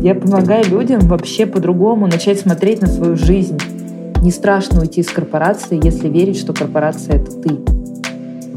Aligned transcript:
Я 0.00 0.14
помогаю 0.14 0.64
людям 0.64 1.00
вообще 1.00 1.44
по-другому 1.44 2.06
начать 2.06 2.38
смотреть 2.38 2.80
на 2.80 2.86
свою 2.86 3.16
жизнь. 3.16 3.58
Не 4.22 4.30
страшно 4.30 4.80
уйти 4.80 5.00
из 5.00 5.08
корпорации, 5.08 5.80
если 5.82 6.08
верить, 6.08 6.38
что 6.38 6.52
корпорация— 6.52 7.16
это 7.20 7.32
ты. 7.32 7.56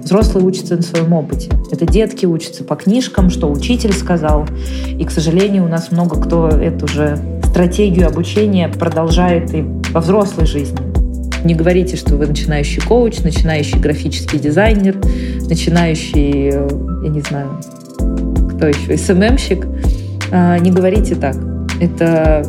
Взрослые 0.03 0.45
учатся 0.45 0.75
на 0.75 0.83
своем 0.83 1.13
опыте. 1.13 1.49
Это 1.71 1.87
детки 1.87 2.27
учатся 2.27 2.63
по 2.63 2.75
книжкам, 2.75 3.31
что 3.31 3.51
учитель 3.51 3.91
сказал. 3.91 4.45
И, 4.87 5.03
к 5.03 5.09
сожалению, 5.09 5.65
у 5.65 5.67
нас 5.67 5.91
много 5.91 6.21
кто 6.21 6.47
эту 6.47 6.87
же 6.87 7.17
стратегию 7.45 8.07
обучения 8.07 8.69
продолжает 8.69 9.53
и 9.55 9.65
во 9.91 10.01
взрослой 10.01 10.45
жизни. 10.45 10.79
Не 11.43 11.55
говорите, 11.55 11.95
что 11.95 12.17
вы 12.17 12.27
начинающий 12.27 12.83
коуч, 12.83 13.19
начинающий 13.19 13.79
графический 13.79 14.37
дизайнер, 14.37 14.95
начинающий, 15.49 16.49
я 17.03 17.09
не 17.09 17.21
знаю, 17.21 17.59
кто 18.55 18.67
еще, 18.67 18.95
СММщик. 18.95 19.65
А, 20.31 20.57
не 20.59 20.71
говорите 20.71 21.15
так. 21.15 21.35
Это, 21.81 22.45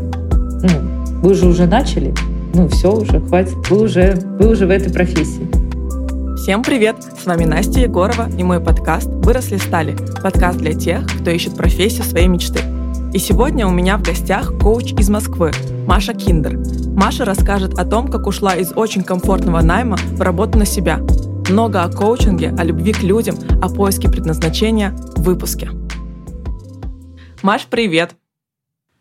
ну, 0.63 1.21
вы 1.21 1.35
же 1.35 1.49
уже 1.49 1.67
начали, 1.67 2.15
ну 2.55 2.69
все 2.69 2.95
уже, 2.95 3.21
хватит, 3.21 3.57
вы 3.71 3.83
уже, 3.83 4.15
вы 4.39 4.51
уже 4.51 4.67
в 4.67 4.71
этой 4.71 4.93
профессии. 4.93 5.49
Всем 6.37 6.63
привет! 6.63 6.97
С 7.21 7.27
вами 7.27 7.45
Настя 7.45 7.81
Егорова 7.81 8.29
и 8.37 8.43
мой 8.45 8.61
подкаст 8.61 9.09
«Выросли 9.09 9.57
стали»– 9.57 9.97
подкаст 10.23 10.59
для 10.59 10.75
тех, 10.75 11.07
кто 11.07 11.31
ищет 11.31 11.57
профессию 11.57 12.05
своей 12.05 12.29
мечты. 12.29 12.61
И 13.13 13.19
сегодня 13.19 13.67
у 13.67 13.71
меня 13.71 13.97
в 13.97 14.03
гостях 14.03 14.57
коуч 14.59 14.93
из 14.93 15.09
Москвы 15.09 15.51
Маша 15.87 16.15
Киндер. 16.15 16.59
Маша 16.95 17.25
расскажет 17.25 17.79
о 17.79 17.85
том, 17.85 18.09
как 18.09 18.27
ушла 18.27 18.55
из 18.55 18.73
очень 18.77 19.03
комфортного 19.03 19.61
найма 19.61 19.97
в 19.97 20.21
работу 20.21 20.59
на 20.59 20.67
себя. 20.67 21.01
Много 21.49 21.83
о 21.83 21.91
коучинге, 21.91 22.55
о 22.57 22.65
любви 22.65 22.93
к 22.93 23.03
людям, 23.03 23.37
о 23.61 23.69
поиске 23.69 24.09
предназначения 24.09 24.91
в 25.17 25.23
выпуске. 25.23 25.69
Маш, 27.43 27.67
привет! 27.67 28.15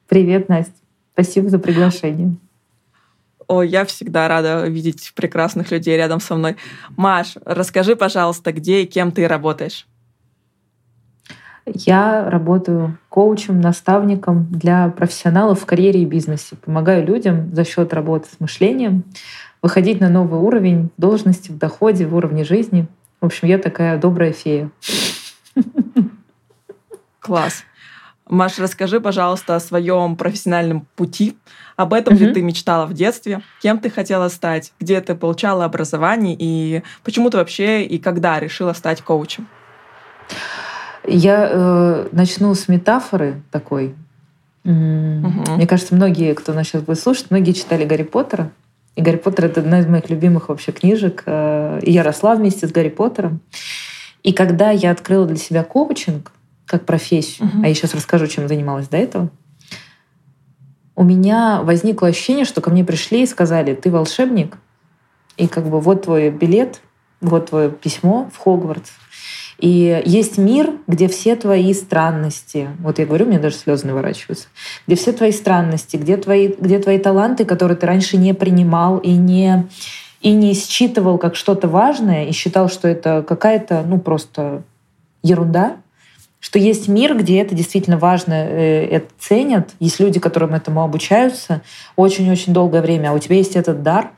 Привет, 0.08 0.50
Настя. 0.50 0.73
Спасибо 1.14 1.50
за 1.50 1.59
приглашение. 1.59 2.36
О, 3.47 3.61
я 3.61 3.86
всегда 3.86 4.28
рада 4.28 4.66
видеть 4.67 5.14
прекрасных 5.16 5.70
людей 5.70 5.95
рядом 5.95 6.20
со 6.20 6.36
мной. 6.36 6.56
Маш, 6.97 7.36
расскажи, 7.45 7.95
пожалуйста, 7.95 8.52
где 8.52 8.81
и 8.81 8.88
кем 8.88 9.12
ты 9.12 9.28
работаешь? 9.28 9.88
Я 11.67 12.28
работаю 12.31 12.97
коучем, 13.09 13.62
наставником 13.62 14.47
для 14.50 14.89
профессионалов 14.89 15.62
в 15.62 15.66
карьере 15.67 16.02
и 16.02 16.06
бизнесе. 16.06 16.56
Помогаю 16.56 17.06
людям 17.06 17.53
за 17.53 17.64
счет 17.64 17.94
работы 17.94 18.28
с 18.36 18.39
мышлением 18.39 19.03
выходить 19.62 20.00
на 20.00 20.09
новый 20.09 20.39
уровень 20.39 20.89
в 20.97 21.02
должности, 21.02 21.52
в 21.52 21.59
доходе, 21.59 22.08
в 22.08 22.16
уровне 22.16 22.44
жизни. 22.44 22.88
В 23.19 23.28
общем, 23.28 23.47
я 23.47 23.59
такая 23.59 24.00
добрая 24.00 24.31
фея. 24.31 24.72
Класс. 27.19 27.66
Маш, 28.31 28.59
расскажи, 28.59 29.01
пожалуйста, 29.01 29.57
о 29.57 29.59
своем 29.59 30.15
профессиональном 30.15 30.87
пути. 30.95 31.37
Об 31.75 31.93
этом 31.93 32.13
угу. 32.13 32.23
ли 32.23 32.33
ты 32.33 32.41
мечтала 32.41 32.85
в 32.85 32.93
детстве? 32.93 33.41
Кем 33.61 33.77
ты 33.77 33.89
хотела 33.89 34.29
стать? 34.29 34.71
Где 34.79 35.01
ты 35.01 35.15
получала 35.15 35.65
образование? 35.65 36.38
И 36.39 36.81
почему 37.03 37.29
ты 37.29 37.35
вообще 37.35 37.83
и 37.83 37.97
когда 37.97 38.39
решила 38.39 38.71
стать 38.71 39.01
коучем? 39.01 39.47
Я 41.05 41.49
э, 41.51 42.07
начну 42.13 42.55
с 42.55 42.69
метафоры 42.69 43.41
такой. 43.51 43.95
Угу. 44.63 44.71
Мне 44.71 45.67
кажется, 45.67 45.93
многие, 45.93 46.33
кто 46.33 46.53
нас 46.53 46.67
сейчас 46.67 46.83
будет 46.83 47.01
слушать, 47.01 47.31
многие 47.31 47.51
читали 47.51 47.83
Гарри 47.83 48.03
Поттера. 48.03 48.49
И 48.95 49.01
Гарри 49.01 49.17
Поттер— 49.17 49.45
это 49.47 49.59
одна 49.59 49.81
из 49.81 49.88
моих 49.88 50.09
любимых 50.09 50.47
вообще 50.47 50.71
книжек. 50.71 51.23
Э, 51.25 51.81
и 51.81 51.91
я 51.91 52.03
росла 52.03 52.35
вместе 52.35 52.66
с 52.66 52.72
Гарри 52.72 52.89
Поттером. 52.89 53.41
И 54.23 54.31
когда 54.31 54.72
я 54.72 54.91
открыла 54.91 55.25
для 55.25 55.35
себя 55.35 55.66
коучинг, 55.66 56.31
как 56.71 56.85
профессию, 56.85 57.47
угу. 57.47 57.63
а 57.63 57.67
я 57.67 57.73
сейчас 57.75 57.93
расскажу, 57.93 58.27
чем 58.27 58.47
занималась 58.47 58.87
до 58.87 58.97
этого, 58.97 59.29
у 60.95 61.03
меня 61.03 61.61
возникло 61.63 62.07
ощущение, 62.07 62.45
что 62.45 62.61
ко 62.61 62.69
мне 62.69 62.83
пришли 62.83 63.23
и 63.23 63.25
сказали, 63.25 63.73
ты 63.73 63.89
волшебник, 63.89 64.57
и 65.37 65.47
как 65.47 65.67
бы 65.67 65.79
вот 65.79 66.03
твой 66.03 66.29
билет, 66.29 66.81
вот 67.21 67.49
твое 67.49 67.69
письмо 67.69 68.29
в 68.33 68.37
Хогвартс. 68.37 68.91
И 69.57 70.01
есть 70.05 70.37
мир, 70.39 70.73
где 70.87 71.07
все 71.07 71.35
твои 71.35 71.73
странности, 71.73 72.69
вот 72.79 72.97
я 72.97 73.05
говорю, 73.05 73.27
мне 73.27 73.38
даже 73.38 73.55
слезы 73.55 73.85
наворачиваются, 73.85 74.47
где 74.88 74.95
все 74.95 75.11
твои 75.11 75.31
странности, 75.31 75.97
где 75.97 76.17
твои, 76.17 76.47
где 76.47 76.79
твои 76.79 76.97
таланты, 76.97 77.45
которые 77.45 77.77
ты 77.77 77.85
раньше 77.85 78.17
не 78.17 78.33
принимал 78.33 78.97
и 78.97 79.11
не, 79.11 79.67
и 80.21 80.31
не 80.31 80.55
считывал 80.55 81.19
как 81.19 81.35
что-то 81.35 81.67
важное, 81.67 82.25
и 82.25 82.31
считал, 82.31 82.69
что 82.69 82.88
это 82.88 83.23
какая-то, 83.27 83.83
ну, 83.85 83.99
просто 83.99 84.63
ерунда, 85.21 85.77
что 86.41 86.59
есть 86.59 86.90
мир, 86.90 87.16
где 87.16 87.40
это 87.40 87.56
действительно 87.56 87.97
важно, 87.97 88.34
э, 88.34 88.88
это 88.88 89.07
ценят. 89.19 89.69
Есть 89.79 90.02
люди, 90.02 90.19
которым 90.19 90.53
этому 90.53 90.84
обучаются 90.84 91.62
очень-очень 91.96 92.52
долгое 92.52 92.81
время, 92.81 93.12
а 93.12 93.13
у 93.13 93.19
тебя 93.19 93.35
есть 93.35 93.56
этот 93.56 93.84
дар 93.84 94.12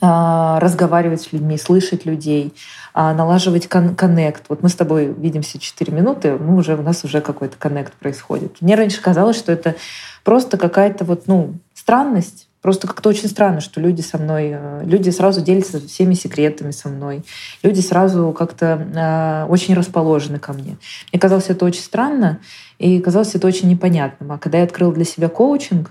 а, 0.00 0.60
разговаривать 0.60 1.22
с 1.22 1.32
людьми, 1.32 1.58
слышать 1.58 2.06
людей, 2.06 2.54
а, 2.94 3.12
налаживать 3.14 3.68
кон- 3.68 3.96
коннект. 3.96 4.44
Вот 4.48 4.62
мы 4.62 4.68
с 4.68 4.76
тобой 4.76 5.12
видимся 5.12 5.58
4 5.58 5.92
минуты, 5.92 6.38
мы 6.38 6.56
уже, 6.56 6.76
у 6.76 6.82
нас 6.82 7.02
уже 7.02 7.20
какой-то 7.20 7.56
коннект 7.58 7.94
происходит. 7.94 8.58
Мне 8.60 8.76
раньше 8.76 9.02
казалось, 9.02 9.36
что 9.36 9.50
это 9.50 9.74
просто 10.22 10.56
какая-то 10.56 11.04
вот, 11.04 11.26
ну, 11.26 11.54
странность, 11.74 12.48
Просто 12.68 12.86
как-то 12.86 13.08
очень 13.08 13.28
странно, 13.28 13.62
что 13.62 13.80
люди 13.80 14.02
со 14.02 14.18
мной, 14.18 14.50
э, 14.52 14.82
люди 14.84 15.08
сразу 15.08 15.40
делятся 15.40 15.80
всеми 15.80 16.12
секретами 16.12 16.70
со 16.70 16.90
мной. 16.90 17.24
Люди 17.62 17.80
сразу 17.80 18.34
как-то 18.36 19.46
э, 19.46 19.50
очень 19.50 19.72
расположены 19.72 20.38
ко 20.38 20.52
мне. 20.52 20.76
Мне 21.10 21.18
казалось 21.18 21.48
это 21.48 21.64
очень 21.64 21.80
странно, 21.80 22.40
и 22.78 23.00
казалось 23.00 23.34
это 23.34 23.46
очень 23.46 23.70
непонятным. 23.70 24.32
А 24.32 24.36
когда 24.36 24.58
я 24.58 24.64
открыла 24.64 24.92
для 24.92 25.06
себя 25.06 25.30
коучинг, 25.30 25.90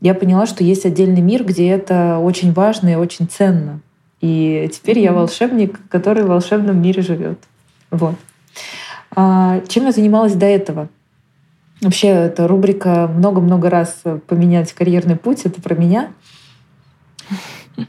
я 0.00 0.14
поняла, 0.14 0.46
что 0.46 0.64
есть 0.64 0.86
отдельный 0.86 1.20
мир, 1.20 1.44
где 1.44 1.68
это 1.68 2.16
очень 2.16 2.54
важно 2.54 2.88
и 2.88 2.94
очень 2.94 3.28
ценно. 3.28 3.80
И 4.22 4.70
теперь 4.72 5.00
я 5.00 5.12
волшебник, 5.12 5.78
который 5.90 6.24
в 6.24 6.28
волшебном 6.28 6.80
мире 6.80 7.02
живет. 7.02 7.38
Вот. 7.90 8.14
А 9.14 9.60
чем 9.68 9.84
я 9.84 9.92
занималась 9.92 10.32
до 10.32 10.46
этого? 10.46 10.88
Вообще, 11.84 12.08
эта 12.08 12.48
рубрика 12.48 13.10
много-много 13.14 13.68
раз 13.68 14.02
поменять 14.26 14.72
карьерный 14.72 15.16
путь, 15.16 15.42
это 15.44 15.60
про 15.60 15.74
меня. 15.74 16.08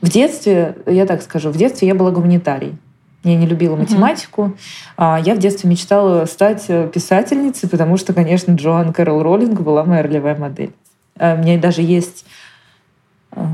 В 0.02 0.10
детстве, 0.10 0.76
я 0.86 1.06
так 1.06 1.22
скажу, 1.22 1.50
в 1.50 1.58
детстве 1.58 1.88
я 1.88 1.96
была 1.96 2.12
гуманитарией. 2.12 2.76
Я 3.24 3.38
не 3.38 3.48
любила 3.48 3.76
математику. 3.76 4.56
Uh-huh. 4.98 5.24
Я 5.26 5.34
в 5.34 5.40
детстве 5.40 5.70
мечтала 5.70 6.26
стать 6.26 6.68
писательницей, 6.94 7.68
потому 7.70 7.98
что, 7.98 8.14
конечно, 8.14 8.52
Джоан 8.52 8.94
Кэрол 8.94 9.24
Роллинг 9.24 9.62
была 9.62 9.84
моя 9.84 10.04
ролевая 10.04 10.36
модель. 10.36 10.74
А, 11.18 11.34
у 11.34 11.38
меня 11.38 11.58
даже 11.58 11.82
есть... 11.82 12.26
А, 13.32 13.48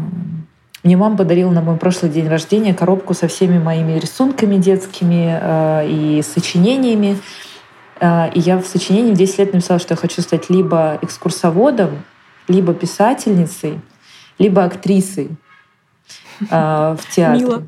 мне 0.84 0.98
мама 0.98 1.16
подарила 1.16 1.52
на 1.52 1.62
мой 1.62 1.78
прошлый 1.78 2.12
день 2.12 2.28
рождения 2.28 2.74
коробку 2.74 3.14
со 3.14 3.28
всеми 3.28 3.60
моими 3.60 4.00
рисунками 4.00 4.58
детскими 4.58 5.40
и 5.88 6.22
сочинениями. 6.24 7.18
А, 8.04 8.32
и 8.34 8.40
я 8.40 8.58
в 8.58 8.66
сочинении 8.66 9.14
в 9.14 9.18
10 9.18 9.38
лет 9.38 9.54
написала, 9.54 9.80
что 9.80 9.94
я 9.94 9.96
хочу 9.96 10.24
стать 10.24 10.50
либо 10.50 10.98
экскурсоводом, 11.04 12.04
либо 12.48 12.74
писательницей, 12.74 13.80
либо 14.40 14.64
актрисой 14.64 15.30
а, 16.50 16.96
в 16.96 17.08
театре. 17.14 17.46
Мило. 17.46 17.64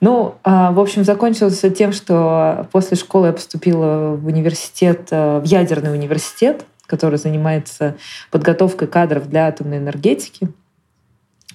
Ну, 0.00 0.34
а, 0.42 0.72
в 0.72 0.80
общем, 0.80 1.04
закончилось 1.04 1.64
тем, 1.78 1.92
что 1.92 2.68
после 2.72 2.96
школы 2.96 3.28
я 3.28 3.32
поступила 3.32 4.16
в 4.16 4.26
университет, 4.26 5.12
в 5.12 5.44
ядерный 5.44 5.92
университет, 5.92 6.66
который 6.86 7.16
занимается 7.16 7.96
подготовкой 8.32 8.88
кадров 8.88 9.28
для 9.28 9.46
атомной 9.46 9.78
энергетики. 9.78 10.48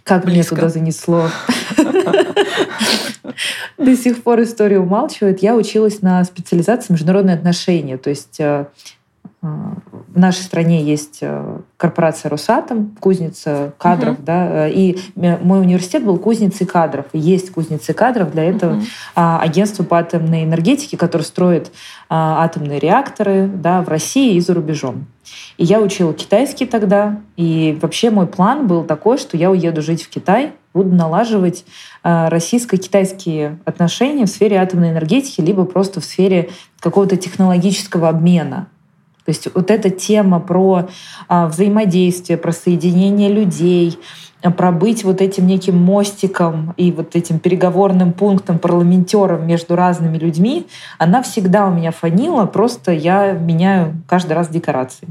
Как 0.06 0.24
Близко. 0.24 0.56
меня 0.56 0.62
туда 0.62 0.70
занесло. 0.70 1.30
До 3.78 3.96
сих 3.96 4.24
пор 4.24 4.42
история 4.42 4.80
умалчивает. 4.80 5.42
Я 5.42 5.56
училась 5.56 6.02
на 6.02 6.24
специализации 6.24 6.94
международные 6.94 7.36
отношения. 7.36 7.98
То 7.98 8.10
есть 8.10 8.40
э, 8.40 8.66
э, 9.42 9.48
в 9.48 10.18
нашей 10.18 10.42
стране 10.42 10.84
есть 10.84 11.20
э, 11.22 11.60
корпорация 11.78 12.30
Росатом, 12.30 12.96
кузница 13.00 13.74
кадров, 13.78 14.20
uh-huh. 14.20 14.24
да, 14.24 14.68
и 14.68 14.98
мой 15.16 15.62
университет 15.62 16.04
был 16.04 16.18
кузницей 16.18 16.66
кадров. 16.66 17.06
И 17.14 17.20
есть 17.20 17.52
кузницы 17.52 17.94
кадров 17.94 18.32
для 18.32 18.44
этого 18.44 18.82
uh-huh. 19.16 19.40
агентство 19.40 19.84
по 19.84 20.00
атомной 20.00 20.44
энергетике, 20.44 20.98
которое 20.98 21.24
строит 21.24 21.72
атомные 22.10 22.80
реакторы 22.80 23.48
да, 23.48 23.82
в 23.82 23.88
России 23.88 24.36
и 24.36 24.40
за 24.42 24.54
рубежом. 24.54 25.06
И 25.58 25.64
я 25.64 25.80
учила 25.80 26.14
китайский 26.14 26.66
тогда, 26.66 27.22
и 27.38 27.78
вообще 27.82 28.10
мой 28.10 28.26
план 28.26 28.66
был 28.66 28.84
такой, 28.84 29.20
что 29.20 29.38
я 29.38 29.52
уеду 29.52 29.82
жить 29.82 30.02
в 30.02 30.10
Китай, 30.10 30.54
буду 30.84 30.96
налаживать 30.96 31.66
российско-китайские 32.04 33.60
отношения 33.66 34.26
в 34.26 34.30
сфере 34.30 34.58
атомной 34.58 34.92
энергетики, 34.92 35.42
либо 35.42 35.66
просто 35.66 36.00
в 36.00 36.06
сфере 36.06 36.50
какого-то 36.80 37.18
технологического 37.18 38.10
обмена. 38.10 38.68
То 39.26 39.32
есть 39.32 39.48
вот 39.54 39.70
эта 39.70 39.90
тема 39.92 40.40
про 40.40 40.90
а, 41.28 41.48
взаимодействие, 41.48 42.38
про 42.38 42.52
соединение 42.52 43.32
людей, 43.32 44.00
про 44.58 44.72
быть 44.72 45.04
вот 45.04 45.22
этим 45.22 45.46
неким 45.46 45.78
мостиком 45.78 46.74
и 46.78 46.92
вот 46.92 47.16
этим 47.16 47.40
переговорным 47.40 48.14
пунктом, 48.14 48.58
парламентером 48.58 49.46
между 49.46 49.76
разными 49.76 50.18
людьми, 50.18 50.66
она 50.98 51.22
всегда 51.22 51.68
у 51.68 51.72
меня 51.72 51.92
фанила, 51.92 52.46
просто 52.46 52.92
я 52.92 53.34
меняю 53.34 54.02
каждый 54.08 54.34
раз 54.34 54.48
декорации. 54.48 55.10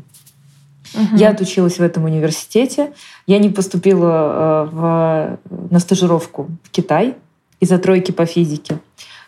Угу. 0.95 1.17
Я 1.17 1.31
отучилась 1.31 1.79
в 1.79 1.83
этом 1.83 2.05
университете. 2.05 2.93
Я 3.27 3.39
не 3.39 3.51
поступила 3.51 4.69
э, 4.71 4.75
в, 4.75 5.39
на 5.71 5.79
стажировку 5.79 6.49
в 6.63 6.71
Китай 6.71 7.17
из-за 7.61 7.79
тройки 7.79 8.13
по 8.13 8.27
физике. 8.27 8.79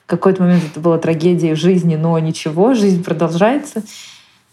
В 0.05 0.11
какой-то 0.11 0.43
момент 0.43 0.65
это 0.71 0.81
была 0.81 0.99
трагедия 0.99 1.55
в 1.55 1.59
жизни, 1.59 1.97
но 1.97 2.19
ничего, 2.19 2.75
жизнь 2.75 3.05
продолжается. 3.05 3.83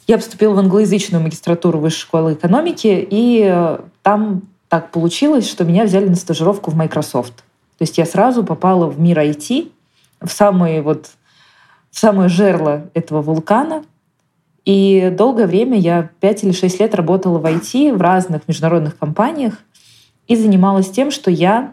Я 0.06 0.18
поступила 0.18 0.54
в 0.54 0.60
англоязычную 0.60 1.22
магистратуру 1.22 1.80
Высшей 1.80 2.02
школы 2.02 2.34
экономики, 2.34 3.08
и 3.10 3.44
э, 3.50 3.80
там 4.04 4.44
так 4.70 4.92
получилось, 4.92 5.50
что 5.50 5.64
меня 5.64 5.86
взяли 5.86 6.08
на 6.08 6.16
стажировку 6.16 6.72
в 6.72 6.76
Microsoft. 6.76 7.36
То 7.78 7.82
есть 7.82 7.98
я 7.98 8.06
сразу 8.06 8.44
попала 8.44 8.88
в 8.88 9.00
мир 9.00 9.20
IT, 9.20 9.72
в 10.22 10.30
самое 10.30 10.82
вот 10.82 11.12
в 11.92 12.00
самое 12.00 12.30
жерло 12.30 12.90
этого 12.94 13.22
вулкана. 13.22 13.84
И 14.68 15.14
долгое 15.18 15.48
время 15.48 15.80
я 15.80 16.10
5 16.20 16.44
или 16.44 16.52
6 16.52 16.82
лет 16.82 16.94
работала 16.94 17.40
в 17.40 17.46
IT 17.46 17.96
в 17.96 18.02
разных 18.02 18.50
международных 18.50 18.98
компаниях 18.98 19.54
и 20.28 20.36
занималась 20.36 20.90
тем, 20.90 21.10
что 21.10 21.32
я 21.32 21.72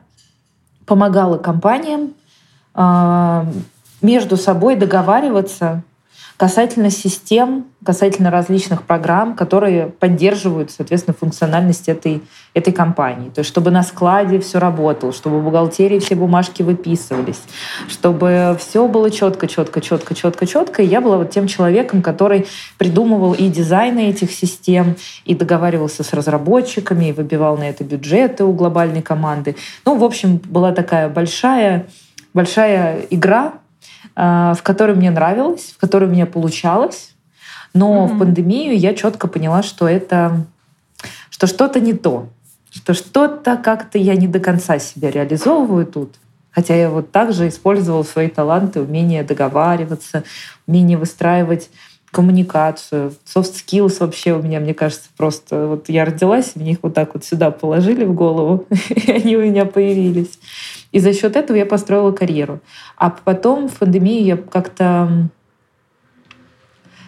помогала 0.86 1.36
компаниям 1.36 2.14
э, 2.72 3.44
между 4.00 4.36
собой 4.36 4.76
договариваться 4.76 5.82
касательно 6.36 6.90
систем, 6.90 7.66
касательно 7.84 8.30
различных 8.30 8.82
программ, 8.82 9.34
которые 9.34 9.86
поддерживают, 9.86 10.70
соответственно, 10.72 11.14
функциональность 11.18 11.88
этой, 11.88 12.22
этой 12.54 12.72
компании. 12.72 13.28
То 13.28 13.40
есть 13.40 13.50
чтобы 13.50 13.70
на 13.70 13.82
складе 13.82 14.40
все 14.40 14.58
работало, 14.58 15.12
чтобы 15.12 15.40
в 15.40 15.44
бухгалтерии 15.44 16.00
все 16.00 16.16
бумажки 16.16 16.62
выписывались, 16.62 17.40
чтобы 17.88 18.56
все 18.58 18.88
было 18.88 19.10
четко, 19.10 19.46
четко, 19.46 19.80
четко, 19.80 20.14
четко, 20.14 20.46
четко. 20.46 20.82
И 20.82 20.86
я 20.86 21.00
была 21.00 21.18
вот 21.18 21.30
тем 21.30 21.46
человеком, 21.46 22.02
который 22.02 22.46
придумывал 22.78 23.34
и 23.34 23.48
дизайны 23.48 24.08
этих 24.08 24.32
систем, 24.32 24.96
и 25.24 25.34
договаривался 25.34 26.02
с 26.02 26.12
разработчиками, 26.12 27.06
и 27.06 27.12
выбивал 27.12 27.56
на 27.56 27.68
это 27.68 27.84
бюджеты 27.84 28.44
у 28.44 28.52
глобальной 28.52 29.02
команды. 29.02 29.54
Ну, 29.84 29.96
в 29.96 30.02
общем, 30.02 30.40
была 30.44 30.72
такая 30.72 31.08
большая, 31.08 31.86
большая 32.32 33.06
игра, 33.10 33.54
в 34.14 34.58
которой 34.62 34.94
мне 34.96 35.10
нравилось, 35.10 35.72
в 35.76 35.80
которой 35.80 36.08
мне 36.08 36.26
получалось. 36.26 37.14
Но 37.72 38.04
mm-hmm. 38.04 38.14
в 38.14 38.18
пандемию 38.18 38.78
я 38.78 38.94
четко 38.94 39.26
поняла, 39.26 39.62
что 39.62 39.88
это 39.88 40.46
что 41.30 41.46
что-то 41.46 41.80
не 41.80 41.92
то, 41.92 42.28
что 42.70 42.94
что-то 42.94 43.56
как-то 43.56 43.98
я 43.98 44.14
не 44.14 44.28
до 44.28 44.38
конца 44.38 44.78
себя 44.78 45.10
реализовываю 45.10 45.86
тут. 45.86 46.14
Хотя 46.52 46.76
я 46.76 46.88
вот 46.88 47.10
также 47.10 47.48
использовала 47.48 48.04
свои 48.04 48.28
таланты, 48.28 48.80
умение 48.80 49.24
договариваться, 49.24 50.22
умение 50.68 50.96
выстраивать 50.96 51.68
коммуникацию. 52.14 53.12
Soft 53.26 53.54
skills 53.54 53.96
вообще 54.00 54.32
у 54.32 54.42
меня, 54.42 54.60
мне 54.60 54.72
кажется, 54.72 55.08
просто... 55.16 55.66
Вот 55.66 55.88
я 55.88 56.04
родилась, 56.04 56.52
мне 56.54 56.72
их 56.72 56.78
вот 56.82 56.94
так 56.94 57.14
вот 57.14 57.24
сюда 57.24 57.50
положили 57.50 58.04
в 58.04 58.14
голову, 58.14 58.66
и 58.88 59.10
они 59.10 59.36
у 59.36 59.42
меня 59.42 59.64
появились. 59.64 60.38
И 60.92 61.00
за 61.00 61.12
счет 61.12 61.36
этого 61.36 61.56
я 61.56 61.66
построила 61.66 62.12
карьеру. 62.12 62.60
А 62.96 63.10
потом 63.10 63.68
в 63.68 63.74
пандемии 63.78 64.22
я 64.22 64.36
как-то 64.36 65.28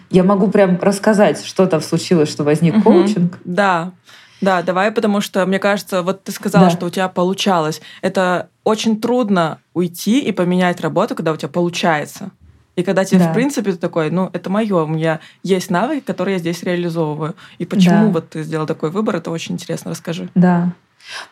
я 0.09 0.23
могу 0.23 0.49
прям 0.49 0.77
рассказать, 0.81 1.43
что 1.43 1.65
там 1.65 1.81
случилось, 1.81 2.29
что 2.29 2.43
возник 2.43 2.75
угу. 2.75 2.83
коучинг. 2.83 3.39
Да. 3.43 3.91
Да, 4.39 4.61
давай, 4.61 4.91
потому 4.91 5.19
что, 5.19 5.45
мне 5.45 5.57
кажется, 5.57 6.03
вот 6.03 6.23
ты 6.23 6.31
сказала, 6.31 6.65
да. 6.65 6.71
что 6.71 6.85
у 6.85 6.89
тебя 6.89 7.07
получалось. 7.07 7.81
Это 8.01 8.49
очень 8.63 9.01
трудно 9.01 9.59
уйти 9.73 10.19
и 10.19 10.31
поменять 10.31 10.79
работу, 10.79 11.15
когда 11.15 11.31
у 11.31 11.37
тебя 11.37 11.49
получается. 11.49 12.29
И 12.77 12.83
когда 12.83 13.03
тебе, 13.03 13.19
да. 13.19 13.31
в 13.31 13.33
принципе, 13.33 13.71
ты 13.71 13.77
такой, 13.77 14.11
ну, 14.11 14.29
это 14.33 14.51
мое, 14.51 14.83
у 14.83 14.87
меня 14.87 15.19
есть 15.41 15.71
навыки, 15.71 16.03
которые 16.05 16.35
я 16.35 16.39
здесь 16.39 16.61
реализовываю. 16.61 17.35
И 17.57 17.65
почему 17.65 18.05
да. 18.05 18.11
вот 18.11 18.29
ты 18.29 18.43
сделал 18.43 18.67
такой 18.67 18.91
выбор, 18.91 19.15
это 19.15 19.31
очень 19.31 19.55
интересно, 19.55 19.91
расскажи. 19.91 20.29
Да. 20.35 20.71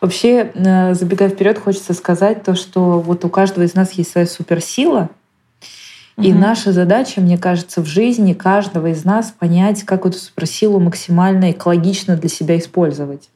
Вообще, 0.00 0.50
э, 0.54 0.94
забегая 0.94 1.28
вперед, 1.28 1.58
хочется 1.58 1.94
сказать 1.94 2.42
то, 2.42 2.56
что 2.56 2.98
вот 2.98 3.24
у 3.24 3.28
каждого 3.28 3.64
из 3.64 3.74
нас 3.74 3.92
есть 3.92 4.10
своя 4.10 4.26
суперсила, 4.26 5.08
и 6.18 6.32
угу. 6.32 6.38
наша 6.38 6.72
задача, 6.72 7.20
мне 7.20 7.38
кажется, 7.38 7.80
в 7.80 7.86
жизни 7.86 8.32
каждого 8.32 8.88
из 8.88 9.04
нас 9.04 9.30
понять, 9.38 9.84
как 9.84 10.04
эту 10.06 10.18
суперсилу 10.18 10.80
максимально 10.80 11.52
экологично 11.52 12.16
для 12.16 12.28
себя 12.28 12.58
использовать. 12.58 13.28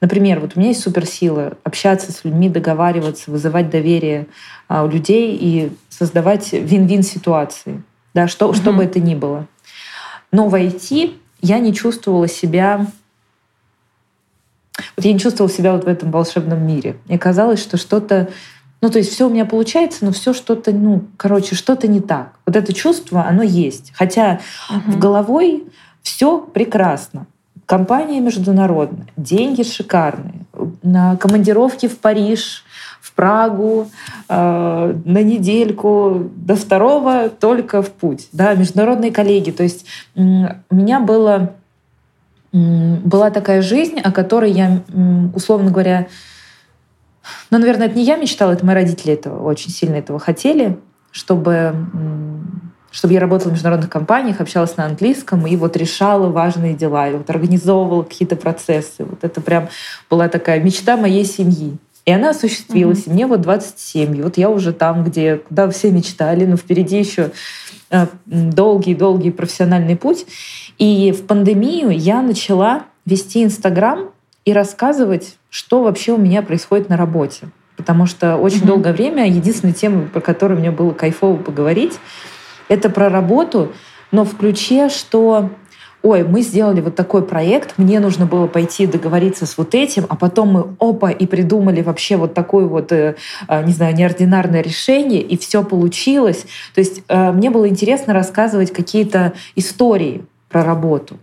Например, 0.00 0.40
вот 0.40 0.52
у 0.54 0.60
меня 0.60 0.70
есть 0.70 0.82
суперсила 0.82 1.58
общаться 1.64 2.12
с 2.12 2.24
людьми, 2.24 2.48
договариваться, 2.48 3.30
вызывать 3.30 3.68
доверие 3.70 4.28
а, 4.68 4.84
у 4.84 4.88
людей 4.88 5.36
и 5.40 5.72
создавать 5.88 6.52
вин-вин 6.52 7.02
ситуации, 7.02 7.82
да, 8.14 8.28
что, 8.28 8.48
угу. 8.48 8.54
что 8.54 8.72
бы 8.72 8.84
это 8.84 9.00
ни 9.00 9.14
было. 9.14 9.46
Но 10.30 10.48
в 10.48 10.54
IT 10.54 11.14
я 11.40 11.58
не 11.58 11.74
чувствовала 11.74 12.28
себя 12.28 12.86
вот 14.96 15.04
я 15.04 15.12
не 15.12 15.18
чувствовала 15.18 15.52
себя 15.52 15.72
вот 15.72 15.84
в 15.84 15.88
этом 15.88 16.12
волшебном 16.12 16.64
мире. 16.64 16.96
Мне 17.06 17.18
казалось, 17.18 17.60
что 17.60 17.76
что-то 17.76 18.28
ну, 18.80 18.90
то 18.90 18.98
есть 18.98 19.10
все 19.10 19.26
у 19.26 19.30
меня 19.30 19.44
получается, 19.44 20.04
но 20.04 20.12
все 20.12 20.32
что-то, 20.32 20.70
ну, 20.70 21.04
короче, 21.16 21.56
что-то 21.56 21.88
не 21.88 22.00
так. 22.00 22.38
Вот 22.46 22.54
это 22.54 22.72
чувство, 22.72 23.26
оно 23.26 23.42
есть. 23.42 23.92
Хотя 23.92 24.40
угу. 24.70 24.92
в 24.92 24.98
головой 25.00 25.64
все 26.02 26.38
прекрасно. 26.38 27.26
Компания 27.68 28.18
международная, 28.20 29.08
деньги 29.18 29.62
шикарные, 29.62 30.46
на 30.82 31.16
командировки 31.16 31.86
в 31.86 31.98
Париж, 31.98 32.64
в 32.98 33.12
Прагу, 33.12 33.90
э, 34.26 34.94
на 35.04 35.22
недельку, 35.22 36.30
до 36.34 36.56
второго 36.56 37.28
только 37.28 37.82
в 37.82 37.90
путь. 37.90 38.28
Да, 38.32 38.54
международные 38.54 39.12
коллеги. 39.12 39.50
То 39.50 39.64
есть 39.64 39.84
у 40.14 40.74
меня 40.74 40.98
было 40.98 41.52
была 42.50 43.30
такая 43.30 43.60
жизнь, 43.60 44.00
о 44.00 44.10
которой 44.10 44.50
я, 44.50 44.80
условно 45.34 45.70
говоря, 45.70 46.08
ну, 47.50 47.58
наверное, 47.58 47.88
это 47.88 47.96
не 47.98 48.04
я 48.04 48.16
мечтала, 48.16 48.52
это 48.52 48.64
мои 48.64 48.74
родители 48.74 49.12
этого 49.12 49.42
очень 49.42 49.70
сильно 49.70 49.96
этого 49.96 50.18
хотели, 50.18 50.78
чтобы, 51.10 51.74
чтобы 52.98 53.14
я 53.14 53.20
работала 53.20 53.50
в 53.50 53.52
международных 53.52 53.88
компаниях, 53.88 54.40
общалась 54.40 54.76
на 54.76 54.84
английском 54.84 55.46
и 55.46 55.54
вот 55.54 55.76
решала 55.76 56.26
важные 56.30 56.74
дела, 56.74 57.08
и 57.08 57.12
вот 57.12 57.30
организовывала 57.30 58.02
какие-то 58.02 58.34
процессы. 58.34 59.04
Вот 59.04 59.22
это 59.22 59.40
прям 59.40 59.68
была 60.10 60.28
такая 60.28 60.60
мечта 60.60 60.96
моей 60.96 61.24
семьи. 61.24 61.76
И 62.04 62.10
она 62.10 62.30
осуществилась. 62.30 63.04
Mm-hmm. 63.04 63.10
И 63.10 63.12
мне 63.12 63.26
вот 63.28 63.40
27. 63.42 64.16
И 64.16 64.22
вот 64.22 64.36
я 64.36 64.50
уже 64.50 64.72
там, 64.72 65.04
где 65.04 65.36
куда 65.36 65.70
все 65.70 65.92
мечтали, 65.92 66.44
но 66.44 66.56
впереди 66.56 66.98
еще 66.98 67.30
долгий-долгий 68.26 69.30
профессиональный 69.30 69.94
путь. 69.94 70.26
И 70.78 71.12
в 71.12 71.24
пандемию 71.24 71.90
я 71.90 72.20
начала 72.20 72.82
вести 73.06 73.44
Инстаграм 73.44 74.10
и 74.44 74.52
рассказывать, 74.52 75.36
что 75.50 75.84
вообще 75.84 76.14
у 76.14 76.18
меня 76.18 76.42
происходит 76.42 76.88
на 76.88 76.96
работе. 76.96 77.50
Потому 77.76 78.06
что 78.06 78.38
очень 78.38 78.62
mm-hmm. 78.62 78.66
долгое 78.66 78.92
время 78.92 79.28
единственная 79.28 79.74
тема, 79.74 80.08
про 80.08 80.20
которую 80.20 80.58
мне 80.58 80.72
было 80.72 80.90
кайфово 80.90 81.36
поговорить, 81.36 82.00
это 82.68 82.90
про 82.90 83.08
работу, 83.08 83.72
но 84.10 84.24
в 84.24 84.36
ключе, 84.36 84.88
что 84.88 85.50
ой, 86.02 86.22
мы 86.22 86.42
сделали 86.42 86.80
вот 86.80 86.94
такой 86.94 87.24
проект, 87.24 87.76
мне 87.76 88.00
нужно 88.00 88.26
было 88.26 88.46
пойти 88.46 88.86
договориться 88.86 89.46
с 89.46 89.58
вот 89.58 89.74
этим, 89.74 90.06
а 90.08 90.16
потом 90.16 90.48
мы 90.48 90.76
опа 90.78 91.10
и 91.10 91.26
придумали 91.26 91.82
вообще 91.82 92.16
вот 92.16 92.34
такое 92.34 92.66
вот, 92.66 92.92
э, 92.92 93.16
э, 93.48 93.64
не 93.64 93.72
знаю, 93.72 93.94
неординарное 93.94 94.62
решение, 94.62 95.20
и 95.20 95.36
все 95.36 95.64
получилось. 95.64 96.46
То 96.74 96.80
есть 96.80 97.02
э, 97.08 97.32
мне 97.32 97.50
было 97.50 97.68
интересно 97.68 98.14
рассказывать 98.14 98.72
какие-то 98.72 99.32
истории 99.56 100.24
про 100.48 100.64
работу. 100.64 101.18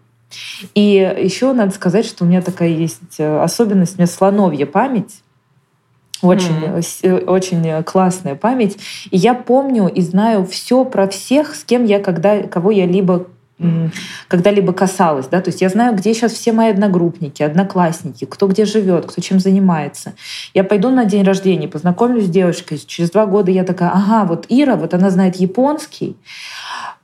И 0.73 1.15
еще 1.19 1.53
надо 1.53 1.73
сказать, 1.73 2.05
что 2.05 2.25
у 2.25 2.27
меня 2.27 2.41
такая 2.41 2.69
есть 2.69 3.19
особенность, 3.19 3.95
у 3.95 3.97
меня 3.99 4.07
слоновья 4.07 4.65
память. 4.65 5.21
Очень, 6.25 6.55
mm. 6.55 7.25
очень 7.25 7.83
классная 7.83 8.35
память. 8.35 8.77
И 9.11 9.17
я 9.17 9.33
помню 9.33 9.87
и 9.87 10.01
знаю 10.01 10.45
все 10.45 10.85
про 10.85 11.07
всех, 11.07 11.55
с 11.55 11.63
кем 11.63 11.85
я 11.85 11.99
когда, 11.99 12.43
кого 12.43 12.71
я 12.71 12.85
либо 12.85 13.27
когда-либо 14.27 14.73
касалась. 14.73 15.27
Да? 15.27 15.41
То 15.41 15.49
есть 15.49 15.61
я 15.61 15.69
знаю, 15.69 15.95
где 15.95 16.13
сейчас 16.13 16.33
все 16.33 16.51
мои 16.51 16.71
одногруппники, 16.71 17.41
одноклассники, 17.41 18.25
кто 18.25 18.47
где 18.47 18.65
живет, 18.65 19.05
кто 19.05 19.21
чем 19.21 19.39
занимается. 19.39 20.13
Я 20.53 20.63
пойду 20.63 20.89
на 20.89 21.05
день 21.05 21.23
рождения, 21.23 21.67
познакомлюсь 21.67 22.25
с 22.25 22.29
девушкой. 22.29 22.77
Через 22.85 23.11
два 23.11 23.25
года 23.25 23.51
я 23.51 23.63
такая, 23.63 23.91
ага, 23.91 24.25
вот 24.25 24.45
Ира, 24.49 24.75
вот 24.75 24.93
она 24.93 25.09
знает 25.09 25.37
японский. 25.37 26.17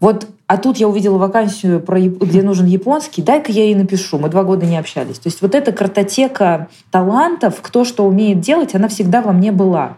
Вот, 0.01 0.27
а 0.47 0.57
тут 0.57 0.77
я 0.77 0.87
увидела 0.87 1.17
вакансию, 1.17 1.79
про, 1.79 2.01
где 2.01 2.41
нужен 2.41 2.65
японский, 2.65 3.21
дай-ка 3.21 3.51
я 3.51 3.65
ей 3.65 3.75
напишу. 3.75 4.17
Мы 4.17 4.29
два 4.29 4.43
года 4.43 4.65
не 4.65 4.77
общались. 4.77 5.19
То 5.19 5.27
есть 5.27 5.41
вот 5.41 5.55
эта 5.55 5.71
картотека 5.71 6.67
талантов, 6.89 7.61
кто 7.61 7.85
что 7.85 8.05
умеет 8.05 8.41
делать, 8.41 8.75
она 8.75 8.87
всегда 8.87 9.21
во 9.21 9.31
мне 9.31 9.51
была. 9.51 9.97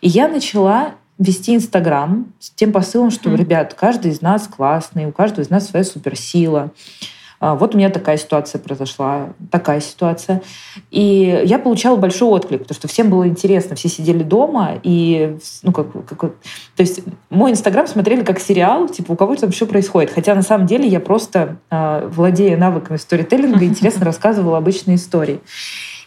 И 0.00 0.08
я 0.08 0.28
начала 0.28 0.94
вести 1.20 1.54
Инстаграм 1.54 2.32
с 2.40 2.50
тем 2.50 2.72
посылом, 2.72 3.10
что, 3.10 3.30
mm. 3.30 3.36
ребят, 3.36 3.74
каждый 3.74 4.10
из 4.10 4.22
нас 4.22 4.48
классный, 4.48 5.06
у 5.06 5.12
каждого 5.12 5.44
из 5.44 5.50
нас 5.50 5.68
своя 5.68 5.84
суперсила. 5.84 6.70
а, 7.40 7.54
вот 7.54 7.74
у 7.74 7.78
меня 7.78 7.90
такая 7.90 8.16
ситуация 8.16 8.58
произошла, 8.58 9.28
такая 9.50 9.80
ситуация. 9.80 10.42
И 10.90 11.42
я 11.44 11.58
получала 11.58 11.96
большой 11.96 12.28
отклик, 12.28 12.62
потому 12.62 12.74
что 12.74 12.88
всем 12.88 13.10
было 13.10 13.28
интересно, 13.28 13.76
все 13.76 13.90
сидели 13.90 14.22
дома, 14.22 14.80
и, 14.82 15.36
ну, 15.62 15.72
как, 15.72 15.92
как 16.06 16.18
то 16.18 16.32
есть 16.78 17.02
мой 17.28 17.50
Инстаграм 17.50 17.86
смотрели 17.86 18.24
как 18.24 18.40
сериал, 18.40 18.88
типа, 18.88 19.12
у 19.12 19.16
кого 19.16 19.36
там 19.36 19.52
что 19.52 19.66
происходит. 19.66 20.10
Хотя 20.10 20.34
на 20.34 20.42
самом 20.42 20.66
деле 20.66 20.88
я 20.88 21.00
просто, 21.00 21.58
а, 21.68 22.08
владея 22.08 22.56
навыками 22.56 22.96
сторителлинга, 22.96 23.66
интересно 23.66 24.04
рассказывала 24.06 24.56
обычные 24.56 24.96
истории. 24.96 25.40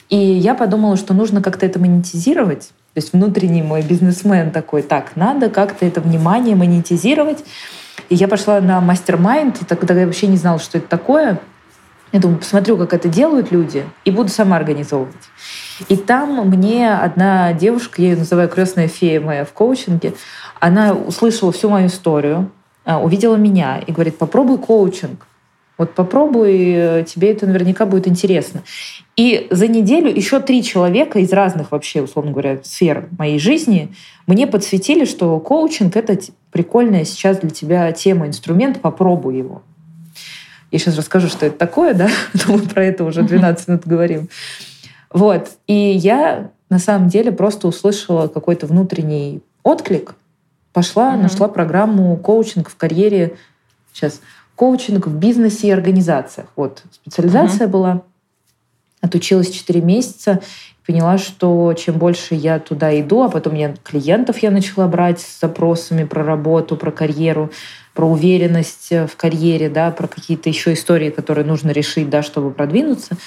И 0.10 0.18
я 0.18 0.56
подумала, 0.56 0.98
что 0.98 1.14
нужно 1.14 1.42
как-то 1.42 1.68
это 1.68 1.80
монетизировать. 1.80 2.72
То 2.94 3.02
есть 3.02 3.14
внутренний 3.14 3.64
мой 3.64 3.82
бизнесмен 3.82 4.52
такой, 4.52 4.84
так, 4.84 5.16
надо 5.16 5.50
как-то 5.50 5.86
это 5.86 6.00
внимание 6.00 6.56
монетизировать. 6.56 7.44
И 8.10 8.16
я 8.16 8.28
пошла 8.28 8.62
на 8.62 8.82
мастер-майнд, 8.82 9.64
и 9.64 9.66
тогда 9.66 9.96
я 9.96 10.06
вообще 10.06 10.28
не 10.28 10.38
знала, 10.38 10.60
что 10.60 10.78
это 10.78 10.88
такое. 10.88 11.40
Я 12.12 12.20
думаю, 12.20 12.38
посмотрю, 12.38 12.78
как 12.78 12.94
это 12.94 13.10
делают 13.10 13.52
люди, 13.52 13.84
и 14.06 14.12
буду 14.12 14.30
сама 14.30 14.58
организовывать. 14.58 15.16
И 15.90 15.98
там 15.98 16.48
мне 16.48 16.94
одна 16.94 17.54
девушка, 17.54 18.04
я 18.04 18.10
ее 18.10 18.18
называю 18.18 18.48
крестная 18.48 18.88
фея 18.88 19.20
моя 19.20 19.46
в 19.46 19.54
коучинге, 19.54 20.14
она 20.60 20.94
услышала 20.94 21.52
всю 21.52 21.70
мою 21.70 21.88
историю, 21.88 22.52
а, 22.86 23.00
увидела 23.02 23.36
меня 23.36 23.80
и 23.80 23.92
говорит, 23.92 24.20
попробуй 24.20 24.60
коучинг. 24.60 25.26
Вот 25.78 25.96
попробуй, 25.96 27.04
тебе 27.08 27.32
это 27.32 27.48
наверняка 27.48 27.86
будет 27.86 28.08
интересно. 28.08 28.62
И 29.16 29.48
за 29.50 29.68
неделю 29.68 30.14
еще 30.14 30.40
три 30.40 30.64
человека 30.64 31.20
из 31.20 31.34
разных 31.34 31.72
вообще, 31.72 32.02
условно 32.02 32.32
говоря, 32.32 32.60
сфер 32.64 33.10
моей 33.18 33.40
жизни 33.40 33.94
мне 34.28 34.46
подсветили, 34.46 35.06
что 35.06 35.40
коучинг— 35.40 35.96
это 35.98 36.18
прикольная 36.52 37.06
сейчас 37.06 37.40
для 37.40 37.50
тебя 37.50 37.92
тема, 37.92 38.28
инструмент, 38.28 38.82
попробуй 38.82 39.38
его. 39.38 39.64
Я 40.72 40.80
сейчас 40.80 40.98
расскажу, 40.98 41.28
что 41.28 41.46
это 41.46 41.58
такое, 41.58 41.94
да, 41.94 42.10
мы 42.48 42.60
про 42.60 42.86
это 42.86 43.04
уже 43.04 43.22
12 43.22 43.68
минут 43.68 43.88
говорим. 43.88 44.30
Вот. 45.12 45.50
И 45.68 45.74
я 45.74 46.50
на 46.70 46.80
самом 46.80 47.08
деле 47.08 47.32
просто 47.32 47.68
услышала 47.68 48.28
какой-то 48.28 48.66
внутренний 48.66 49.42
отклик, 49.62 50.16
пошла, 50.74 51.16
нашла 51.16 51.48
программу 51.48 52.18
коучинг 52.18 52.70
в 52.70 52.76
карьере, 52.76 53.36
сейчас, 53.94 54.22
коучинг 54.56 55.08
в 55.08 55.16
бизнесе 55.16 55.68
и 55.68 55.72
организациях. 55.72 56.48
Вот, 56.56 56.84
специализация 56.92 57.68
mm-hmm. 57.68 57.72
была 57.72 58.04
отучилась 59.04 59.50
4 59.50 59.82
месяца, 59.82 60.42
поняла, 60.88 61.18
что 61.18 61.74
чем 61.74 61.98
больше 61.98 62.36
я 62.36 62.60
туда 62.60 62.98
иду, 63.00 63.24
а 63.24 63.30
потом 63.30 63.54
я 63.54 63.76
клиентов 63.84 64.38
я 64.40 64.50
начала 64.50 64.88
брать 64.88 65.20
с 65.20 65.42
запросами 65.42 66.06
про 66.06 66.24
работу, 66.24 66.78
про 66.78 66.90
карьеру, 66.90 67.52
про 67.94 68.08
уверенность 68.08 68.92
в 68.92 69.12
карьере, 69.18 69.70
да, 69.70 69.92
про 69.92 70.08
какие-то 70.08 70.50
еще 70.50 70.74
истории, 70.74 71.10
которые 71.10 71.46
нужно 71.46 71.72
решить, 71.72 72.10
да, 72.10 72.24
чтобы 72.24 72.52
продвинуться. 72.52 73.18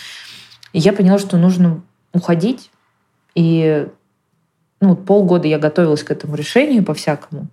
И 0.72 0.78
я 0.78 0.92
поняла, 0.92 1.18
что 1.18 1.36
нужно 1.36 1.82
уходить. 2.14 2.70
И 3.34 3.86
ну, 4.80 4.96
полгода 4.96 5.46
я 5.46 5.58
готовилась 5.58 6.02
к 6.02 6.10
этому 6.10 6.36
решению 6.36 6.84
по-всякому. 6.84 7.48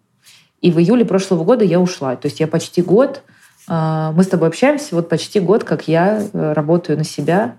И 0.62 0.72
в 0.72 0.80
июле 0.80 1.04
прошлого 1.04 1.44
года 1.44 1.66
я 1.66 1.80
ушла. 1.80 2.16
То 2.16 2.28
есть 2.28 2.40
я 2.40 2.48
почти 2.48 2.82
год, 2.82 3.22
мы 3.68 4.24
с 4.24 4.28
тобой 4.28 4.50
общаемся, 4.50 4.96
вот 4.96 5.10
почти 5.10 5.40
год, 5.40 5.64
как 5.64 5.88
я 5.88 6.22
э, 6.22 6.54
работаю 6.54 6.98
на 6.98 7.04
себя, 7.04 7.58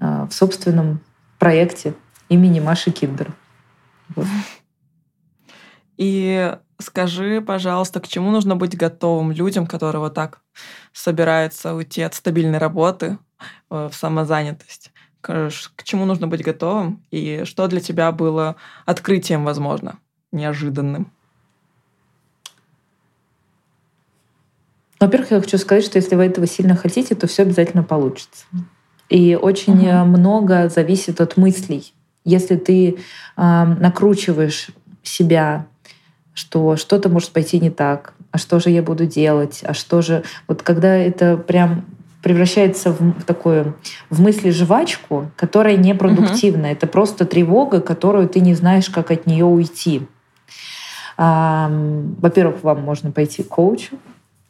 а, 0.00 0.26
в 0.26 0.32
собственном 0.32 1.00
проекте 1.38 1.94
имени 2.28 2.60
Маши 2.60 2.90
Киндер. 2.90 3.32
Вот. 4.14 4.26
И 5.96 6.56
скажи, 6.78 7.40
пожалуйста, 7.40 8.00
к 8.00 8.08
чему 8.08 8.30
нужно 8.30 8.56
быть 8.56 8.76
готовым 8.76 9.32
людям, 9.32 9.66
которые 9.66 10.00
вот 10.00 10.14
так 10.14 10.40
собираются 10.92 11.74
уйти 11.74 12.02
от 12.02 12.14
стабильной 12.14 12.58
работы 12.58 13.18
э, 13.70 13.88
в 13.90 13.94
самозанятость? 13.94 14.92
К 15.20 15.50
чему 15.84 16.04
нужно 16.04 16.26
быть 16.26 16.42
готовым? 16.42 17.04
И 17.12 17.42
что 17.44 17.68
для 17.68 17.80
тебя 17.80 18.10
было 18.10 18.56
открытием, 18.86 19.44
возможно, 19.44 20.00
неожиданным? 20.32 21.12
Во-первых, 25.02 25.32
я 25.32 25.40
хочу 25.40 25.58
сказать, 25.58 25.84
что 25.84 25.96
если 25.98 26.14
вы 26.14 26.26
этого 26.26 26.46
сильно 26.46 26.76
хотите, 26.76 27.16
то 27.16 27.26
все 27.26 27.42
обязательно 27.42 27.82
получится. 27.82 28.44
И 29.08 29.34
очень 29.34 29.88
угу. 29.88 30.06
много 30.06 30.68
зависит 30.68 31.20
от 31.20 31.36
мыслей. 31.36 31.92
Если 32.24 32.54
ты 32.54 32.90
э, 33.36 33.64
накручиваешь 33.80 34.68
себя, 35.02 35.66
что 36.34 36.76
что-то 36.76 37.08
может 37.08 37.30
пойти 37.30 37.58
не 37.58 37.70
так, 37.70 38.14
а 38.30 38.38
что 38.38 38.60
же 38.60 38.70
я 38.70 38.80
буду 38.80 39.04
делать, 39.04 39.64
а 39.64 39.74
что 39.74 40.02
же... 40.02 40.22
Вот 40.46 40.62
когда 40.62 40.94
это 40.94 41.36
прям 41.36 41.84
превращается 42.22 42.92
в, 42.92 43.24
такую 43.24 43.74
в 44.08 44.20
мысли 44.20 44.50
жвачку, 44.50 45.32
которая 45.34 45.76
непродуктивна. 45.78 46.68
Угу. 46.68 46.72
Это 46.74 46.86
просто 46.86 47.24
тревога, 47.24 47.80
которую 47.80 48.28
ты 48.28 48.38
не 48.38 48.54
знаешь, 48.54 48.88
как 48.88 49.10
от 49.10 49.26
нее 49.26 49.46
уйти. 49.46 50.06
Во-первых, 51.16 52.62
вам 52.62 52.82
можно 52.82 53.10
пойти 53.10 53.42
к 53.42 53.48
коучу, 53.48 53.98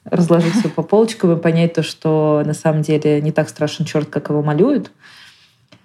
разложить 0.04 0.54
все 0.54 0.68
по 0.68 0.82
полочкам 0.82 1.32
и 1.32 1.40
понять 1.40 1.74
то, 1.74 1.82
что 1.82 2.42
на 2.44 2.54
самом 2.54 2.82
деле 2.82 3.20
не 3.20 3.32
так 3.32 3.48
страшен 3.48 3.84
черт, 3.84 4.08
как 4.08 4.30
его 4.30 4.42
малюют. 4.42 4.90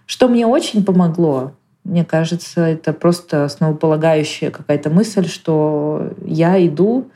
Что 0.06 0.28
мне 0.28 0.48
очень 0.48 0.84
помогло, 0.84 1.54
мне 1.84 2.04
кажется, 2.04 2.62
это 2.62 2.92
просто 2.92 3.46
основополагающая 3.46 4.52
какая-то 4.52 4.90
мысль, 4.90 5.28
что 5.28 6.12
я 6.26 6.66
иду 6.66 7.10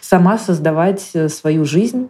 сама 0.00 0.38
создавать 0.38 1.10
э, 1.14 1.28
свою 1.28 1.64
жизнь, 1.64 2.08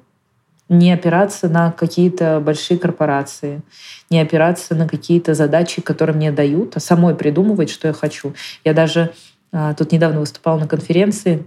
не 0.69 0.93
опираться 0.93 1.49
на 1.49 1.73
какие-то 1.73 2.41
большие 2.41 2.79
корпорации, 2.79 3.61
не 4.09 4.21
опираться 4.21 4.77
на 4.77 4.89
какие-то 4.89 5.35
задачи, 5.35 5.83
которые 5.83 6.15
мне 6.15 6.31
дают, 6.31 6.77
а 6.77 6.81
самой 6.81 7.17
придумывать, 7.17 7.71
что 7.71 7.89
я 7.89 7.93
хочу. 7.93 8.35
Я 8.65 8.73
даже 8.73 9.13
а, 9.53 9.75
тут 9.75 9.91
недавно 9.91 10.21
выступала 10.21 10.61
на 10.61 10.69
конференции, 10.69 11.45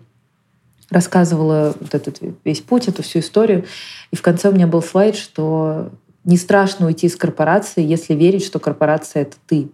рассказывала 0.93 1.75
вот 1.79 1.93
этот 1.95 2.19
весь 2.45 2.61
путь, 2.61 2.87
эту 2.87 3.03
всю 3.03 3.19
историю. 3.19 3.65
И 4.11 4.15
в 4.15 4.21
конце 4.21 4.49
у 4.49 4.53
меня 4.53 4.67
был 4.67 4.81
слайд, 4.81 5.15
что 5.15 5.91
не 6.23 6.37
страшно 6.37 6.85
уйти 6.85 7.07
из 7.07 7.15
корпорации, 7.15 7.83
если 7.83 8.13
верить, 8.13 8.45
что 8.45 8.59
корпорация— 8.59 9.21
это 9.23 9.35
ты. 9.47 9.69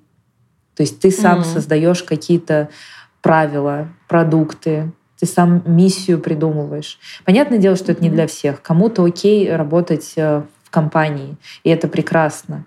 То 0.75 0.83
есть 0.83 0.99
ты 0.99 1.11
сам 1.11 1.41
mm-hmm. 1.41 1.53
создаешь 1.53 2.03
какие-то 2.03 2.69
правила, 3.21 3.89
продукты, 4.07 4.91
ты 5.19 5.25
сам 5.25 5.61
миссию 5.65 6.19
придумываешь. 6.19 6.97
Понятное 7.25 7.57
дело, 7.57 7.75
что 7.75 7.91
это 7.91 8.01
не 8.01 8.09
для 8.09 8.25
всех. 8.25 8.61
Кому-то 8.61 9.03
окей 9.03 9.53
работать 9.53 10.13
э, 10.15 10.43
в 10.63 10.69
компании, 10.69 11.35
и 11.63 11.69
это 11.69 11.89
прекрасно. 11.89 12.65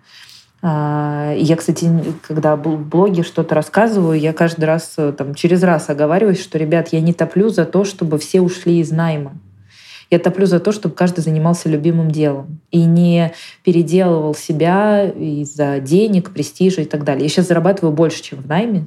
А, 0.65 1.35
я, 1.37 1.57
кстати, 1.57 1.91
когда 2.23 2.57
был 2.57 2.77
в 2.77 2.87
блоге 2.87 3.25
что-то 3.25 3.57
рассказываю, 3.57 4.19
я 4.19 4.33
каждый 4.33 4.67
раз 4.67 4.95
э, 4.97 5.13
там, 5.13 5.35
через 5.35 5.65
раз 5.65 5.91
оговариваюсь, 5.91 6.41
что, 6.41 6.57
ребят, 6.57 6.91
я 6.93 7.01
не 7.01 7.13
топлю 7.13 7.49
за 7.49 7.65
то, 7.65 7.85
чтобы 7.85 8.19
все 8.19 8.41
ушли 8.41 8.79
из 8.79 8.93
найма. 8.93 9.33
Я 10.09 10.21
топлю 10.21 10.47
за 10.47 10.61
то, 10.61 10.71
чтобы 10.71 10.95
каждый 10.95 11.23
занимался 11.23 11.69
любимым 11.69 12.13
делом 12.13 12.61
и 12.71 12.85
не 12.85 13.33
переделывал 13.65 14.35
себя 14.35 15.09
из-за 15.09 15.81
денег, 15.81 16.31
престижа 16.33 16.83
и 16.83 16.85
так 16.85 17.03
далее. 17.03 17.25
Я 17.25 17.29
сейчас 17.29 17.49
зарабатываю 17.49 17.93
больше, 17.93 18.23
чем 18.23 18.41
в 18.41 18.47
найме. 18.47 18.87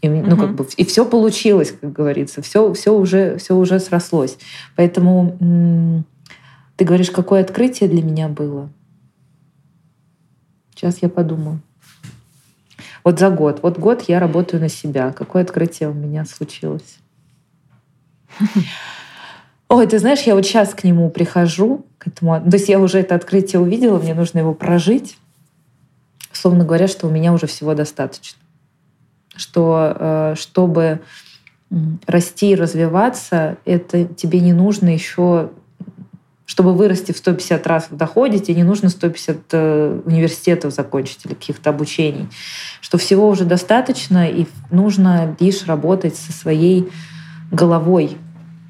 И, 0.00 0.08
ну, 0.08 0.34
угу. 0.34 0.40
как 0.40 0.54
бы, 0.54 0.66
и 0.76 0.84
все 0.84 1.04
получилось, 1.04 1.74
как 1.78 1.92
говорится, 1.92 2.42
все, 2.42 2.72
все, 2.72 2.94
уже, 2.94 3.36
все 3.38 3.54
уже 3.54 3.80
срослось. 3.80 4.38
Поэтому 4.76 6.04
ты 6.76 6.84
говоришь, 6.84 7.10
какое 7.10 7.40
открытие 7.42 7.88
для 7.90 8.02
меня 8.02 8.28
было? 8.28 8.70
Сейчас 10.76 10.98
я 11.00 11.08
подумаю. 11.08 11.60
Вот 13.02 13.18
за 13.18 13.30
год. 13.30 13.60
Вот 13.62 13.78
год 13.78 14.02
я 14.08 14.20
работаю 14.20 14.60
на 14.60 14.68
себя. 14.68 15.12
Какое 15.12 15.42
открытие 15.42 15.88
у 15.88 15.94
меня 15.94 16.26
случилось? 16.26 16.98
Ой, 19.68 19.86
ты 19.86 19.98
знаешь, 19.98 20.20
я 20.22 20.34
вот 20.34 20.44
сейчас 20.44 20.74
к 20.74 20.84
нему 20.84 21.08
прихожу, 21.08 21.86
к 21.96 22.08
этому. 22.08 22.38
То 22.42 22.56
есть 22.56 22.68
я 22.68 22.78
уже 22.78 22.98
это 22.98 23.14
открытие 23.14 23.60
увидела, 23.60 23.98
мне 23.98 24.14
нужно 24.14 24.40
его 24.40 24.52
прожить. 24.52 25.16
Словно 26.30 26.64
говоря, 26.64 26.88
что 26.88 27.06
у 27.06 27.10
меня 27.10 27.32
уже 27.32 27.46
всего 27.46 27.74
достаточно. 27.74 28.38
Что 29.34 29.96
э, 29.98 30.34
чтобы 30.36 31.00
расти 32.06 32.50
и 32.50 32.54
развиваться, 32.54 33.56
это 33.64 34.04
тебе 34.04 34.40
не 34.40 34.52
нужно 34.52 34.92
еще 34.92 35.50
чтобы 36.46 36.74
вырасти 36.74 37.12
в 37.12 37.16
150 37.18 37.66
раз 37.66 37.88
в 37.90 37.96
доходе, 37.96 38.38
тебе 38.38 38.54
не 38.54 38.62
нужно 38.62 38.88
150 38.88 39.36
э, 39.52 40.00
университетов 40.04 40.72
закончить 40.72 41.26
или 41.26 41.34
каких-то 41.34 41.70
обучений. 41.70 42.28
Что 42.80 42.98
всего 42.98 43.28
уже 43.28 43.44
достаточно, 43.44 44.30
и 44.30 44.46
нужно 44.70 45.36
лишь 45.40 45.66
работать 45.66 46.16
со 46.16 46.32
своей 46.32 46.88
головой. 47.50 48.16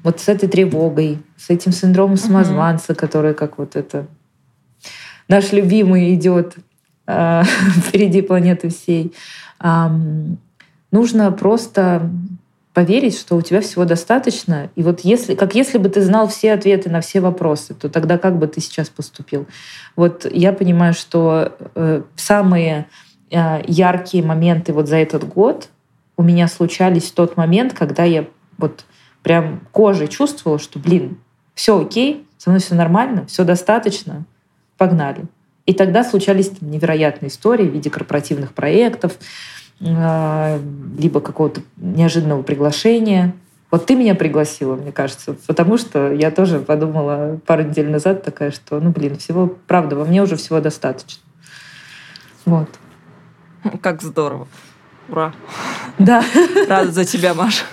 Вот 0.03 0.19
с 0.19 0.27
этой 0.27 0.49
тревогой, 0.49 1.19
с 1.37 1.51
этим 1.51 1.71
синдромом 1.71 2.17
самозванца, 2.17 2.93
угу. 2.93 2.99
который 2.99 3.33
как 3.35 3.59
вот 3.59 3.75
это 3.75 4.07
наш 5.27 5.51
любимый 5.51 6.15
идет 6.15 6.55
э, 7.05 7.43
впереди 7.85 8.23
планеты 8.23 8.69
всей. 8.69 9.13
Э, 9.59 9.89
нужно 10.91 11.31
просто 11.31 12.09
поверить, 12.77 13.17
что 13.17 13.35
у 13.35 13.41
тебя 13.41 13.59
всего 13.61 13.85
достаточно. 13.85 14.69
И 14.75 14.83
вот 14.83 14.99
если, 14.99 15.33
как 15.33 15.55
если 15.55 15.79
бы 15.79 15.89
ты 15.89 15.99
знал 16.03 16.27
все 16.27 16.53
ответы 16.53 16.91
на 16.91 17.01
все 17.01 17.21
вопросы, 17.21 17.73
то 17.73 17.89
тогда 17.89 18.19
как 18.19 18.37
бы 18.37 18.45
ты 18.45 18.61
сейчас 18.61 18.87
поступил? 18.87 19.47
Вот 19.95 20.27
я 20.31 20.53
понимаю, 20.53 20.93
что 20.93 21.57
э, 21.73 22.03
самые 22.15 22.85
э, 23.31 23.63
яркие 23.65 24.23
моменты 24.23 24.73
вот 24.73 24.87
за 24.87 24.97
этот 24.97 25.27
год 25.27 25.69
у 26.17 26.21
меня 26.21 26.47
случались 26.47 27.09
в 27.09 27.15
тот 27.15 27.35
момент, 27.35 27.73
когда 27.73 28.03
я 28.03 28.27
вот 28.59 28.85
прям 29.23 29.61
кожей 29.71 30.07
чувствовала, 30.07 30.59
что, 30.59 30.77
блин, 30.77 31.17
все 31.55 31.81
окей, 31.81 32.27
со 32.37 32.51
мной 32.51 32.61
все 32.61 32.75
нормально, 32.75 33.25
все 33.25 33.43
достаточно, 33.43 34.23
погнали. 34.77 35.25
И 35.65 35.73
тогда 35.73 36.03
случались 36.03 36.49
там, 36.49 36.69
невероятные 36.69 37.29
истории 37.29 37.67
в 37.67 37.73
виде 37.73 37.89
корпоративных 37.89 38.53
проектов, 38.53 39.17
либо 39.79 41.21
какого-то 41.21 41.61
неожиданного 41.77 42.41
приглашения. 42.41 43.33
Вот 43.69 43.85
ты 43.85 43.95
меня 43.95 44.15
пригласила, 44.15 44.75
мне 44.75 44.91
кажется, 44.91 45.35
потому 45.45 45.77
что 45.77 46.11
я 46.11 46.31
тоже 46.31 46.59
подумала 46.59 47.39
пару 47.45 47.63
недель 47.63 47.89
назад 47.89 48.23
такая, 48.23 48.51
что, 48.51 48.79
ну, 48.79 48.91
блин, 48.91 49.17
всего, 49.17 49.47
правда, 49.67 49.97
во 49.97 50.05
мне 50.05 50.23
уже 50.23 50.37
всего 50.37 50.61
достаточно. 50.61 51.21
Вот. 52.45 52.69
Как 53.81 54.01
здорово. 54.01 54.47
Ура. 55.09 55.33
Да. 55.99 56.23
Рада 56.69 56.91
за 56.91 57.03
тебя, 57.03 57.33
Маша. 57.33 57.65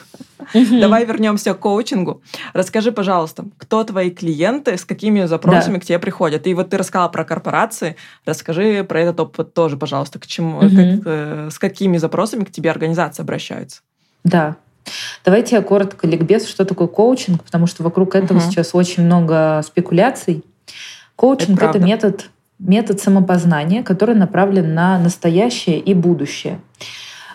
Давай 0.52 1.04
вернемся 1.04 1.54
к 1.54 1.60
коучингу. 1.60 2.22
Расскажи, 2.52 2.92
пожалуйста, 2.92 3.44
кто 3.58 3.84
твои 3.84 4.10
клиенты, 4.10 4.76
с 4.76 4.84
какими 4.84 5.24
запросами 5.24 5.74
да. 5.74 5.80
к 5.80 5.84
тебе 5.84 5.98
приходят? 5.98 6.46
И 6.46 6.54
вот 6.54 6.70
ты 6.70 6.76
рассказала 6.76 7.08
про 7.08 7.24
корпорации. 7.24 7.96
Расскажи 8.24 8.84
про 8.84 9.00
этот 9.00 9.20
опыт 9.20 9.54
тоже, 9.54 9.76
пожалуйста. 9.76 10.18
К 10.18 10.26
чему, 10.26 10.60
как, 10.60 10.70
э, 10.70 11.48
с 11.50 11.58
какими 11.58 11.96
запросами 11.98 12.44
к 12.44 12.50
тебе 12.50 12.70
организации 12.70 13.22
обращаются? 13.22 13.80
Да. 14.24 14.56
Давайте 15.24 15.56
я 15.56 15.62
коротко 15.62 16.06
ликбез, 16.06 16.46
что 16.46 16.64
такое 16.64 16.88
коучинг, 16.88 17.42
потому 17.42 17.66
что 17.66 17.82
вокруг 17.82 18.14
этого 18.14 18.38
угу. 18.38 18.46
сейчас 18.46 18.74
очень 18.74 19.04
много 19.04 19.62
спекуляций. 19.64 20.44
Коучинг 21.16 21.62
это, 21.62 21.70
это 21.70 21.78
метод, 21.78 22.30
метод 22.58 23.00
самопознания, 23.00 23.82
который 23.82 24.14
направлен 24.14 24.74
на 24.74 24.98
настоящее 24.98 25.78
и 25.78 25.94
будущее. 25.94 26.60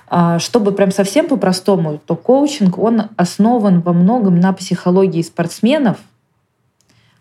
А, 0.09 0.39
чтобы 0.39 0.71
прям 0.71 0.91
совсем 0.91 1.27
по-простому, 1.27 1.99
то 2.03 2.15
коучинг, 2.15 2.77
он 2.79 3.03
основан 3.15 3.81
во 3.81 3.93
многом 3.93 4.39
на 4.39 4.53
психологии 4.53 5.21
спортсменов, 5.21 5.97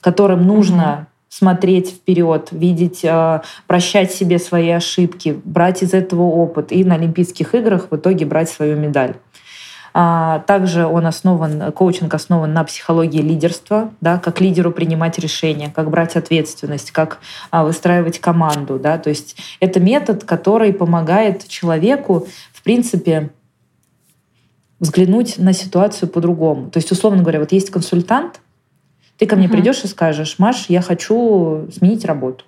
которым 0.01 0.47
нужно 0.47 0.83
mm 0.83 1.05
смотреть 1.31 1.91
вперед, 1.91 2.49
видеть, 2.53 3.05
а, 3.05 3.43
прощать 3.67 4.11
себе 4.11 4.39
свои 4.39 4.71
ошибки, 4.71 5.39
брать 5.45 5.83
из 5.83 5.93
этого 5.93 6.23
опыт 6.23 6.73
и 6.73 6.83
на 6.85 6.95
Олимпийских 6.95 7.55
играх 7.55 7.89
в 7.91 7.97
итоге 7.97 8.25
брать 8.25 8.49
свою 8.49 8.79
медаль. 8.79 9.15
А, 9.93 10.41
также 10.47 10.87
он 10.87 11.07
основан, 11.07 11.71
коучинг 11.73 12.15
основан 12.15 12.55
на 12.55 12.65
психологии 12.65 13.21
лидерства, 13.21 13.91
да, 14.01 14.19
как 14.19 14.41
лидеру 14.41 14.71
принимать 14.71 15.19
решения, 15.19 15.71
как 15.75 15.91
брать 15.91 16.17
ответственность, 16.17 16.93
как 16.93 17.19
выстраивать 17.53 18.21
команду. 18.21 18.79
Да, 18.79 18.97
то 18.97 19.11
есть 19.11 19.37
это 19.61 19.81
метод, 19.81 20.25
который 20.25 20.73
помогает 20.73 21.47
человеку, 21.47 22.27
принципе, 22.69 23.31
взглянуть 24.79 25.39
на 25.39 25.55
ситуацию 25.55 26.07
по-другому. 26.11 26.71
То 26.71 26.77
есть, 26.77 26.93
условно 26.93 27.23
говоря, 27.23 27.41
вот 27.41 27.51
есть 27.51 27.71
консультант, 27.71 28.43
ты 29.17 29.25
ко 29.25 29.37
мне 29.37 29.47
uh-huh. 29.47 29.53
придешь 29.53 29.83
и 29.85 29.87
скажешь, 29.87 30.39
Маш, 30.39 30.67
я 30.69 30.83
хочу 30.83 31.67
сменить 31.73 32.05
работу. 32.05 32.45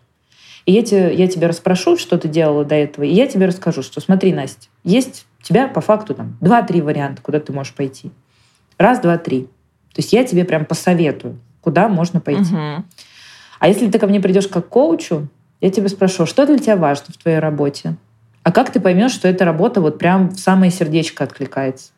И 0.67 0.73
я, 0.73 0.83
тебе, 0.83 1.15
я 1.15 1.27
тебя 1.27 1.49
расспрошу, 1.49 1.97
что 1.97 2.19
ты 2.19 2.29
делала 2.29 2.67
до 2.67 2.75
этого, 2.75 3.05
и 3.05 3.15
я 3.15 3.27
тебе 3.29 3.47
расскажу, 3.47 3.83
что 3.83 4.03
смотри, 4.03 4.35
Настя, 4.35 4.69
есть 4.85 5.25
у 5.41 5.43
тебя 5.43 5.69
по 5.69 5.81
факту 5.81 6.13
там 6.15 6.37
два-три 6.43 6.83
варианта, 6.83 7.23
куда 7.23 7.41
ты 7.41 7.55
можешь 7.55 7.73
пойти. 7.73 8.11
Раз, 8.77 9.01
два, 9.01 9.17
три. 9.17 9.45
То 9.95 10.01
есть 10.01 10.13
я 10.13 10.23
тебе 10.23 10.45
прям 10.45 10.67
посоветую, 10.67 11.39
куда 11.63 11.89
можно 11.89 12.21
пойти. 12.21 12.55
Угу. 12.55 12.85
А 13.59 13.69
если 13.69 13.91
ты 13.91 13.99
ко 13.99 14.07
мне 14.07 14.21
придешь 14.21 14.49
как 14.49 14.69
коучу, 14.69 15.29
я 15.63 15.71
тебя 15.71 15.89
спрошу, 15.89 16.27
что 16.27 16.45
для 16.45 16.59
тебя 16.59 16.77
важно 16.77 17.07
в 17.09 17.17
твоей 17.17 17.39
работе? 17.39 17.97
А 18.43 18.53
как 18.53 18.73
ты 18.73 18.81
поймешь, 18.81 19.13
что 19.13 19.29
эта 19.29 19.45
работа 19.45 19.81
вот 19.81 19.99
прям 19.99 20.31
в 20.31 20.39
самое 20.39 20.71
сердечко 20.71 21.25
откликается? 21.25 21.93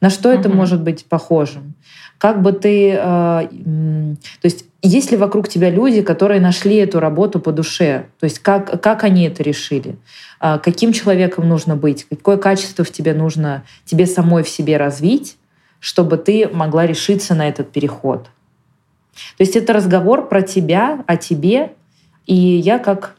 На 0.00 0.10
что 0.10 0.30
угу. 0.30 0.38
это 0.38 0.48
может 0.48 0.82
быть 0.82 1.06
похожим? 1.06 1.74
Как 2.18 2.42
бы 2.42 2.52
ты... 2.52 2.92
Э, 2.92 3.48
то 3.48 4.44
есть 4.44 4.66
есть 4.82 5.10
ли 5.10 5.16
вокруг 5.16 5.48
тебя 5.48 5.70
люди, 5.70 6.02
которые 6.02 6.40
нашли 6.40 6.76
эту 6.76 7.00
работу 7.00 7.40
по 7.40 7.52
душе? 7.52 8.06
То 8.20 8.24
есть 8.24 8.38
как, 8.38 8.82
как 8.82 9.02
они 9.02 9.24
это 9.26 9.42
решили? 9.42 9.96
А, 10.40 10.58
каким 10.58 10.92
человеком 10.92 11.48
нужно 11.48 11.74
быть, 11.74 12.04
какое 12.04 12.36
качество 12.36 12.84
в 12.84 12.90
тебе 12.90 13.14
нужно 13.14 13.64
тебе 13.86 14.06
самой 14.06 14.42
в 14.42 14.48
себе 14.48 14.76
развить, 14.76 15.38
чтобы 15.80 16.18
ты 16.18 16.48
могла 16.48 16.86
решиться 16.86 17.34
на 17.34 17.48
этот 17.48 17.72
переход. 17.72 18.24
То 19.36 19.40
есть 19.40 19.56
это 19.56 19.72
разговор 19.72 20.28
про 20.28 20.42
тебя, 20.42 21.02
о 21.06 21.16
тебе, 21.16 21.72
и 22.26 22.34
я 22.34 22.78
как... 22.78 23.16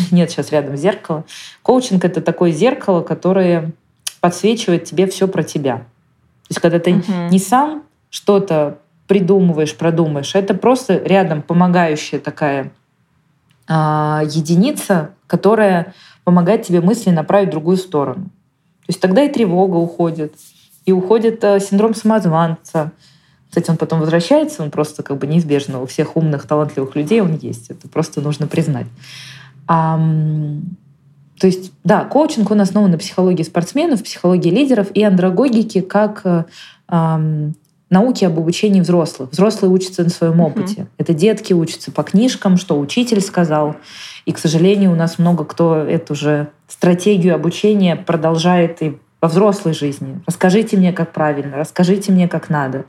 Нет 0.10 0.30
сейчас 0.30 0.52
рядом 0.52 0.76
зеркало. 0.76 1.24
Коучинг— 1.62 2.04
это 2.06 2.20
такое 2.20 2.52
зеркало, 2.52 3.02
которое 3.02 3.72
подсвечивает 4.20 4.84
тебе 4.84 5.06
все 5.06 5.26
про 5.28 5.42
тебя. 5.42 5.78
То 5.78 6.50
есть 6.50 6.60
когда 6.60 6.78
ты 6.78 6.94
угу. 6.94 7.12
не 7.30 7.38
сам 7.38 7.84
что-то 8.10 8.78
придумываешь, 9.06 9.76
продумаешь, 9.76 10.34
это 10.34 10.54
просто 10.54 10.96
рядом 10.96 11.42
помогающая 11.42 12.18
такая 12.18 12.72
а, 13.68 14.22
единица, 14.24 15.14
которая 15.26 15.94
помогает 16.24 16.62
тебе 16.62 16.80
мысли 16.80 17.10
направить 17.10 17.48
в 17.48 17.52
другую 17.52 17.76
сторону. 17.76 18.24
То 18.24 18.88
есть 18.88 19.00
тогда 19.00 19.22
и 19.22 19.32
тревога 19.32 19.76
уходит, 19.76 20.34
и 20.84 20.92
уходит 20.92 21.42
э, 21.44 21.60
синдром 21.60 21.94
самозванца. 21.94 22.92
Кстати, 23.48 23.70
он 23.70 23.76
потом 23.76 24.00
возвращается, 24.00 24.62
он 24.62 24.70
просто 24.70 25.02
как 25.02 25.18
бы 25.18 25.26
неизбежно 25.26 25.80
у 25.80 25.86
всех 25.86 26.16
умных, 26.16 26.46
талантливых 26.46 26.96
людей 26.96 27.20
он 27.20 27.36
есть. 27.36 27.70
Это 27.70 27.88
просто 27.88 28.20
нужно 28.20 28.46
признать. 28.46 28.86
А, 29.66 30.00
то 31.38 31.46
есть, 31.46 31.72
да, 31.82 32.04
коучинг, 32.04 32.50
он 32.50 32.60
основан 32.60 32.90
на 32.90 32.98
психологии 32.98 33.42
спортсменов, 33.42 34.02
психологии 34.02 34.50
лидеров 34.50 34.90
и 34.94 35.02
андрогогике 35.02 35.82
как 35.82 36.46
а, 36.88 37.20
науки 37.90 38.24
об 38.24 38.38
обучении 38.38 38.80
взрослых. 38.80 39.30
Взрослые 39.32 39.70
учатся 39.70 40.02
на 40.02 40.10
своем 40.10 40.40
опыте. 40.40 40.82
Mm-hmm. 40.82 40.88
Это 40.98 41.14
детки 41.14 41.52
учатся 41.52 41.92
по 41.92 42.02
книжкам, 42.02 42.56
что 42.56 42.78
учитель 42.78 43.20
сказал. 43.20 43.76
И, 44.24 44.32
к 44.32 44.38
сожалению, 44.38 44.92
у 44.92 44.94
нас 44.94 45.18
много 45.18 45.44
кто 45.44 45.76
эту 45.76 46.14
же 46.14 46.48
стратегию 46.68 47.34
обучения 47.34 47.96
продолжает 47.96 48.82
и 48.82 48.98
во 49.20 49.28
взрослой 49.28 49.74
жизни. 49.74 50.20
Расскажите 50.26 50.76
мне, 50.76 50.92
как 50.92 51.12
правильно, 51.12 51.56
расскажите 51.56 52.12
мне, 52.12 52.28
как 52.28 52.48
надо. 52.50 52.86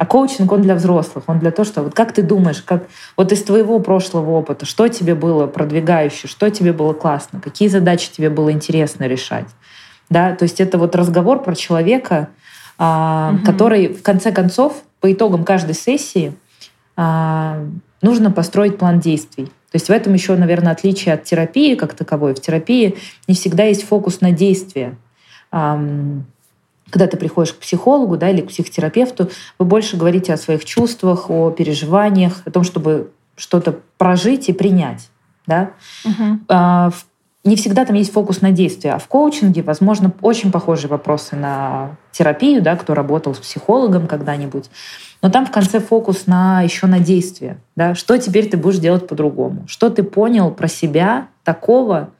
А 0.00 0.06
коучинг, 0.06 0.50
он 0.50 0.62
для 0.62 0.76
взрослых, 0.76 1.24
он 1.26 1.40
для 1.40 1.50
того, 1.50 1.66
что 1.66 1.82
вот 1.82 1.92
как 1.92 2.12
ты 2.12 2.22
думаешь, 2.22 2.62
как 2.62 2.84
вот 3.18 3.32
из 3.32 3.42
твоего 3.42 3.80
прошлого 3.80 4.30
опыта, 4.30 4.64
что 4.64 4.88
тебе 4.88 5.14
было 5.14 5.46
продвигающее, 5.46 6.26
что 6.26 6.48
тебе 6.48 6.72
было 6.72 6.94
классно, 6.94 7.38
какие 7.38 7.68
задачи 7.68 8.10
тебе 8.10 8.30
было 8.30 8.50
интересно 8.50 9.04
решать. 9.04 9.44
Да, 10.08 10.34
то 10.34 10.44
есть 10.44 10.58
это 10.58 10.78
вот 10.78 10.96
разговор 10.96 11.42
про 11.42 11.54
человека, 11.54 12.30
угу. 12.78 13.44
который 13.44 13.88
в 13.92 14.02
конце 14.02 14.32
концов 14.32 14.82
по 15.00 15.12
итогам 15.12 15.44
каждой 15.44 15.74
сессии 15.74 16.32
а, 16.96 17.62
нужно 18.00 18.30
построить 18.30 18.78
план 18.78 19.00
действий. 19.00 19.44
То 19.44 19.74
есть 19.74 19.88
в 19.88 19.90
этом 19.90 20.14
еще, 20.14 20.34
наверное, 20.34 20.72
отличие 20.72 21.12
от 21.12 21.24
терапии 21.24 21.74
как 21.74 21.92
таковой. 21.92 22.34
В 22.34 22.40
терапии 22.40 22.96
не 23.28 23.34
всегда 23.34 23.64
есть 23.64 23.86
фокус 23.86 24.22
на 24.22 24.32
действие. 24.32 24.96
Когда 26.90 27.06
ты 27.06 27.16
приходишь 27.16 27.54
к 27.54 27.58
психологу 27.58 28.16
да, 28.16 28.30
или 28.30 28.40
к 28.40 28.48
психотерапевту, 28.48 29.30
вы 29.58 29.64
больше 29.64 29.96
говорите 29.96 30.32
о 30.32 30.36
своих 30.36 30.64
чувствах, 30.64 31.30
о 31.30 31.50
переживаниях, 31.50 32.42
о 32.44 32.50
том, 32.50 32.64
чтобы 32.64 33.10
что-то 33.36 33.78
прожить 33.96 34.48
и 34.48 34.52
принять. 34.52 35.08
Да? 35.46 35.70
Угу. 36.04 36.92
Не 37.42 37.56
всегда 37.56 37.86
там 37.86 37.96
есть 37.96 38.12
фокус 38.12 38.42
на 38.42 38.50
действие, 38.50 38.92
а 38.92 38.98
в 38.98 39.06
коучинге, 39.08 39.62
возможно, 39.62 40.12
очень 40.20 40.52
похожие 40.52 40.90
вопросы 40.90 41.36
на 41.36 41.96
терапию, 42.12 42.60
да, 42.60 42.76
кто 42.76 42.92
работал 42.92 43.34
с 43.34 43.38
психологом 43.38 44.06
когда-нибудь. 44.06 44.70
Но 45.22 45.30
там 45.30 45.46
в 45.46 45.50
конце 45.50 45.80
фокус 45.80 46.26
на 46.26 46.60
еще 46.60 46.86
на 46.86 46.98
действие. 46.98 47.56
Да? 47.76 47.94
Что 47.94 48.18
теперь 48.18 48.50
ты 48.50 48.58
будешь 48.58 48.78
делать 48.78 49.08
по-другому? 49.08 49.64
Что 49.68 49.88
ты 49.88 50.02
понял 50.02 50.50
про 50.50 50.68
себя 50.68 51.28
такого, 51.42 52.10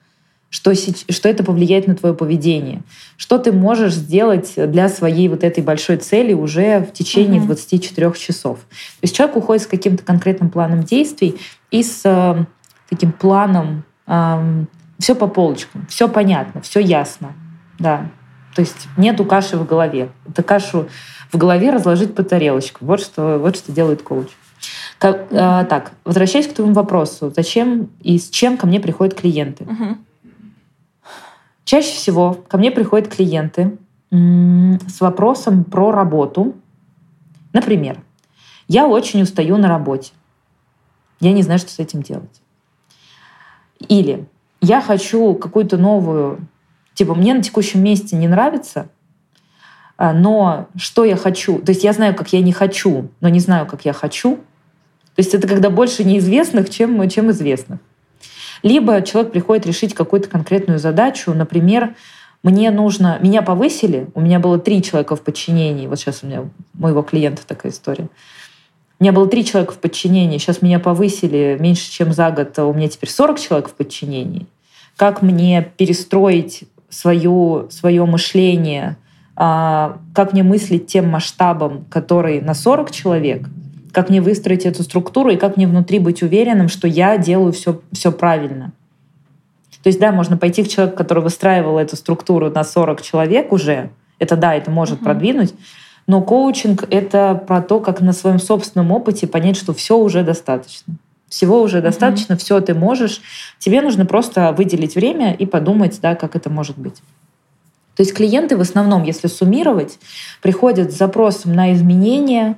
что, 0.50 0.74
что 0.74 1.28
это 1.28 1.44
повлияет 1.44 1.86
на 1.86 1.94
твое 1.94 2.14
поведение? 2.14 2.82
Что 3.16 3.38
ты 3.38 3.52
можешь 3.52 3.94
сделать 3.94 4.54
для 4.56 4.88
своей 4.88 5.28
вот 5.28 5.44
этой 5.44 5.62
большой 5.62 5.96
цели 5.96 6.32
уже 6.32 6.80
в 6.80 6.92
течение 6.92 7.40
угу. 7.40 7.46
24 7.46 8.12
часов? 8.14 8.58
То 8.58 9.02
есть 9.02 9.16
человек 9.16 9.36
уходит 9.36 9.62
с 9.62 9.66
каким-то 9.68 10.04
конкретным 10.04 10.50
планом 10.50 10.82
действий 10.82 11.40
и 11.70 11.84
с 11.84 12.02
э, 12.04 12.44
таким 12.88 13.12
планом 13.12 13.84
э, 14.08 14.64
все 14.98 15.14
по 15.14 15.28
полочкам, 15.28 15.86
все 15.88 16.08
понятно, 16.08 16.60
все 16.62 16.80
ясно. 16.80 17.32
Да. 17.78 18.10
То 18.56 18.62
есть 18.62 18.88
нету 18.96 19.24
каши 19.24 19.56
в 19.56 19.64
голове. 19.64 20.10
Это 20.28 20.42
кашу 20.42 20.88
в 21.32 21.38
голове 21.38 21.70
разложить 21.70 22.16
по 22.16 22.24
тарелочкам. 22.24 22.88
Вот 22.88 23.00
что, 23.00 23.38
вот 23.38 23.56
что 23.56 23.70
делает 23.70 24.02
коуч. 24.02 24.26
Как, 24.98 25.28
э, 25.30 25.64
так, 25.70 25.92
возвращаясь 26.04 26.48
к 26.48 26.54
твоему 26.54 26.74
вопросу, 26.74 27.32
зачем 27.34 27.90
и 28.02 28.18
с 28.18 28.28
чем 28.28 28.56
ко 28.56 28.66
мне 28.66 28.80
приходят 28.80 29.14
клиенты? 29.14 29.62
Угу. 29.62 29.98
Чаще 31.64 31.92
всего 31.92 32.34
ко 32.34 32.58
мне 32.58 32.70
приходят 32.70 33.08
клиенты 33.08 33.78
с 34.10 35.00
вопросом 35.00 35.64
про 35.64 35.92
работу. 35.92 36.56
Например, 37.52 38.02
я 38.66 38.88
очень 38.88 39.22
устаю 39.22 39.56
на 39.56 39.68
работе. 39.68 40.12
Я 41.20 41.32
не 41.32 41.42
знаю, 41.42 41.58
что 41.58 41.70
с 41.70 41.78
этим 41.78 42.02
делать. 42.02 42.40
Или 43.88 44.26
я 44.60 44.80
хочу 44.80 45.34
какую-то 45.34 45.76
новую, 45.76 46.46
типа 46.94 47.14
мне 47.14 47.34
на 47.34 47.42
текущем 47.42 47.82
месте 47.82 48.16
не 48.16 48.28
нравится, 48.28 48.88
а, 49.96 50.12
но 50.12 50.68
что 50.76 51.04
я 51.04 51.16
хочу, 51.16 51.58
то 51.60 51.72
есть 51.72 51.84
я 51.84 51.92
знаю, 51.92 52.14
как 52.14 52.32
я 52.32 52.40
не 52.40 52.52
хочу, 52.52 53.10
но 53.20 53.28
не 53.28 53.40
знаю, 53.40 53.66
как 53.66 53.84
я 53.84 53.92
хочу. 53.92 54.36
То 54.36 55.18
есть 55.18 55.34
это 55.34 55.46
когда 55.46 55.70
больше 55.70 56.04
неизвестных, 56.04 56.70
чем, 56.70 57.06
чем 57.08 57.30
известных. 57.30 57.80
Либо 58.62 59.02
человек 59.02 59.32
приходит 59.32 59.66
решить 59.66 59.94
какую-то 59.94 60.28
конкретную 60.28 60.78
задачу, 60.78 61.32
например, 61.32 61.94
мне 62.42 62.70
нужно, 62.70 63.18
меня 63.20 63.42
повысили, 63.42 64.08
у 64.14 64.20
меня 64.20 64.38
было 64.38 64.58
три 64.58 64.82
человека 64.82 65.14
в 65.14 65.20
подчинении, 65.20 65.86
вот 65.86 65.98
сейчас 65.98 66.22
у 66.22 66.26
меня 66.26 66.44
моего 66.72 67.02
клиента 67.02 67.46
такая 67.46 67.70
история. 67.70 68.08
У 68.98 69.02
меня 69.02 69.12
было 69.12 69.26
три 69.26 69.44
человека 69.44 69.72
в 69.72 69.78
подчинении, 69.78 70.38
сейчас 70.38 70.62
меня 70.62 70.78
повысили 70.78 71.56
меньше, 71.58 71.90
чем 71.90 72.12
за 72.12 72.30
год, 72.30 72.58
а 72.58 72.66
у 72.66 72.74
меня 72.74 72.88
теперь 72.88 73.10
40 73.10 73.38
человек 73.38 73.68
в 73.68 73.74
подчинении. 73.74 74.46
Как 74.96 75.22
мне 75.22 75.70
перестроить 75.76 76.64
свое, 76.90 77.66
свое 77.70 78.04
мышление, 78.04 78.96
а, 79.36 79.98
как 80.14 80.32
мне 80.32 80.42
мыслить 80.42 80.86
тем 80.86 81.08
масштабом, 81.08 81.86
который 81.90 82.40
на 82.42 82.52
40 82.52 82.90
человек, 82.90 83.48
как 83.92 84.10
мне 84.10 84.20
выстроить 84.20 84.66
эту 84.66 84.82
структуру 84.82 85.30
и 85.30 85.36
как 85.36 85.56
мне 85.56 85.66
внутри 85.66 85.98
быть 85.98 86.22
уверенным, 86.22 86.68
что 86.68 86.86
я 86.86 87.18
делаю 87.18 87.52
все, 87.52 87.80
все 87.92 88.12
правильно. 88.12 88.72
То 89.82 89.88
есть, 89.88 89.98
да, 89.98 90.12
можно 90.12 90.36
пойти 90.36 90.62
к 90.62 90.68
человеку, 90.68 90.96
который 90.96 91.22
выстраивал 91.22 91.78
эту 91.78 91.96
структуру 91.96 92.50
на 92.50 92.64
40 92.64 93.02
человек 93.02 93.52
уже. 93.52 93.90
Это 94.18 94.36
да, 94.36 94.54
это 94.54 94.70
может 94.70 95.00
uh-huh. 95.00 95.04
продвинуть. 95.04 95.54
Но 96.06 96.22
коучинг— 96.22 96.84
это 96.90 97.34
про 97.34 97.62
то, 97.62 97.80
как 97.80 98.00
на 98.00 98.12
своем 98.12 98.38
собственном 98.38 98.92
опыте 98.92 99.26
понять, 99.26 99.56
что 99.56 99.72
все 99.72 99.96
уже 99.96 100.22
достаточно. 100.22 100.94
Всего 101.28 101.62
уже 101.62 101.80
достаточно, 101.80 102.34
uh-huh. 102.34 102.38
все 102.38 102.60
ты 102.60 102.74
можешь. 102.74 103.22
Тебе 103.58 103.80
нужно 103.80 104.04
просто 104.04 104.52
выделить 104.52 104.96
время 104.96 105.32
и 105.32 105.46
подумать, 105.46 105.98
да, 106.02 106.14
как 106.14 106.36
это 106.36 106.50
может 106.50 106.76
быть. 106.76 106.96
То 107.96 108.02
есть 108.02 108.14
клиенты 108.14 108.56
в 108.56 108.60
основном, 108.60 109.04
если 109.04 109.28
суммировать, 109.28 109.98
приходят 110.42 110.92
с 110.92 110.96
запросом 110.96 111.54
на 111.54 111.72
изменения, 111.72 112.56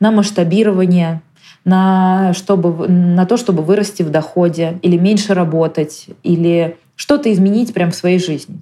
на 0.00 0.10
масштабирование, 0.10 1.22
на, 1.64 2.32
чтобы, 2.34 2.88
на 2.88 3.26
то, 3.26 3.36
чтобы 3.36 3.62
вырасти 3.62 4.02
в 4.02 4.10
доходе 4.10 4.78
или 4.82 4.96
меньше 4.96 5.34
работать, 5.34 6.06
или 6.22 6.78
что-то 6.96 7.32
изменить 7.32 7.72
прямо 7.72 7.92
в 7.92 7.94
своей 7.94 8.18
жизни. 8.18 8.58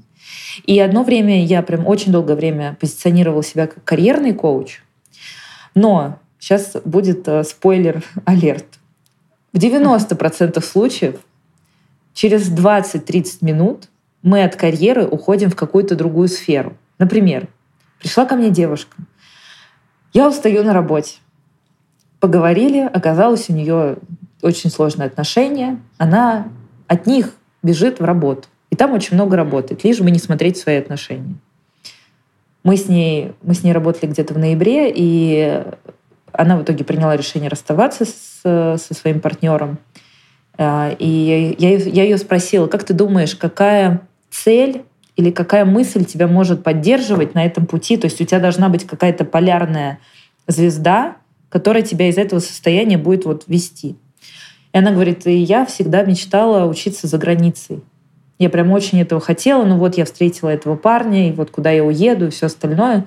И 0.66 0.78
одно 0.80 1.04
время 1.04 1.44
я 1.44 1.62
прям 1.62 1.86
очень 1.86 2.12
долгое 2.12 2.34
время 2.34 2.76
позиционировала 2.80 3.42
себя 3.42 3.66
как 3.68 3.84
карьерный 3.84 4.34
коуч. 4.34 4.82
Но 5.74 6.18
сейчас 6.38 6.76
будет 6.84 7.26
э, 7.28 7.44
спойлер-алерт. 7.44 8.66
В 9.52 9.58
90% 9.58 10.60
случаев 10.62 11.16
через 12.12 12.50
20-30 12.50 13.38
минут 13.40 13.88
мы 14.22 14.42
от 14.42 14.56
карьеры 14.56 15.06
уходим 15.06 15.50
в 15.50 15.56
какую-то 15.56 15.94
другую 15.94 16.28
сферу. 16.28 16.76
Например, 16.98 17.48
пришла 18.00 18.24
ко 18.26 18.34
мне 18.34 18.50
девушка. 18.50 18.96
Я 20.12 20.28
устаю 20.28 20.64
на 20.64 20.72
работе. 20.72 21.18
Поговорили, 22.20 22.80
оказалось 22.80 23.48
у 23.48 23.52
нее 23.52 23.96
очень 24.42 24.70
сложные 24.70 25.06
отношения. 25.06 25.78
Она 25.98 26.48
от 26.86 27.06
них 27.06 27.34
бежит 27.62 28.00
в 28.00 28.04
работу. 28.04 28.48
И 28.70 28.76
там 28.76 28.92
очень 28.92 29.14
много 29.14 29.36
работает, 29.36 29.84
лишь 29.84 30.00
бы 30.00 30.10
не 30.10 30.18
смотреть 30.18 30.58
свои 30.58 30.76
отношения. 30.76 31.34
Мы 32.64 32.76
с 32.76 32.88
ней, 32.88 33.32
мы 33.42 33.54
с 33.54 33.62
ней 33.62 33.72
работали 33.72 34.10
где-то 34.10 34.34
в 34.34 34.38
ноябре, 34.38 34.92
и 34.94 35.64
она 36.32 36.56
в 36.56 36.62
итоге 36.62 36.84
приняла 36.84 37.16
решение 37.16 37.48
расставаться 37.48 38.04
с, 38.04 38.42
со 38.42 38.94
своим 38.94 39.20
партнером. 39.20 39.78
А, 40.58 40.90
и 40.98 41.56
я, 41.58 41.76
я 41.76 42.02
ее 42.02 42.18
спросила, 42.18 42.66
как 42.66 42.84
ты 42.84 42.92
думаешь, 42.92 43.36
какая 43.36 44.02
цель 44.30 44.82
или 45.16 45.30
какая 45.30 45.64
мысль 45.64 46.04
тебя 46.04 46.26
может 46.26 46.62
поддерживать 46.62 47.34
на 47.34 47.46
этом 47.46 47.64
пути? 47.64 47.96
То 47.96 48.06
есть 48.06 48.20
у 48.20 48.24
тебя 48.24 48.40
должна 48.40 48.68
быть 48.68 48.86
какая-то 48.86 49.24
полярная 49.24 50.00
звезда, 50.46 51.16
которая 51.48 51.82
тебя 51.82 52.08
из 52.08 52.18
этого 52.18 52.40
состояния 52.40 52.98
будет 52.98 53.24
вот 53.24 53.44
вести. 53.46 53.96
И 54.72 54.78
она 54.78 54.90
говорит, 54.90 55.26
и 55.26 55.36
я 55.36 55.64
всегда 55.64 56.02
мечтала 56.02 56.66
учиться 56.68 57.06
за 57.06 57.18
границей. 57.18 57.82
Я 58.38 58.50
прям 58.50 58.70
очень 58.70 59.00
этого 59.00 59.20
хотела, 59.20 59.64
но 59.64 59.78
вот 59.78 59.96
я 59.96 60.04
встретила 60.04 60.48
этого 60.48 60.76
парня, 60.76 61.28
и 61.28 61.32
вот 61.32 61.50
куда 61.50 61.70
я 61.70 61.84
уеду, 61.84 62.26
и 62.26 62.30
все 62.30 62.46
остальное. 62.46 63.06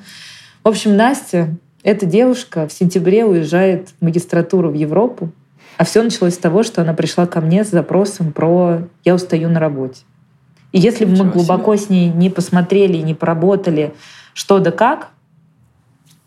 В 0.63 0.67
общем, 0.67 0.97
Настя, 0.97 1.55
эта 1.83 2.05
девушка 2.05 2.67
в 2.67 2.73
сентябре 2.73 3.25
уезжает 3.25 3.89
в 3.89 4.03
магистратуру 4.03 4.69
в 4.69 4.73
Европу, 4.73 5.31
а 5.77 5.85
все 5.85 6.03
началось 6.03 6.35
с 6.35 6.37
того, 6.37 6.63
что 6.63 6.81
она 6.81 6.93
пришла 6.93 7.25
ко 7.25 7.41
мне 7.41 7.63
с 7.63 7.69
запросом 7.69 8.33
про 8.33 8.87
«я 9.05 9.15
устаю 9.15 9.49
на 9.49 9.59
работе». 9.59 10.01
И 10.71 10.79
если 10.79 11.05
бы 11.05 11.23
мы 11.23 11.31
глубоко 11.31 11.75
с 11.75 11.89
ней 11.89 12.09
не 12.09 12.29
посмотрели, 12.29 12.97
не 12.97 13.13
поработали, 13.13 13.93
что 14.33 14.59
да 14.59 14.71
как, 14.71 15.09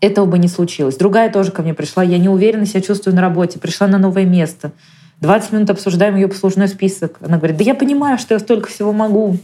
этого 0.07 0.27
бы 0.27 0.39
не 0.39 0.49
случилось. 0.49 0.97
Другая 0.97 1.31
тоже 1.33 1.51
ко 1.51 1.63
мне 1.63 1.75
пришла. 1.75 2.03
Я 2.03 2.19
не 2.19 2.29
уверенно 2.29 2.67
себя 2.67 2.81
чувствую 2.81 3.15
на 3.15 3.23
работе. 3.23 3.59
Пришла 3.59 3.87
на 3.87 3.99
новое 3.99 4.25
место. 4.25 4.73
20 5.21 5.53
минут 5.53 5.71
обсуждаем 5.71 6.17
ее 6.17 6.29
послужной 6.29 6.69
список. 6.69 7.17
Она 7.21 7.39
говорит, 7.39 7.57
да 7.57 7.65
я 7.65 7.75
понимаю, 7.75 8.19
что 8.19 8.35
я 8.35 8.41
столько 8.41 8.69
всего 8.69 8.93
могу. 8.93 9.39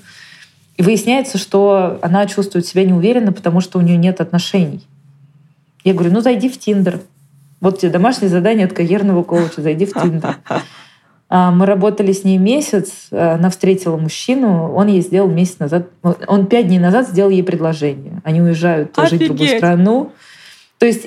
И 0.77 0.83
выясняется, 0.83 1.39
что 1.39 1.99
она 2.03 2.27
чувствует 2.27 2.67
себя 2.67 2.85
неуверенно, 2.85 3.33
потому 3.33 3.61
что 3.61 3.79
у 3.79 3.83
нее 3.83 3.97
нет 3.97 4.21
отношений. 4.21 4.87
Я 5.85 5.95
говорю, 5.95 6.13
ну 6.13 6.21
зайди 6.21 6.49
в 6.49 6.59
Тиндер. 6.59 7.01
Вот 7.61 7.81
тебе 7.81 7.93
домашнее 7.93 8.29
задание 8.29 8.67
от 8.67 8.73
карьерного 8.73 9.23
коуча. 9.23 9.63
Зайди 9.63 9.87
в 9.87 9.93
Тиндер. 9.93 10.37
А, 11.33 11.53
мы 11.53 11.65
работали 11.65 12.13
с 12.13 12.25
ней 12.25 12.39
месяц, 12.39 13.07
она 13.13 13.51
встретила 13.51 13.97
мужчину, 13.97 14.73
он 14.73 14.89
ей 14.89 15.01
сделал 15.01 15.29
месяц 15.29 15.61
назад, 15.61 15.87
он 16.03 16.47
пять 16.47 16.67
дней 16.67 16.81
назад 16.81 17.09
сделал 17.09 17.31
ей 17.31 17.45
предложение. 17.45 18.21
Они 18.25 18.43
уезжают 18.43 18.99
Офигеть. 18.99 19.11
жить 19.11 19.23
в 19.23 19.27
другую 19.37 19.57
страну. 19.57 20.13
То 20.81 20.87
есть, 20.87 21.07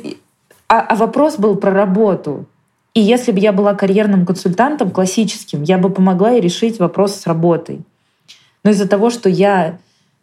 а, 0.69 0.81
а 0.81 0.95
вопрос 0.95 1.37
был 1.37 1.55
про 1.55 1.71
работу. 1.71 2.45
И 2.93 2.99
если 3.01 3.31
бы 3.31 3.39
я 3.39 3.51
была 3.51 3.73
карьерным 3.73 4.23
консультантом 4.23 4.91
классическим, 4.91 5.63
я 5.63 5.79
бы 5.79 5.89
помогла 5.89 6.29
ей 6.29 6.41
решить 6.41 6.79
вопрос 6.79 7.15
с 7.15 7.25
работой. 7.25 7.81
Но 8.63 8.69
из-за 8.69 8.87
того, 8.87 9.09
что 9.09 9.29
я 9.29 9.79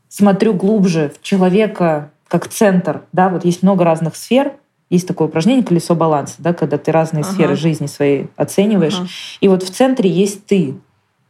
смотрю 0.08 0.54
глубже 0.54 1.12
в 1.14 1.20
человека 1.20 2.12
как 2.28 2.46
центр, 2.46 3.02
да, 3.12 3.28
вот 3.28 3.44
есть 3.44 3.64
много 3.64 3.84
разных 3.84 4.14
сфер, 4.14 4.52
есть 4.88 5.08
такое 5.08 5.26
упражнение 5.26 5.64
«Колесо 5.64 5.96
баланса», 5.96 6.36
да, 6.38 6.54
когда 6.54 6.78
ты 6.78 6.92
разные 6.92 7.22
ага. 7.22 7.32
сферы 7.32 7.56
жизни 7.56 7.86
своей 7.86 8.28
оцениваешь. 8.36 8.98
Ага. 8.98 9.08
И 9.40 9.48
вот 9.48 9.64
в 9.64 9.70
центре 9.70 10.08
есть 10.08 10.46
ты. 10.46 10.76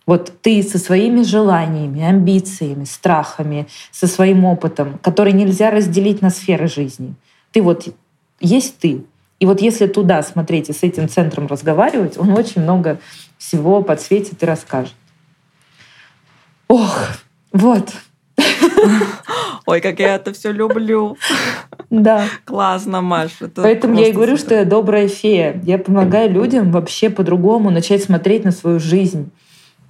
Вот 0.07 0.31
ты 0.43 0.63
со 0.63 0.79
своими 0.79 1.23
желаниями, 1.23 2.03
амбициями, 2.03 2.85
страхами, 2.85 3.67
со 3.91 4.07
своим 4.07 4.45
опытом, 4.45 4.99
который 5.03 5.33
нельзя 5.33 5.71
разделить 5.71 6.21
на 6.21 6.29
сферы 6.29 6.69
жизни. 6.69 7.15
Ты 7.53 7.63
вот 7.63 7.89
есть 8.40 8.79
ты. 8.79 9.05
И 9.38 9.46
вот 9.46 9.61
если 9.61 9.87
туда 9.87 10.22
смотреть 10.22 10.68
и 10.68 10.72
с 10.72 10.83
этим 10.83 11.09
центром 11.09 11.46
разговаривать, 11.46 12.18
он 12.18 12.31
очень 12.33 12.62
много 12.62 12.98
всего 13.38 13.83
подсветит 13.83 14.42
и 14.42 14.46
расскажет. 14.46 14.94
Ох, 16.68 17.09
вот. 17.53 17.88
Ой, 19.66 19.81
как 19.81 19.98
я 19.98 20.16
это 20.16 20.33
все 20.33 20.53
люблю. 20.53 21.16
Да. 21.90 22.24
Классно, 22.44 23.00
Маша. 23.00 23.50
Поэтому 23.55 23.98
я 23.98 24.09
и 24.09 24.12
говорю, 24.12 24.37
супер. 24.37 24.46
что 24.46 24.55
я 24.57 24.64
добрая 24.64 25.09
фея. 25.09 25.61
Я 25.64 25.79
помогаю 25.79 26.31
людям 26.31 26.70
вообще 26.70 27.11
по-другому 27.11 27.70
начать 27.70 28.03
смотреть 28.05 28.44
на 28.44 28.53
свою 28.53 28.79
жизнь 28.79 29.31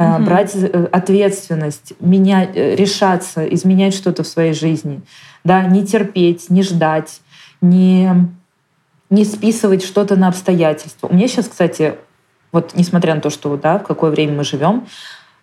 угу. 0.01 0.25
брать 0.25 0.55
э, 0.55 0.89
ответственность, 0.91 1.93
менять, 2.01 2.51
э, 2.55 2.75
решаться, 2.75 3.45
изменять 3.47 3.95
что-то 3.95 4.23
в 4.23 4.27
своей 4.27 4.55
жизни. 4.55 5.03
Да, 5.45 5.65
не 5.65 5.87
терпеть, 5.87 6.51
не 6.51 6.63
ждать, 6.63 7.21
не 7.61 8.29
не 9.11 9.25
списывать 9.25 9.85
что-то 9.85 10.17
на 10.17 10.29
обстоятельства. 10.29 11.09
У 11.09 11.15
меня 11.15 11.29
сейчас, 11.29 11.49
кстати, 11.49 11.97
вот 12.53 12.73
несмотря 12.75 13.15
на 13.15 13.21
то, 13.21 13.31
что 13.31 13.57
да, 13.57 13.79
в 13.79 13.85
какое 13.85 14.11
время 14.11 14.39
мы 14.39 14.45
живем, 14.45 14.87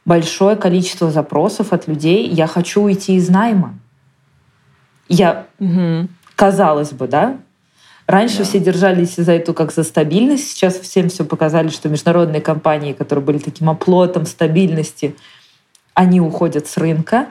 большое 0.05 0.55
количество 0.55 1.11
запросов 1.11 1.73
от 1.73 1.87
людей. 1.87 2.27
Я 2.27 2.47
хочу 2.47 2.81
уйти 2.81 3.15
из 3.15 3.29
найма. 3.29 3.77
Я, 5.09 5.47
угу. 5.59 6.07
казалось 6.35 6.91
бы, 6.91 7.07
да, 7.07 7.37
Раньше 8.07 8.37
да. 8.37 8.43
все 8.45 8.59
держались 8.59 9.15
за 9.17 9.33
эту 9.33 9.53
как 9.53 9.73
за 9.73 9.83
стабильность, 9.83 10.51
сейчас 10.51 10.79
всем 10.79 11.09
все 11.09 11.25
показали, 11.25 11.67
что 11.67 11.89
международные 11.89 12.39
компании, 12.39 12.93
которые 12.93 13.23
были 13.23 13.37
таким 13.37 13.69
оплотом 13.69 14.25
стабильности, 14.25 15.17
они 15.93 16.21
уходят 16.21 16.67
с 16.67 16.77
рынка. 16.77 17.27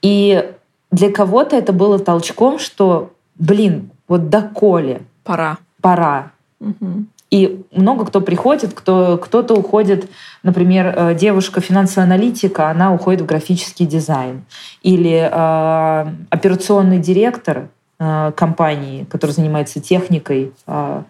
И 0.00 0.50
для 0.90 1.12
кого-то 1.12 1.56
это 1.56 1.74
было 1.74 1.98
толчком, 1.98 2.58
что, 2.58 3.12
блин, 3.34 3.90
вот 4.08 4.30
доколе 4.30 5.02
Пора. 5.28 5.58
Пора. 5.82 6.30
Угу. 6.58 7.04
И 7.30 7.62
много 7.72 8.06
кто 8.06 8.22
приходит, 8.22 8.72
кто, 8.72 9.18
кто-то 9.18 9.54
уходит, 9.54 10.08
например, 10.42 10.94
э, 10.96 11.14
девушка 11.14 11.60
финансовая 11.60 12.06
аналитика, 12.06 12.70
она 12.70 12.94
уходит 12.94 13.20
в 13.20 13.26
графический 13.26 13.84
дизайн. 13.84 14.46
Или 14.82 15.28
э, 15.30 16.12
операционный 16.30 16.98
директор 16.98 17.68
э, 17.98 18.32
компании, 18.34 19.04
который 19.04 19.32
занимается 19.32 19.80
техникой, 19.80 20.54
э, 20.66 21.02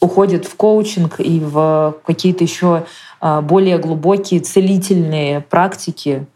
уходит 0.00 0.44
в 0.44 0.54
коучинг 0.56 1.18
и 1.18 1.40
в 1.40 1.96
какие-то 2.04 2.44
еще 2.44 2.84
э, 3.22 3.40
более 3.40 3.78
глубокие 3.78 4.40
целительные 4.40 5.40
практики, 5.40 6.26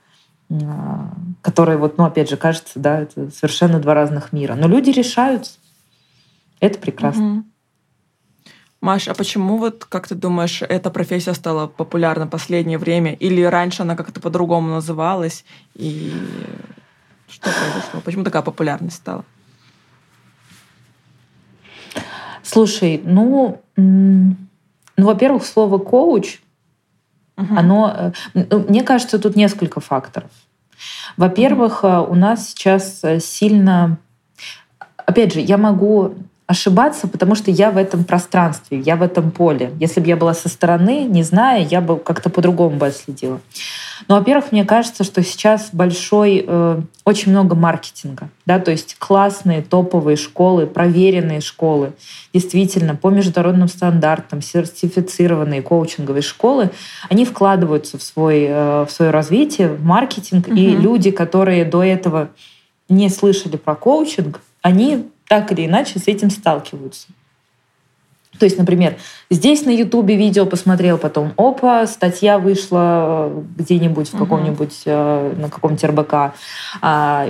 э, 0.49 0.55
которые, 1.43 1.77
вот, 1.77 1.99
ну, 1.99 2.05
опять 2.05 2.31
же, 2.31 2.39
кажется, 2.39 2.79
да, 2.79 3.01
это 3.03 3.31
совершенно 3.31 3.79
два 3.79 3.93
разных 3.93 4.33
мира. 4.33 4.55
Но 4.55 4.67
люди 4.67 4.89
решаются. 4.89 5.59
Это 6.61 6.79
прекрасно. 6.79 7.33
Угу. 7.33 7.45
Маш, 8.81 9.09
а 9.09 9.15
почему 9.15 9.57
вот, 9.59 9.85
как 9.85 10.07
ты 10.07 10.15
думаешь, 10.15 10.63
эта 10.63 10.91
профессия 10.91 11.35
стала 11.35 11.67
популярна 11.67 12.27
в 12.27 12.31
последнее 12.31 12.79
время? 12.79 13.15
Или 13.15 13.43
раньше 13.43 13.83
она 13.83 13.97
как-то 13.97 14.21
по-другому 14.21 14.69
называлась? 14.69 15.45
И 15.75 16.13
что 17.29 17.51
произошло? 17.51 18.01
Почему 18.05 18.23
такая 18.23 18.43
популярность 18.43 18.97
стала? 18.97 19.25
Слушай, 22.43 23.03
ну, 23.05 23.61
ну 23.77 24.37
во-первых, 24.97 25.45
слово 25.45 25.79
коуч, 25.79 26.41
угу. 27.37 27.55
оно, 27.57 28.13
э, 28.35 28.45
ну, 28.51 28.65
мне 28.69 28.83
кажется, 28.83 29.19
тут 29.19 29.37
несколько 29.37 29.81
факторов. 29.81 30.31
Во-первых, 31.17 31.83
угу. 31.83 32.13
у 32.13 32.15
нас 32.15 32.51
сейчас 32.51 33.01
э, 33.03 33.19
сильно, 33.19 33.99
опять 34.97 35.35
же, 35.35 35.41
я 35.41 35.59
могу 35.59 36.15
ошибаться, 36.49 37.07
потому 37.07 37.35
что 37.35 37.51
я 37.51 37.71
в 37.71 37.77
этом 37.77 38.05
пространстве, 38.05 38.81
я 38.81 38.97
в 38.97 39.03
этом 39.03 39.31
поле. 39.31 39.71
Если 39.79 40.01
бы 40.01 40.07
я 40.07 40.17
была 40.17 40.33
со 40.33 40.49
стороны, 40.49 41.05
не 41.05 41.23
зная, 41.23 41.61
я 41.61 41.83
бы 41.83 41.99
как-то 41.99 42.31
по-другому 42.31 42.79
бы 42.79 42.87
отследила. 42.87 43.39
Но, 44.09 44.17
во-первых, 44.17 44.51
мне 44.51 44.65
кажется, 44.65 45.05
что 45.05 45.23
сейчас 45.23 45.69
большой, 45.73 46.43
э, 46.47 46.81
очень 47.05 47.33
много 47.33 47.55
маркетинга, 47.55 48.31
да, 48.47 48.61
то 48.61 48.71
есть 48.71 48.97
классные 48.99 49.61
топовые 49.61 50.17
школы, 50.17 50.67
проверенные 50.67 51.43
школы, 51.43 51.93
действительно 52.33 52.97
по 52.97 53.11
международным 53.11 53.69
стандартам, 53.69 54.41
сертифицированные 54.41 55.61
коучинговые 55.61 56.23
школы, 56.23 56.71
они 57.11 57.27
вкладываются 57.27 57.99
в, 57.99 58.03
свой, 58.03 58.47
э, 58.49 58.87
в 58.89 58.91
свое 58.91 59.11
развитие, 59.11 59.69
в 59.69 59.85
маркетинг, 59.85 60.49
угу. 60.49 60.57
и 60.57 60.71
люди, 60.71 61.11
которые 61.11 61.67
до 61.67 61.85
этого 61.85 62.31
не 62.89 63.11
слышали 63.11 63.59
про 63.59 63.75
коучинг, 63.75 64.41
они 64.63 65.09
так 65.29 65.53
или 65.53 65.67
иначе 65.67 65.99
с 65.99 66.09
этим 66.09 66.31
сталкиваются. 66.31 67.09
То 68.39 68.45
есть, 68.45 68.59
например, 68.59 68.97
здесь 69.31 69.65
на 69.65 69.71
Ютубе 69.71 70.17
видео 70.17 70.47
посмотрел, 70.47 70.97
потом, 70.99 71.33
опа, 71.37 71.87
статья 71.87 72.39
вышла 72.39 73.33
где-нибудь 73.57 74.09
в 74.13 74.19
каком-нибудь, 74.19 74.83
uh 74.87 75.41
на 75.41 75.49
каком-нибудь 75.49 75.85
РБК, 75.85 76.15
а, 76.81 77.29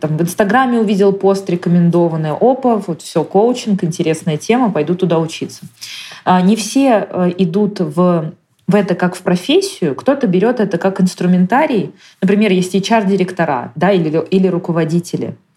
там, 0.00 0.16
в 0.16 0.22
Инстаграме 0.22 0.78
увидел 0.78 1.12
пост 1.12 1.48
рекомендованный, 1.50 2.30
опа, 2.30 2.76
вот 2.76 3.02
все, 3.02 3.24
коучинг, 3.24 3.82
интересная 3.84 4.36
тема, 4.36 4.70
пойду 4.70 4.94
туда 4.94 5.18
учиться. 5.18 5.62
А, 6.24 6.40
не 6.40 6.56
все 6.56 7.08
э, 7.10 7.32
идут 7.38 7.80
в 7.80 8.32
в 8.66 8.74
это 8.74 8.94
как 8.94 9.16
в 9.16 9.22
профессию, 9.22 9.94
кто-то 9.94 10.26
берет 10.26 10.60
это 10.60 10.76
как 10.76 11.00
инструментарий. 11.00 11.94
Например, 12.20 12.52
есть 12.52 12.74
HR-директора 12.74 13.72
да, 13.76 13.92
или, 13.92 14.22
или 14.28 14.46
руководители— 14.46 15.36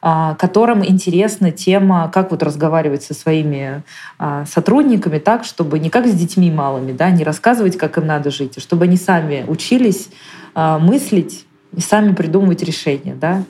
которым 0.00 0.84
интересна 0.84 1.50
тема, 1.50 2.10
как 2.12 2.30
вот 2.30 2.42
разговаривать 2.42 3.02
со 3.02 3.12
своими 3.12 3.82
а, 4.18 4.46
сотрудниками 4.46 5.18
так, 5.18 5.44
чтобы 5.44 5.78
не 5.78 5.90
как 5.90 6.06
с 6.06 6.14
детьми 6.14 6.50
малыми, 6.50 6.92
да, 6.92 7.10
не 7.10 7.22
рассказывать, 7.22 7.76
как 7.76 7.98
им 7.98 8.06
надо 8.06 8.30
жить, 8.30 8.56
а 8.56 8.60
чтобы 8.60 8.84
они 8.84 8.96
сами 8.96 9.44
учились 9.46 10.08
а, 10.54 10.78
мыслить 10.78 11.46
и 11.76 11.80
сами 11.80 12.14
придумывать 12.14 12.62
решения, 12.62 13.14
да. 13.14 13.42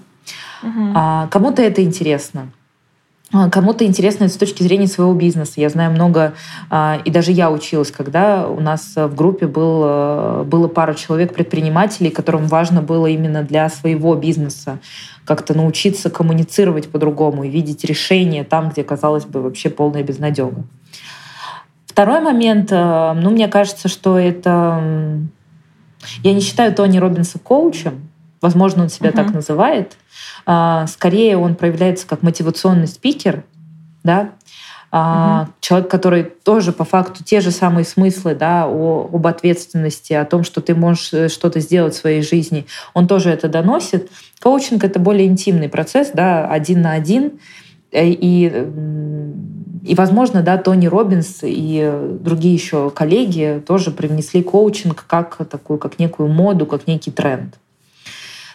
Угу. 0.62 1.30
Кому-то 1.30 1.62
это 1.62 1.82
интересно. 1.82 2.48
А, 3.32 3.48
кому-то 3.48 3.84
интересно 3.84 4.24
это 4.24 4.34
с 4.34 4.36
точки 4.36 4.62
зрения 4.62 4.88
своего 4.88 5.14
бизнеса. 5.14 5.54
Я 5.56 5.68
знаю 5.68 5.92
много, 5.92 6.34
а, 6.68 7.00
и 7.04 7.10
даже 7.10 7.30
я 7.30 7.50
училась, 7.50 7.92
когда 7.92 8.48
у 8.48 8.60
нас 8.60 8.92
в 8.96 9.14
группе 9.14 9.46
был, 9.46 9.82
э, 9.84 10.42
было 10.44 10.66
пара 10.66 10.94
человек, 10.94 11.32
предпринимателей, 11.32 12.10
которым 12.10 12.46
важно 12.48 12.82
было 12.82 13.06
именно 13.06 13.42
для 13.42 13.68
своего 13.68 14.16
бизнеса 14.16 14.78
как-то 15.24 15.54
научиться 15.54 16.10
коммуницировать 16.10 16.90
по-другому 16.90 17.44
и 17.44 17.50
видеть 17.50 17.84
решения 17.84 18.42
там, 18.42 18.70
где, 18.70 18.82
казалось 18.82 19.24
бы, 19.24 19.42
вообще 19.42 19.70
полная 19.70 20.02
безнадега. 20.02 20.64
Второй 21.86 22.20
момент, 22.20 22.70
ну, 22.70 23.30
мне 23.30 23.46
кажется, 23.46 23.88
что 23.88 24.18
это... 24.18 24.82
Я 26.24 26.32
не 26.32 26.40
считаю 26.40 26.74
Тони 26.74 26.98
Робинса 26.98 27.38
коучем, 27.38 28.08
возможно, 28.40 28.84
он 28.84 28.88
себя 28.88 29.10
uh-huh. 29.10 29.16
так 29.16 29.34
называет, 29.34 29.92
а, 29.92 30.09
скорее 30.44 31.36
он 31.36 31.54
проявляется 31.54 32.06
как 32.06 32.22
мотивационный 32.22 32.86
спикер, 32.86 33.44
да, 34.02 34.30
Uh-huh. 34.92 35.46
Человек, 35.60 35.88
который 35.88 36.24
тоже 36.24 36.72
по 36.72 36.84
факту 36.84 37.22
те 37.22 37.40
же 37.40 37.52
самые 37.52 37.84
смыслы 37.84 38.34
да, 38.34 38.66
о, 38.66 39.08
об 39.12 39.24
ответственности, 39.24 40.14
о 40.14 40.24
том, 40.24 40.42
что 40.42 40.60
ты 40.60 40.74
можешь 40.74 41.12
э, 41.12 41.28
что-то 41.28 41.60
сделать 41.60 41.94
в 41.94 41.98
своей 41.98 42.22
жизни, 42.22 42.66
он 42.92 43.06
тоже 43.06 43.30
это 43.30 43.48
доносит. 43.48 44.10
Коучинг— 44.40 44.82
это 44.84 44.98
более 44.98 45.28
интимный 45.28 45.68
процесс, 45.68 46.10
да, 46.12 46.48
один 46.48 46.82
на 46.82 46.92
один. 46.92 47.38
Э, 47.92 48.04
и, 48.04 48.66
и, 49.84 49.94
возможно, 49.94 50.42
да, 50.42 50.58
Тони 50.58 50.88
Робинс 50.88 51.38
и 51.42 51.92
другие 52.20 52.54
еще 52.54 52.90
коллеги 52.90 53.62
тоже 53.64 53.92
привнесли 53.92 54.42
коучинг 54.42 55.04
как 55.06 55.36
такую, 55.48 55.78
как 55.78 56.00
некую 56.00 56.28
моду, 56.28 56.66
как 56.66 56.88
некий 56.88 57.12
тренд. 57.12 57.54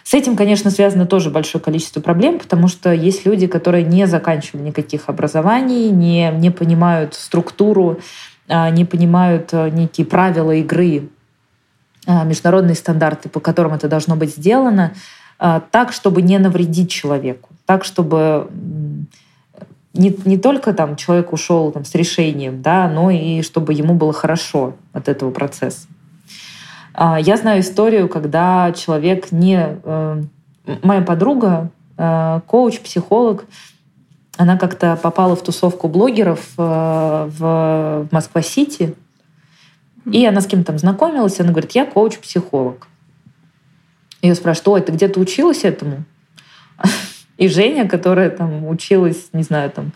С 0.06 0.14
этим, 0.14 0.36
конечно, 0.36 0.70
связано 0.70 1.04
тоже 1.04 1.30
большое 1.30 1.60
количество 1.60 2.00
проблем, 2.00 2.38
потому 2.38 2.68
что 2.68 2.92
есть 2.92 3.26
люди, 3.26 3.48
которые 3.48 3.82
не 3.82 4.06
заканчивали 4.06 4.62
никаких 4.62 5.08
образований, 5.08 5.90
не, 5.90 6.30
не 6.30 6.50
понимают 6.50 7.14
структуру, 7.14 7.98
а, 8.46 8.70
не 8.70 8.84
понимают 8.84 9.48
а, 9.50 9.68
некие 9.68 10.06
правила 10.06 10.52
игры, 10.52 11.08
а, 12.06 12.22
международные 12.22 12.76
стандарты, 12.76 13.28
по 13.28 13.40
которым 13.40 13.72
это 13.72 13.88
должно 13.88 14.14
быть 14.14 14.30
сделано, 14.30 14.92
так, 15.38 15.92
чтобы 15.92 16.22
не 16.22 16.38
навредить 16.38 16.88
человеку, 16.88 17.48
так, 17.66 17.84
чтобы 17.84 18.48
не, 19.92 20.16
не 20.24 20.38
только 20.38 20.72
там 20.72 20.94
человек 20.94 21.32
ушел 21.32 21.72
там, 21.72 21.84
с 21.84 21.96
решением, 21.96 22.62
да, 22.62 22.88
но 22.88 23.10
и 23.10 23.42
чтобы 23.42 23.74
ему 23.74 23.94
было 23.94 24.12
хорошо 24.12 24.76
от 24.92 25.08
этого 25.08 25.32
процесса. 25.32 25.88
А, 26.98 27.20
я 27.20 27.36
знаю 27.36 27.60
историю, 27.60 28.08
когда 28.08 28.72
человек 28.72 29.30
не... 29.30 29.78
Э, 29.84 30.22
моя 30.82 31.02
подруга, 31.02 31.70
э, 31.98 32.40
коуч, 32.46 32.80
психолог, 32.80 33.44
она 34.38 34.56
как-то 34.56 34.96
попала 34.96 35.36
в 35.36 35.42
тусовку 35.44 35.88
блогеров 35.88 36.40
э, 36.56 37.30
в 37.38 38.08
Москва-Сити, 38.10 38.94
и 40.10 40.24
она 40.24 40.40
с 40.40 40.46
кем-то 40.46 40.68
там 40.68 40.78
знакомилась, 40.78 41.38
она 41.38 41.50
говорит, 41.50 41.72
я 41.72 41.84
коуч-психолог. 41.84 42.88
Ее 44.22 44.34
спрашивают, 44.34 44.68
ой, 44.68 44.80
ты 44.80 44.92
где-то 44.92 45.20
училась 45.20 45.64
этому? 45.64 46.04
И 47.36 47.48
Женя, 47.48 47.86
которая 47.86 48.30
там 48.30 48.66
училась, 48.66 49.28
не 49.34 49.42
знаю, 49.42 49.70
там 49.70 49.92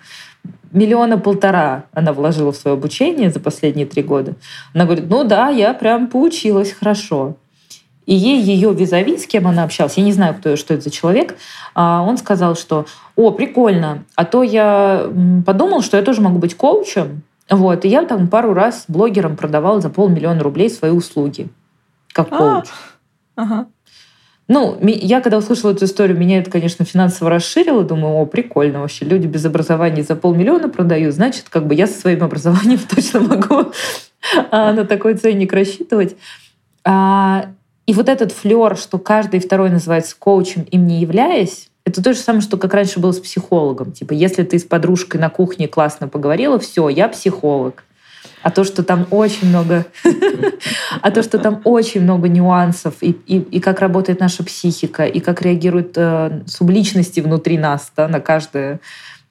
миллиона 0.73 1.19
полтора 1.19 1.85
она 1.93 2.13
вложила 2.13 2.53
в 2.53 2.57
свое 2.57 2.75
обучение 2.77 3.31
за 3.31 3.41
последние 3.41 3.87
три 3.87 4.03
года. 4.03 4.35
Она 4.75 4.85
говорит, 4.85 5.09
ну 5.09 5.25
да, 5.25 5.49
я 5.49 5.75
прям 5.75 6.09
поучилась 6.09 6.73
хорошо. 6.73 7.37
И 8.07 8.15
ей 8.15 8.41
ее 8.41 8.73
визави, 8.73 9.19
с 9.19 9.27
кем 9.27 9.47
она 9.47 9.63
общалась, 9.63 9.97
я 9.97 10.03
не 10.03 10.13
знаю, 10.13 10.35
кто, 10.35 10.57
что 10.57 10.75
это 10.75 10.83
за 10.83 10.91
человек, 10.91 11.37
а 11.75 12.03
он 12.03 12.19
сказал, 12.19 12.57
что 12.57 12.87
«О, 13.15 13.31
прикольно, 13.31 14.05
а 14.17 14.25
то 14.25 14.43
я 14.43 15.07
подумал, 15.47 15.83
что 15.83 15.97
я 15.97 16.03
тоже 16.03 16.21
могу 16.21 16.39
быть 16.39 16.57
коучем, 16.57 17.23
вот, 17.49 17.85
и 17.85 17.89
я 17.89 18.05
там 18.05 18.29
пару 18.29 18.53
раз 18.53 18.85
блогерам 18.89 19.37
продавал 19.37 19.81
за 19.81 19.91
полмиллиона 19.91 20.43
рублей 20.43 20.71
свои 20.71 20.91
услуги 20.91 21.51
как 22.13 22.29
а, 22.31 22.37
коуч». 22.37 22.69
А, 23.37 23.43
ага. 23.43 23.67
Ну, 24.53 24.77
я 24.83 25.21
когда 25.21 25.39
услышала 25.39 25.71
эту 25.71 25.85
историю, 25.85 26.19
меня 26.19 26.41
это, 26.41 26.51
конечно, 26.51 26.85
финансово 26.85 27.31
расширило. 27.31 27.85
Думаю, 27.85 28.17
о, 28.17 28.27
прикольно 28.27 28.81
вообще. 28.81 29.05
Люди 29.05 29.29
без 29.29 29.45
образования 29.45 30.03
за 30.03 30.17
полмиллиона 30.17 30.69
продают. 30.69 31.15
Значит, 31.15 31.45
как 31.49 31.69
бы 31.69 31.77
я 31.77 31.87
со 31.87 32.01
своим 32.01 32.25
образованием 32.25 32.81
точно 32.95 33.21
могу 33.21 33.71
а, 34.51 34.73
на 34.73 34.85
такой 34.85 35.15
ценник 35.15 35.53
рассчитывать. 35.53 36.17
А, 36.83 37.47
и 37.87 37.95
вот 37.95 38.09
этот 38.09 38.33
флер, 38.33 38.77
что 38.77 38.99
каждый 38.99 39.39
второй 39.39 39.71
называется 39.71 40.17
коучем, 40.19 40.63
им 40.63 40.85
не 40.85 41.01
являясь, 41.01 41.69
это 41.85 42.03
то 42.03 42.13
же 42.13 42.19
самое, 42.19 42.43
что 42.43 42.57
как 42.57 42.75
раньше 42.75 42.99
было 42.99 43.13
с 43.13 43.21
психологом. 43.21 43.93
Типа, 43.93 44.15
если 44.15 44.43
ты 44.43 44.59
с 44.59 44.65
подружкой 44.65 45.21
на 45.21 45.31
кухне 45.31 45.69
классно 45.69 46.09
поговорила, 46.09 46.59
все, 46.59 46.89
я 46.89 47.07
психолог 47.07 47.85
а 48.43 48.51
то, 48.51 48.65
что 48.65 48.83
там 48.83 49.07
очень 49.11 49.49
много, 49.49 49.87
а 51.03 51.11
то, 51.11 51.23
что 51.23 51.39
там 51.39 51.61
очень 51.65 52.03
много 52.03 52.29
нюансов, 52.29 52.95
и, 53.01 53.11
и, 53.27 53.39
и 53.39 53.61
как 53.61 53.81
работает 53.81 54.21
наша 54.21 54.45
психика, 54.45 55.05
и 55.05 55.21
как 55.21 55.43
реагируют 55.43 55.93
э, 55.97 56.43
субличности 56.47 57.21
внутри 57.21 57.59
нас 57.59 57.93
да, 57.97 58.09
на 58.09 58.21
каждое 58.21 58.81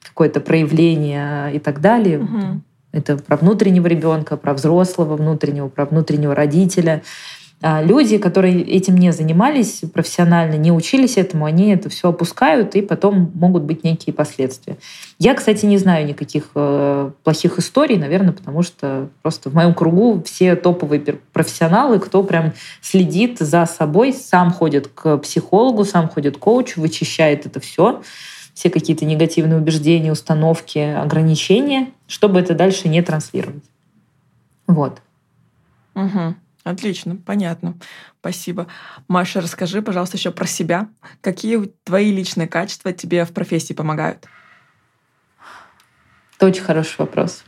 какое-то 0.02 0.40
проявление 0.40 1.54
и 1.54 1.58
так 1.58 1.80
далее. 1.80 2.20
Угу. 2.20 2.60
Это 2.92 3.16
про 3.16 3.36
внутреннего 3.36 3.86
ребенка, 3.86 4.36
про 4.36 4.52
взрослого 4.54 5.16
внутреннего, 5.16 5.68
про 5.68 5.84
внутреннего 5.84 6.34
родителя. 6.34 7.02
А 7.62 7.82
люди, 7.82 8.16
которые 8.16 8.62
этим 8.62 8.96
не 8.96 9.12
занимались 9.12 9.82
профессионально, 9.92 10.54
не 10.54 10.72
учились 10.72 11.18
этому, 11.18 11.44
они 11.44 11.72
это 11.72 11.90
все 11.90 12.08
опускают, 12.08 12.74
и 12.74 12.80
потом 12.80 13.30
могут 13.34 13.64
быть 13.64 13.84
некие 13.84 14.14
последствия. 14.14 14.78
Я, 15.18 15.34
кстати, 15.34 15.66
не 15.66 15.76
знаю 15.76 16.06
никаких 16.06 16.52
э, 16.54 17.10
плохих 17.22 17.58
историй, 17.58 17.98
наверное, 17.98 18.32
потому 18.32 18.62
что 18.62 19.10
просто 19.20 19.50
в 19.50 19.54
моем 19.54 19.74
кругу 19.74 20.22
все 20.24 20.56
топовые 20.56 21.02
профессионалы, 21.34 21.98
кто 21.98 22.22
прям 22.22 22.54
следит 22.80 23.40
за 23.40 23.66
собой, 23.66 24.14
сам 24.14 24.52
ходит 24.52 24.88
к 24.88 25.18
психологу, 25.18 25.84
сам 25.84 26.08
ходит 26.08 26.38
к 26.38 26.40
коучу, 26.40 26.80
вычищает 26.80 27.44
это 27.44 27.60
все, 27.60 28.00
все 28.54 28.70
какие-то 28.70 29.04
негативные 29.04 29.58
убеждения, 29.58 30.12
установки, 30.12 30.78
ограничения, 30.78 31.88
чтобы 32.06 32.40
это 32.40 32.54
дальше 32.54 32.88
не 32.88 33.02
транслировать. 33.02 33.64
Вот. 34.66 35.02
Угу. 35.94 36.36
Отлично, 36.62 37.16
понятно. 37.16 37.74
Спасибо. 38.20 38.66
Маша, 39.08 39.40
расскажи, 39.40 39.80
пожалуйста, 39.80 40.16
еще 40.18 40.30
про 40.30 40.46
себя. 40.46 40.88
Какие 41.20 41.72
твои 41.84 42.12
личные 42.12 42.48
качества 42.48 42.92
тебе 42.92 43.24
в 43.24 43.32
профессии 43.32 43.72
помогают? 43.72 44.26
Это 46.36 46.46
очень 46.46 46.62
хороший 46.62 46.96
вопрос. 46.98 47.44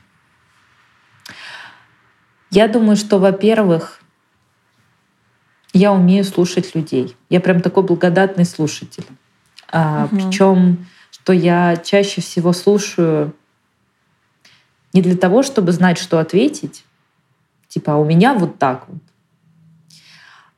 Я 2.50 2.68
думаю, 2.68 2.96
что, 2.96 3.18
во-первых, 3.18 4.00
я 5.72 5.92
умею 5.92 6.24
слушать 6.24 6.74
людей. 6.74 7.16
Я 7.30 7.40
прям 7.40 7.60
такой 7.60 7.82
благодатный 7.82 8.44
слушатель. 8.44 9.06
А, 9.70 10.04
угу. 10.04 10.16
Причем, 10.16 10.86
что 11.10 11.32
я 11.32 11.76
чаще 11.76 12.20
всего 12.20 12.52
слушаю 12.52 13.34
не 14.92 15.00
для 15.00 15.16
того, 15.16 15.42
чтобы 15.42 15.72
знать, 15.72 15.96
что 15.98 16.18
ответить, 16.18 16.84
Типа, 17.72 17.94
а 17.94 17.96
у 17.96 18.04
меня 18.04 18.34
вот 18.34 18.58
так 18.58 18.84
вот. 18.86 19.00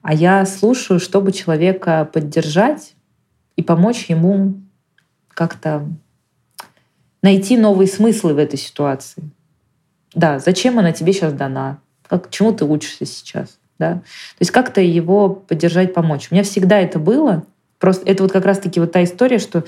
А 0.03 0.13
я 0.13 0.45
слушаю, 0.45 0.99
чтобы 0.99 1.31
человека 1.31 2.11
поддержать 2.13 2.95
и 3.55 3.63
помочь 3.63 4.07
ему 4.07 4.61
как-то 5.29 5.87
найти 7.23 7.57
новые 7.57 7.87
смыслы 7.87 8.35
в 8.35 8.39
этой 8.39 8.59
ситуации. 8.59 9.31
Да, 10.13 10.41
зачем 10.41 10.81
она 10.81 10.91
тебе 10.91 11.13
сейчас 11.13 11.33
дана? 11.33 11.79
Как, 12.09 12.31
чему 12.31 12.53
ты 12.53 12.65
учишься 12.65 13.07
сейчас? 13.07 13.61
Да? 13.79 13.95
То 13.95 14.41
есть 14.41 14.51
как-то 14.51 14.81
его 14.81 15.29
поддержать, 15.29 15.95
помочь. 15.95 16.27
У 16.33 16.35
меня 16.35 16.43
всегда 16.43 16.81
это 16.81 16.99
было. 16.99 17.45
Просто 17.79 18.05
это 18.11 18.25
вот 18.25 18.33
как 18.33 18.45
раз-таки 18.45 18.81
вот 18.81 18.91
та 18.91 19.05
история, 19.05 19.39
что 19.39 19.63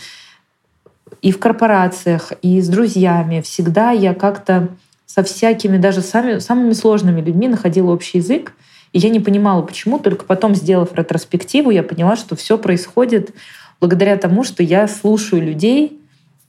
и 1.22 1.30
в 1.30 1.38
корпорациях, 1.38 2.32
и 2.42 2.60
с 2.60 2.68
друзьями 2.68 3.40
всегда 3.40 3.92
я 3.92 4.14
как-то 4.14 4.70
со 5.06 5.22
всякими, 5.22 5.78
даже 5.78 6.02
сами, 6.02 6.38
самыми 6.40 6.72
сложными 6.72 7.20
людьми 7.20 7.48
находила 7.48 7.92
общий 7.92 8.18
язык. 8.18 8.52
И 8.92 8.98
я 8.98 9.08
не 9.08 9.20
понимала, 9.20 9.62
почему. 9.62 9.98
Только 9.98 10.24
потом, 10.24 10.54
сделав 10.54 10.94
ретроспективу, 10.94 11.70
я 11.70 11.82
поняла, 11.82 12.16
что 12.16 12.36
все 12.36 12.58
происходит 12.58 13.34
благодаря 13.80 14.16
тому, 14.16 14.42
что 14.42 14.62
я 14.62 14.88
слушаю 14.88 15.42
людей, 15.42 16.00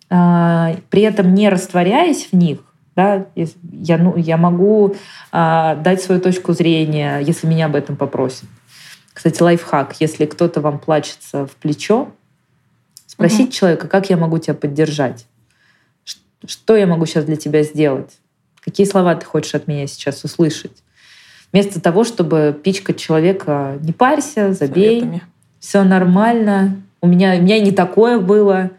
а, 0.10 0.76
при 0.90 1.04
этом 1.04 1.34
не 1.34 1.50
растворяясь 1.50 2.30
в 2.32 2.34
них. 2.34 2.60
Да, 2.96 3.28
я, 3.36 3.98
ну, 4.00 4.18
я 4.18 4.38
могу 4.38 4.96
а, 5.32 5.76
дать 5.76 6.02
свою 6.02 6.20
точку 6.20 6.54
зрения, 6.54 7.20
если 7.20 7.46
меня 7.46 7.68
об 7.68 7.76
этом 7.76 7.96
попросят. 7.96 8.46
Кстати, 9.14 9.42
лайфхак. 9.42 9.96
Если 10.00 10.26
кто-то 10.26 10.62
вам 10.62 10.80
плачется 10.80 11.46
в 11.46 11.52
плечо, 11.58 12.10
спросить 13.06 13.50
угу. 13.50 13.52
человека, 13.52 13.88
как 13.88 14.10
я 14.10 14.18
могу 14.18 14.40
тебя 14.40 14.56
поддержать. 14.56 15.28
Что 16.46 16.76
я 16.76 16.88
могу 16.88 17.06
сейчас 17.06 17.26
для 17.26 17.36
тебя 17.36 17.64
сделать? 17.64 18.12
Какие 18.68 18.86
слова 18.86 19.16
ты 19.16 19.26
хочешь 19.26 19.56
от 19.56 19.70
меня 19.70 19.88
сейчас 19.88 20.26
услышать? 20.26 20.84
Вместо 21.54 21.80
того, 21.80 22.04
чтобы 22.04 22.60
пичкать 22.62 23.00
человека, 23.00 23.78
не 23.80 23.94
парься, 23.94 24.52
забей, 24.52 25.00
Советами. 25.00 25.24
все 25.62 25.84
нормально. 25.86 26.84
У 27.00 27.08
меня, 27.08 27.38
у 27.38 27.42
меня 27.42 27.56
и 27.56 27.62
не 27.62 27.72
такое 27.72 28.20
было. 28.20 28.72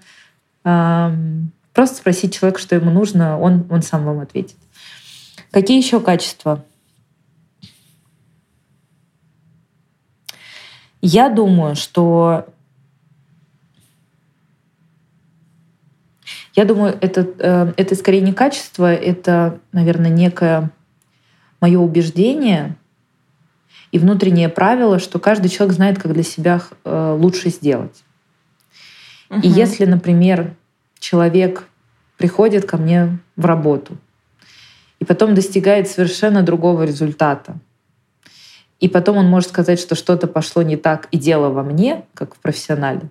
Просто 1.72 1.96
спросить 1.96 2.38
человека, 2.38 2.60
что 2.60 2.74
ему 2.74 2.90
нужно, 2.90 3.40
он, 3.40 3.64
он 3.70 3.80
сам 3.80 4.04
вам 4.04 4.20
ответит. 4.20 4.58
Какие 5.52 5.78
еще 5.78 6.00
качества? 6.00 6.62
Я 11.00 11.30
думаю, 11.30 11.76
что 11.76 12.44
Я 16.58 16.64
думаю, 16.64 16.98
это, 17.00 17.24
э, 17.38 17.72
это 17.76 17.94
скорее 17.94 18.20
не 18.20 18.32
качество, 18.32 18.92
это, 18.92 19.60
наверное, 19.70 20.10
некое 20.10 20.72
мое 21.60 21.78
убеждение 21.78 22.74
и 23.92 24.00
внутреннее 24.00 24.48
правило, 24.48 24.98
что 24.98 25.20
каждый 25.20 25.50
человек 25.50 25.76
знает, 25.76 26.02
как 26.02 26.12
для 26.14 26.24
себя 26.24 26.60
э, 26.82 27.16
лучше 27.16 27.50
сделать. 27.50 28.02
Угу. 29.30 29.42
И 29.42 29.48
если, 29.48 29.84
например, 29.84 30.56
человек 30.98 31.68
приходит 32.16 32.66
ко 32.66 32.76
мне 32.76 33.20
в 33.36 33.44
работу 33.44 33.96
и 34.98 35.04
потом 35.04 35.36
достигает 35.36 35.88
совершенно 35.88 36.42
другого 36.42 36.82
результата, 36.82 37.54
и 38.80 38.88
потом 38.88 39.18
он 39.18 39.26
может 39.26 39.50
сказать, 39.50 39.78
что 39.78 39.94
что-то 39.94 40.26
пошло 40.26 40.62
не 40.62 40.76
так 40.76 41.06
и 41.12 41.18
дело 41.18 41.50
во 41.50 41.62
мне, 41.62 42.04
как 42.14 42.34
в 42.34 42.40
профессионале, 42.40 43.02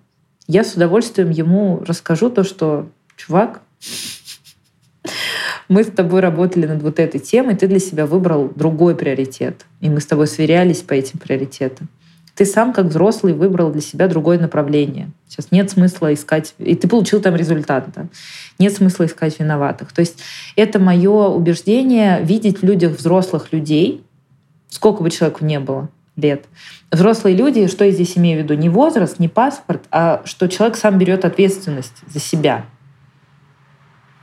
я 0.47 0.65
с 0.65 0.73
удовольствием 0.73 1.29
ему 1.29 1.81
расскажу 1.87 2.29
то, 2.29 2.43
что 2.43 2.89
чувак, 3.17 3.61
мы 5.67 5.83
с 5.83 5.87
тобой 5.87 6.21
работали 6.21 6.65
над 6.65 6.81
вот 6.81 6.99
этой 6.99 7.19
темой, 7.19 7.55
ты 7.55 7.67
для 7.67 7.79
себя 7.79 8.05
выбрал 8.05 8.49
другой 8.55 8.95
приоритет. 8.95 9.65
И 9.81 9.89
мы 9.89 9.99
с 9.99 10.05
тобой 10.05 10.27
сверялись 10.27 10.81
по 10.81 10.93
этим 10.93 11.19
приоритетам. 11.19 11.89
Ты 12.35 12.45
сам, 12.45 12.71
как 12.71 12.85
взрослый, 12.85 13.33
выбрал 13.33 13.71
для 13.71 13.81
себя 13.81 14.07
другое 14.07 14.39
направление. 14.39 15.09
Сейчас 15.27 15.51
нет 15.51 15.71
смысла 15.71 16.13
искать... 16.13 16.53
И 16.59 16.75
ты 16.75 16.87
получил 16.87 17.19
там 17.19 17.35
результат. 17.35 17.87
Да? 17.95 18.05
Нет 18.59 18.73
смысла 18.73 19.07
искать 19.07 19.39
виноватых. 19.39 19.91
То 19.91 20.01
есть 20.01 20.19
это 20.55 20.77
мое 20.77 21.29
убеждение 21.29 22.21
видеть 22.23 22.61
в 22.61 22.63
людях 22.63 22.95
взрослых 22.97 23.51
людей, 23.51 24.03
сколько 24.69 25.01
бы 25.01 25.09
человеку 25.09 25.43
не 25.45 25.59
было 25.59 25.89
лет. 26.15 26.45
Взрослые 26.91 27.35
люди, 27.35 27.67
что 27.67 27.85
я 27.85 27.91
здесь 27.91 28.17
имею 28.17 28.39
в 28.39 28.43
виду, 28.43 28.53
не 28.53 28.69
возраст, 28.69 29.17
не 29.17 29.27
паспорт, 29.27 29.83
а 29.91 30.21
что 30.25 30.47
человек 30.47 30.77
сам 30.77 30.99
берет 30.99 31.25
ответственность 31.25 32.03
за 32.07 32.19
себя 32.19 32.65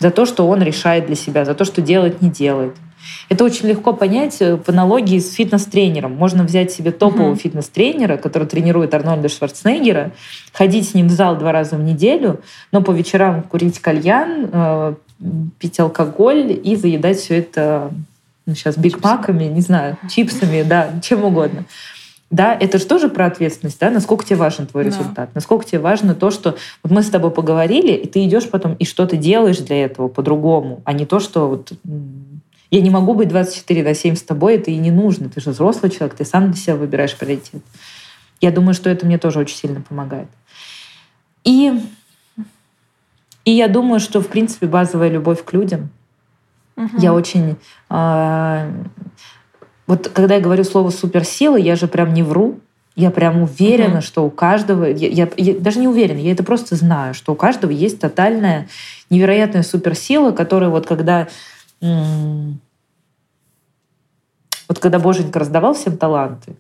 за 0.05 0.11
то, 0.11 0.27
что 0.27 0.47
он 0.47 0.61
решает 0.63 1.07
для 1.07 1.17
себя, 1.17 1.47
за 1.47 1.55
то, 1.55 1.65
что 1.65 1.81
делает, 1.81 2.21
не 2.21 2.29
делает. 2.29 2.75
Это 3.31 3.43
очень 3.43 3.69
легко 3.69 3.95
понять 3.95 4.37
э, 4.43 4.59
в 4.59 4.69
аналогии 4.69 5.19
с 5.19 5.33
фитнес-тренером. 5.33 6.15
Можно 6.15 6.45
взять 6.45 6.73
себе 6.73 6.91
топового 6.91 7.33
uh-huh. 7.33 7.39
фитнес-тренера, 7.39 8.19
который 8.19 8.47
тренирует 8.47 8.93
Арнольда 8.93 9.31
Шварценеггера, 9.31 10.13
ходить 10.53 10.91
с 10.91 10.93
ним 10.93 11.07
в 11.09 11.11
зал 11.11 11.39
два 11.39 11.53
раза 11.53 11.77
в 11.77 11.83
неделю, 11.83 12.43
но 12.71 12.83
по 12.83 12.91
вечерам 12.91 13.43
курить 13.45 13.79
кальян, 13.79 14.51
э, 14.53 14.95
пить 15.59 15.81
алкоголь 15.81 16.61
и 16.63 16.77
заедать 16.77 17.17
все 17.17 17.39
это 17.39 17.91
ну, 18.45 18.55
сейчас 18.55 18.77
бигмаками, 18.77 19.45
не 19.45 19.63
знаю, 19.63 19.97
чипсами, 20.11 20.65
да, 20.65 20.91
чем 21.03 21.25
угодно 21.25 21.65
да, 22.35 22.53
это 22.53 22.79
же 22.79 22.87
тоже 22.87 23.09
про 23.09 23.27
ответственность, 23.27 23.79
да, 23.79 23.91
насколько 23.91 24.25
тебе 24.25 24.35
важен 24.35 24.67
твой 24.67 24.83
да. 24.83 24.91
результат, 24.91 25.31
насколько 25.37 25.65
тебе 25.65 25.79
важно 25.79 26.17
то, 26.17 26.33
что 26.33 26.57
вот 26.83 26.91
мы 26.91 27.05
с 27.05 27.09
тобой 27.09 27.31
поговорили, 27.31 27.93
и 27.93 28.09
ты 28.09 28.25
идешь 28.25 28.51
потом 28.51 28.75
и 28.75 28.85
что 28.85 29.07
ты 29.07 29.17
делаешь 29.17 29.59
для 29.59 29.85
этого 29.85 30.09
по-другому, 30.09 30.83
а 30.85 30.95
не 30.95 31.07
то, 31.07 31.21
что 31.21 31.49
вот 31.49 31.73
я 32.73 32.81
не 32.81 32.91
могу 32.91 33.15
быть 33.15 33.29
24 33.29 33.85
на 33.85 33.95
7 33.95 34.17
с 34.17 34.23
тобой, 34.23 34.57
это 34.57 34.73
и 34.73 34.77
не 34.79 34.91
нужно, 34.91 35.29
ты 35.29 35.41
же 35.41 35.51
взрослый 35.51 35.93
человек, 35.93 36.17
ты 36.17 36.25
сам 36.25 36.51
для 36.51 36.61
себя 36.61 36.75
выбираешь 36.75 37.17
приоритет. 37.17 37.63
Я 38.41 38.51
думаю, 38.51 38.75
что 38.75 38.91
это 38.91 39.07
мне 39.07 39.17
тоже 39.17 39.39
очень 39.39 39.57
сильно 39.57 39.81
помогает. 39.81 40.29
И, 41.45 41.73
и 43.45 43.51
я 43.53 43.69
думаю, 43.69 44.01
что, 44.01 44.21
в 44.21 44.27
принципе, 44.27 44.67
базовая 44.67 45.09
любовь 45.09 45.45
к 45.45 45.53
людям. 45.53 45.91
Угу. 46.77 46.99
Я 46.99 47.15
очень 47.15 47.57
э, 47.91 48.73
вот 49.87 50.09
когда 50.09 50.37
я 50.37 50.41
говорю 50.41 50.65
слово 50.65 50.91
суперсила, 50.91 51.57
я 51.57 51.77
же 51.77 51.89
прям 51.89 52.15
не 52.15 52.23
вру. 52.23 52.61
Я 52.97 53.11
прям 53.11 53.43
уверена, 53.43 53.99
mm-hmm. 53.99 54.03
что 54.03 54.25
у 54.25 54.31
каждого, 54.31 54.85
я, 54.85 55.09
я, 55.09 55.29
я 55.37 55.59
даже 55.59 55.81
не 55.81 55.89
уверена, 55.89 56.19
я 56.19 56.31
это 56.31 56.45
просто 56.45 56.77
знаю, 56.77 57.13
что 57.13 57.33
у 57.33 57.35
каждого 57.35 57.73
есть 57.73 57.99
тотальная, 57.99 58.69
невероятная 59.11 59.65
суперсила, 59.65 60.31
которая 60.31 60.71
вот 60.71 60.87
когда 60.87 61.27
м- 61.83 62.61
вот 64.69 64.79
когда 64.79 65.01
Боженька 65.01 65.41
раздавал 65.41 65.75
всем 65.75 65.97
таланты, 65.97 66.55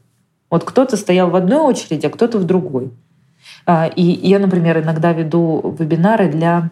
вот 0.50 0.64
кто-то 0.64 0.96
стоял 0.96 1.30
в 1.30 1.36
одной 1.36 1.60
очереди, 1.60 2.06
а 2.06 2.10
кто-то 2.10 2.38
в 2.38 2.44
другой. 2.44 2.90
А, 3.66 3.86
и 3.86 4.02
я, 4.02 4.38
например, 4.38 4.80
иногда 4.80 5.12
веду 5.12 5.74
вебинары 5.78 6.28
для, 6.30 6.70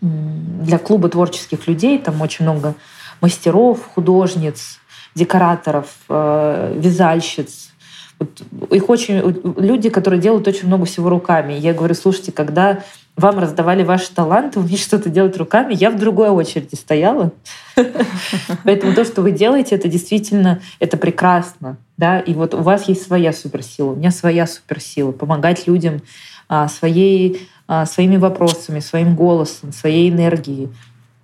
для 0.00 0.78
клуба 0.78 1.08
творческих 1.08 1.68
людей, 1.68 1.98
там 1.98 2.20
очень 2.20 2.44
много 2.44 2.74
мастеров, 3.20 3.86
художниц, 3.94 4.79
декораторов, 5.14 5.86
э, 6.08 6.74
вязальщиц. 6.76 7.70
Вот 8.18 8.42
их 8.70 8.90
очень 8.90 9.42
люди, 9.56 9.88
которые 9.88 10.20
делают 10.20 10.46
очень 10.46 10.66
много 10.66 10.84
всего 10.84 11.08
руками. 11.08 11.54
Я 11.54 11.72
говорю, 11.72 11.94
слушайте, 11.94 12.32
когда 12.32 12.80
вам 13.16 13.38
раздавали 13.38 13.82
ваши 13.82 14.12
таланты, 14.14 14.60
умеете 14.60 14.82
что-то 14.82 15.08
делать 15.08 15.36
руками. 15.36 15.74
Я 15.74 15.90
в 15.90 15.98
другой 15.98 16.28
очереди 16.30 16.74
стояла. 16.74 17.32
Поэтому 18.64 18.94
то, 18.94 19.04
что 19.04 19.22
вы 19.22 19.32
делаете, 19.32 19.74
это 19.74 19.88
действительно, 19.88 20.60
это 20.78 20.96
прекрасно. 20.96 21.76
Да? 21.96 22.20
И 22.20 22.34
вот 22.34 22.54
у 22.54 22.62
вас 22.62 22.88
есть 22.88 23.02
своя 23.02 23.32
суперсила, 23.32 23.92
у 23.92 23.96
меня 23.96 24.10
своя 24.10 24.46
суперсила. 24.46 25.12
Помогать 25.12 25.66
людям 25.66 26.02
а, 26.48 26.68
своей, 26.68 27.48
а, 27.68 27.86
своими 27.86 28.16
вопросами, 28.16 28.80
своим 28.80 29.14
голосом, 29.14 29.72
своей 29.72 30.10
энергией. 30.10 30.68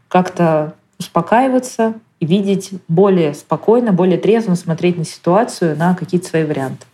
Как-то 0.08 0.74
успокаиваться 0.98 1.94
видеть 2.26 2.70
более 2.88 3.34
спокойно, 3.34 3.92
более 3.92 4.18
трезво 4.18 4.54
смотреть 4.54 4.98
на 4.98 5.04
ситуацию, 5.04 5.76
на 5.76 5.94
какие-то 5.94 6.28
свои 6.28 6.44
варианты. 6.44 6.86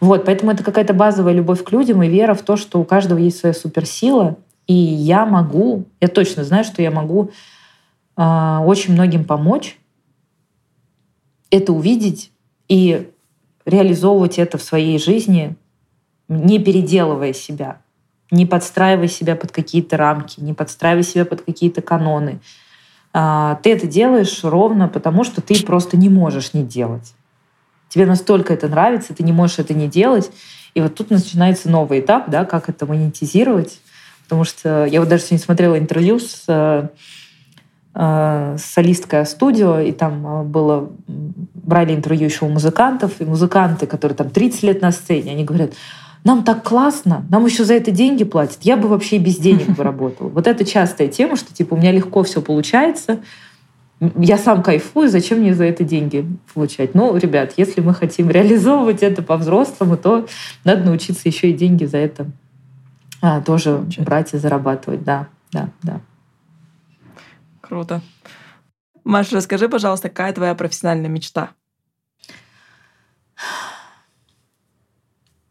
Вот, 0.00 0.24
поэтому 0.24 0.50
это 0.50 0.64
какая-то 0.64 0.94
базовая 0.94 1.32
любовь 1.32 1.62
к 1.62 1.70
людям 1.70 2.02
и 2.02 2.08
вера 2.08 2.34
в 2.34 2.42
то, 2.42 2.56
что 2.56 2.80
у 2.80 2.84
каждого 2.84 3.18
есть 3.18 3.38
своя 3.38 3.54
суперсила, 3.54 4.36
и 4.66 4.74
я 4.74 5.24
могу, 5.26 5.84
я 6.00 6.08
точно 6.08 6.44
знаю, 6.44 6.64
что 6.64 6.82
я 6.82 6.90
могу 6.90 7.30
э, 8.16 8.58
очень 8.64 8.94
многим 8.94 9.24
помочь, 9.24 9.78
это 11.50 11.72
увидеть 11.72 12.32
и 12.68 13.10
реализовывать 13.64 14.38
это 14.38 14.58
в 14.58 14.62
своей 14.62 14.98
жизни, 14.98 15.56
не 16.28 16.58
переделывая 16.58 17.32
себя, 17.32 17.80
не 18.30 18.46
подстраивая 18.46 19.08
себя 19.08 19.36
под 19.36 19.52
какие-то 19.52 19.96
рамки, 19.96 20.40
не 20.40 20.54
подстраивая 20.54 21.02
себя 21.02 21.24
под 21.24 21.42
какие-то 21.42 21.82
каноны. 21.82 22.40
Э, 23.14 23.56
ты 23.62 23.72
это 23.72 23.86
делаешь 23.86 24.40
ровно 24.42 24.88
потому, 24.88 25.24
что 25.24 25.40
ты 25.40 25.62
просто 25.64 25.96
не 25.96 26.08
можешь 26.08 26.54
не 26.54 26.62
делать 26.62 27.14
тебе 27.92 28.06
настолько 28.06 28.54
это 28.54 28.68
нравится, 28.68 29.12
ты 29.12 29.22
не 29.22 29.32
можешь 29.32 29.58
это 29.58 29.74
не 29.74 29.86
делать. 29.86 30.30
И 30.72 30.80
вот 30.80 30.94
тут 30.94 31.10
начинается 31.10 31.68
новый 31.68 32.00
этап, 32.00 32.30
да, 32.30 32.46
как 32.46 32.70
это 32.70 32.86
монетизировать. 32.86 33.80
Потому 34.24 34.44
что 34.44 34.86
я 34.86 35.00
вот 35.00 35.10
даже 35.10 35.24
сегодня 35.24 35.44
смотрела 35.44 35.78
интервью 35.78 36.18
с, 36.18 36.44
э, 36.48 36.88
с 37.94 38.64
солисткой 38.64 39.26
студио, 39.26 39.80
и 39.80 39.92
там 39.92 40.26
э, 40.26 40.42
было, 40.44 40.90
брали 41.06 41.94
интервью 41.94 42.24
еще 42.24 42.46
у 42.46 42.48
музыкантов, 42.48 43.20
и 43.20 43.26
музыканты, 43.26 43.86
которые 43.86 44.16
там 44.16 44.30
30 44.30 44.62
лет 44.62 44.80
на 44.80 44.90
сцене, 44.90 45.32
они 45.32 45.44
говорят, 45.44 45.72
нам 46.24 46.44
так 46.44 46.62
классно, 46.62 47.24
нам 47.30 47.44
еще 47.46 47.64
за 47.64 47.74
это 47.74 47.90
деньги 47.90 48.24
платят, 48.24 48.58
я 48.62 48.76
бы 48.76 48.88
вообще 48.88 49.18
без 49.18 49.38
денег 49.38 49.70
бы 49.70 49.82
работал. 49.82 50.28
Вот 50.28 50.46
это 50.46 50.64
частая 50.64 51.08
тема, 51.08 51.36
что 51.36 51.52
типа 51.52 51.74
у 51.74 51.76
меня 51.76 51.92
легко 51.92 52.22
все 52.22 52.40
получается, 52.40 53.20
я 54.16 54.36
сам 54.36 54.62
кайфую, 54.62 55.08
зачем 55.08 55.38
мне 55.38 55.54
за 55.54 55.64
это 55.64 55.84
деньги 55.84 56.26
получать? 56.54 56.94
Ну, 56.94 57.16
ребят, 57.16 57.54
если 57.56 57.80
мы 57.80 57.94
хотим 57.94 58.30
реализовывать 58.30 59.02
это 59.02 59.22
по-взрослому, 59.22 59.96
то 59.96 60.26
надо 60.64 60.82
научиться 60.84 61.22
еще 61.28 61.50
и 61.50 61.52
деньги 61.52 61.84
за 61.84 61.98
это 61.98 62.26
а, 63.20 63.40
тоже 63.40 63.76
Получать. 63.76 64.04
брать 64.04 64.34
и 64.34 64.38
зарабатывать. 64.38 65.04
Да, 65.04 65.28
да, 65.52 65.68
да. 65.82 66.00
Круто. 67.60 68.00
Маша, 69.04 69.36
расскажи, 69.36 69.68
пожалуйста, 69.68 70.08
какая 70.08 70.32
твоя 70.32 70.56
профессиональная 70.56 71.08
мечта? 71.08 71.50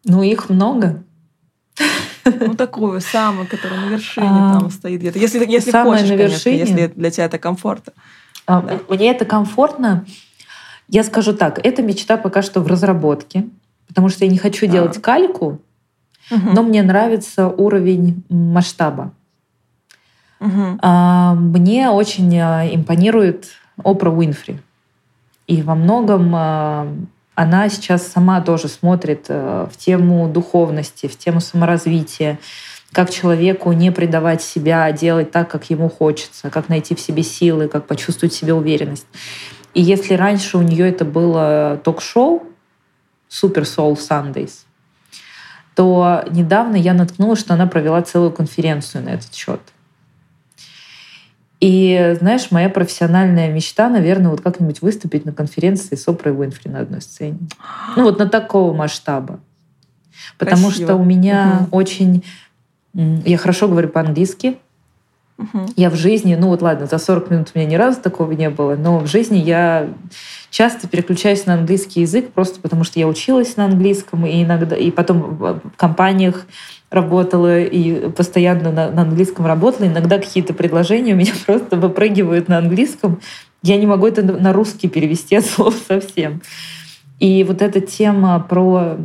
Ну, 0.04 0.24
их 0.24 0.50
много. 0.50 1.04
Ну, 2.26 2.54
такую, 2.56 3.02
самую, 3.02 3.48
которая 3.48 3.80
на 3.82 3.90
вершине 3.90 4.28
а, 4.30 4.60
там 4.60 4.70
стоит 4.70 5.00
где-то. 5.00 5.18
Если, 5.18 5.40
если 5.50 5.72
Самая 5.72 5.98
хочешь, 5.98 6.10
на 6.10 6.14
вершине. 6.16 6.60
конечно, 6.60 6.80
если 6.80 6.94
для 6.94 7.12
тебя 7.12 7.26
это 7.26 7.40
комфортно. 7.40 7.94
А, 8.46 8.62
да. 8.62 8.80
Мне 8.90 9.10
это 9.10 9.26
комфортно. 9.26 10.06
Я 10.88 11.04
скажу 11.04 11.34
так, 11.34 11.60
эта 11.66 11.82
мечта 11.82 12.18
пока 12.18 12.42
что 12.42 12.62
в 12.62 12.68
разработке, 12.68 13.48
потому 13.88 14.10
что 14.10 14.26
я 14.26 14.32
не 14.32 14.38
хочу 14.38 14.66
а. 14.68 14.70
делать 14.70 15.02
кальку, 15.02 15.62
угу. 16.30 16.50
но 16.54 16.64
мне 16.64 16.84
нравится 16.84 17.48
уровень 17.48 18.24
масштаба. 18.30 19.14
Угу. 20.40 20.80
Мне 21.60 21.90
очень 21.90 22.38
а, 22.40 22.68
импонирует 22.68 23.50
Опра 23.84 24.12
Уинфри. 24.12 24.60
И 25.48 25.64
во 25.64 25.76
многом 25.76 27.10
она 27.42 27.70
сейчас 27.70 28.08
сама 28.08 28.40
тоже 28.40 28.68
смотрит 28.68 29.26
э, 29.28 29.68
в 29.72 29.76
тему 29.76 30.28
духовности, 30.28 31.08
в 31.08 31.18
тему 31.18 31.40
саморазвития, 31.40 32.38
как 32.92 33.10
человеку 33.10 33.72
не 33.72 33.92
предавать 33.92 34.44
себя, 34.44 34.84
а 34.84 34.92
делать 34.92 35.32
так, 35.32 35.50
как 35.50 35.70
ему 35.72 35.90
хочется, 35.90 36.52
как 36.52 36.70
найти 36.70 36.94
в 36.94 37.00
себе 37.00 37.24
силы, 37.24 37.68
как 37.68 37.88
почувствовать 37.88 38.34
в 38.34 38.38
себе 38.38 38.54
уверенность. 38.54 39.08
И 39.74 39.82
если 39.82 40.14
раньше 40.14 40.60
у 40.60 40.62
нее 40.62 40.90
это 40.90 41.04
было 41.04 41.82
ток-шоу 41.84 42.44
Super 43.28 43.64
Soul 43.64 43.98
Sundays, 43.98 44.66
то 45.74 46.24
недавно 46.30 46.76
я 46.76 46.94
наткнулась, 46.94 47.40
что 47.40 47.56
она 47.56 47.66
провела 47.66 48.04
целую 48.04 48.32
конференцию 48.32 49.04
на 49.06 49.10
этот 49.10 49.34
счет. 49.34 49.62
И, 51.62 52.18
знаешь, 52.20 52.52
моя 52.52 52.70
профессиональная 52.70 53.50
мечта, 53.50 53.88
наверное, 53.88 54.32
вот 54.32 54.42
как-нибудь 54.42 54.82
выступить 54.82 55.26
на 55.26 55.32
конференции 55.32 55.96
с 55.96 56.08
Опрой 56.08 56.34
Уинфри 56.36 56.70
на 56.70 56.80
одной 56.80 57.02
сцене. 57.02 57.38
Ну 57.96 58.04
вот 58.04 58.20
на 58.20 58.28
такого 58.28 58.74
масштаба. 58.74 59.40
Потому 60.38 60.68
Красиво. 60.68 60.88
что 60.88 60.96
у 60.96 61.04
меня 61.04 61.68
угу. 61.68 61.78
очень 61.78 62.24
я 62.94 63.38
хорошо 63.38 63.68
говорю 63.68 63.90
по-английски. 63.90 64.58
Угу. 65.38 65.74
Я 65.76 65.90
в 65.90 65.96
жизни, 65.96 66.36
ну 66.36 66.50
вот 66.50 66.62
ладно, 66.62 66.86
за 66.86 66.98
40 66.98 67.32
минут 67.32 67.52
у 67.54 67.58
меня 67.58 67.70
ни 67.70 67.76
разу 67.76 68.02
такого 68.02 68.32
не 68.34 68.50
было, 68.50 68.76
но 68.76 69.00
в 69.00 69.08
жизни 69.08 69.38
я 69.38 69.90
часто 70.50 70.88
переключаюсь 70.88 71.46
на 71.46 71.56
английский 71.56 72.02
язык 72.02 72.32
просто 72.32 72.60
потому, 72.60 72.84
что 72.84 73.00
я 73.00 73.08
училась 73.08 73.58
на 73.58 73.66
английском 73.66 74.26
и 74.26 74.44
иногда 74.44 74.76
и 74.76 74.92
потом 74.92 75.38
в 75.38 75.62
компаниях 75.78 76.46
работала 76.92 77.62
и 77.62 78.10
постоянно 78.10 78.72
на, 78.72 78.92
на 78.92 79.02
английском 79.04 79.46
работала. 79.46 79.88
Иногда 79.88 80.20
какие-то 80.20 80.54
предложения 80.54 81.14
у 81.14 81.18
меня 81.18 81.32
просто 81.46 81.78
выпрыгивают 81.78 82.50
на 82.50 82.58
английском. 82.58 83.20
Я 83.64 83.78
не 83.78 83.88
могу 83.88 84.06
это 84.06 84.22
на 84.22 84.54
русский 84.54 84.90
перевести 84.90 85.36
от 85.36 85.46
слов 85.46 85.76
совсем. 85.88 86.42
И 87.20 87.44
вот 87.44 87.62
эта 87.62 87.80
тема 87.80 88.40
про, 88.40 88.98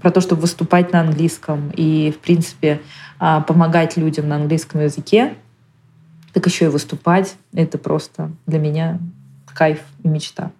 про 0.00 0.10
то, 0.10 0.20
чтобы 0.20 0.42
выступать 0.42 0.92
на 0.92 1.00
английском 1.00 1.70
и, 1.76 2.12
в 2.16 2.18
принципе, 2.18 2.80
а, 3.18 3.40
помогать 3.40 3.96
людям 3.96 4.28
на 4.28 4.36
английском 4.36 4.80
языке, 4.80 5.34
так 6.32 6.46
еще 6.46 6.66
и 6.66 6.68
выступать, 6.68 7.34
это 7.52 7.76
просто 7.76 8.30
для 8.46 8.60
меня 8.60 8.98
кайф 9.52 9.80
и 10.04 10.08
мечта. 10.08 10.52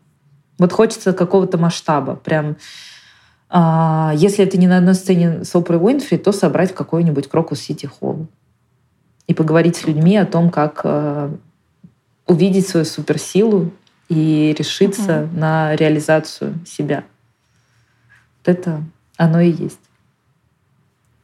Вот 0.58 0.72
хочется 0.72 1.12
какого-то 1.12 1.56
масштаба, 1.56 2.16
прям 2.16 2.56
а, 3.53 4.12
если 4.14 4.44
это 4.44 4.57
не 4.57 4.68
на 4.68 4.78
одной 4.78 4.94
сцене 4.94 5.44
с 5.44 5.55
Опрой 5.57 5.78
Уинфри, 5.78 6.18
то 6.18 6.30
собрать 6.30 6.70
в 6.70 6.74
какой-нибудь 6.74 7.28
Крокус 7.28 7.61
Сити 7.61 7.86
Холл 7.86 8.28
и 9.26 9.34
поговорить 9.34 9.76
с 9.76 9.84
людьми 9.84 10.16
о 10.16 10.24
том, 10.24 10.51
как 10.51 10.80
а, 10.84 11.36
увидеть 12.26 12.68
свою 12.68 12.86
суперсилу 12.86 13.72
и 14.09 14.55
решиться 14.57 15.24
угу. 15.24 15.40
на 15.40 15.74
реализацию 15.74 16.55
себя. 16.64 17.05
Вот 18.38 18.55
это 18.55 18.84
оно 19.16 19.40
и 19.40 19.51
есть. 19.51 19.80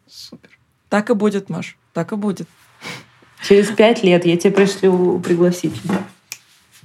Супер. 0.09 0.51
Так 0.89 1.11
и 1.11 1.14
будет, 1.14 1.49
Маш, 1.49 1.79
так 1.93 2.11
и 2.11 2.16
будет. 2.16 2.49
Через 3.43 3.68
пять 3.68 4.03
лет 4.03 4.27
я 4.27 4.37
тебе 4.37 4.53
пришлю 4.53 5.20
пригласительно. 5.20 6.03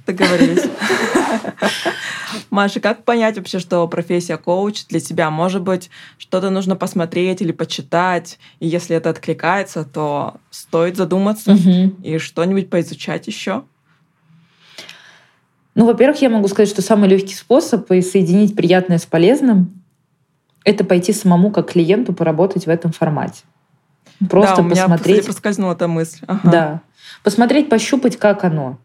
Договорились. 0.06 0.70
Маша, 2.50 2.80
как 2.80 3.04
понять 3.04 3.36
вообще, 3.36 3.58
что 3.58 3.86
профессия 3.88 4.36
коуч 4.36 4.86
для 4.86 5.00
тебя? 5.00 5.30
Может 5.30 5.62
быть, 5.62 5.90
что-то 6.18 6.50
нужно 6.50 6.76
посмотреть 6.76 7.42
или 7.42 7.52
почитать, 7.52 8.38
и 8.60 8.66
если 8.66 8.96
это 8.96 9.10
откликается, 9.10 9.84
то 9.84 10.34
стоит 10.50 10.96
задуматься 10.96 11.52
угу. 11.52 11.94
и 12.02 12.18
что-нибудь 12.18 12.70
поизучать 12.70 13.26
еще? 13.26 13.64
Ну, 15.74 15.86
во-первых, 15.86 16.20
я 16.20 16.28
могу 16.28 16.48
сказать, 16.48 16.68
что 16.68 16.82
самый 16.82 17.08
легкий 17.08 17.34
способ 17.34 17.88
соединить 17.88 18.54
приятное 18.54 18.98
с 18.98 19.06
полезным— 19.06 19.82
это 20.64 20.84
пойти 20.84 21.12
самому 21.12 21.50
как 21.50 21.72
клиенту 21.72 22.12
поработать 22.12 22.66
в 22.66 22.68
этом 22.68 22.92
формате. 22.92 23.42
Просто 24.28 24.56
да, 24.56 24.62
у 24.62 24.64
меня, 24.64 24.82
посмотреть. 24.82 25.20
Кстати, 25.20 25.32
проскользнула 25.32 25.72
эта 25.72 25.88
мысль. 25.88 26.24
Ага. 26.26 26.50
Да. 26.50 26.80
Посмотреть, 27.22 27.68
пощупать, 27.68 28.16
как 28.16 28.44
оно. 28.44 28.78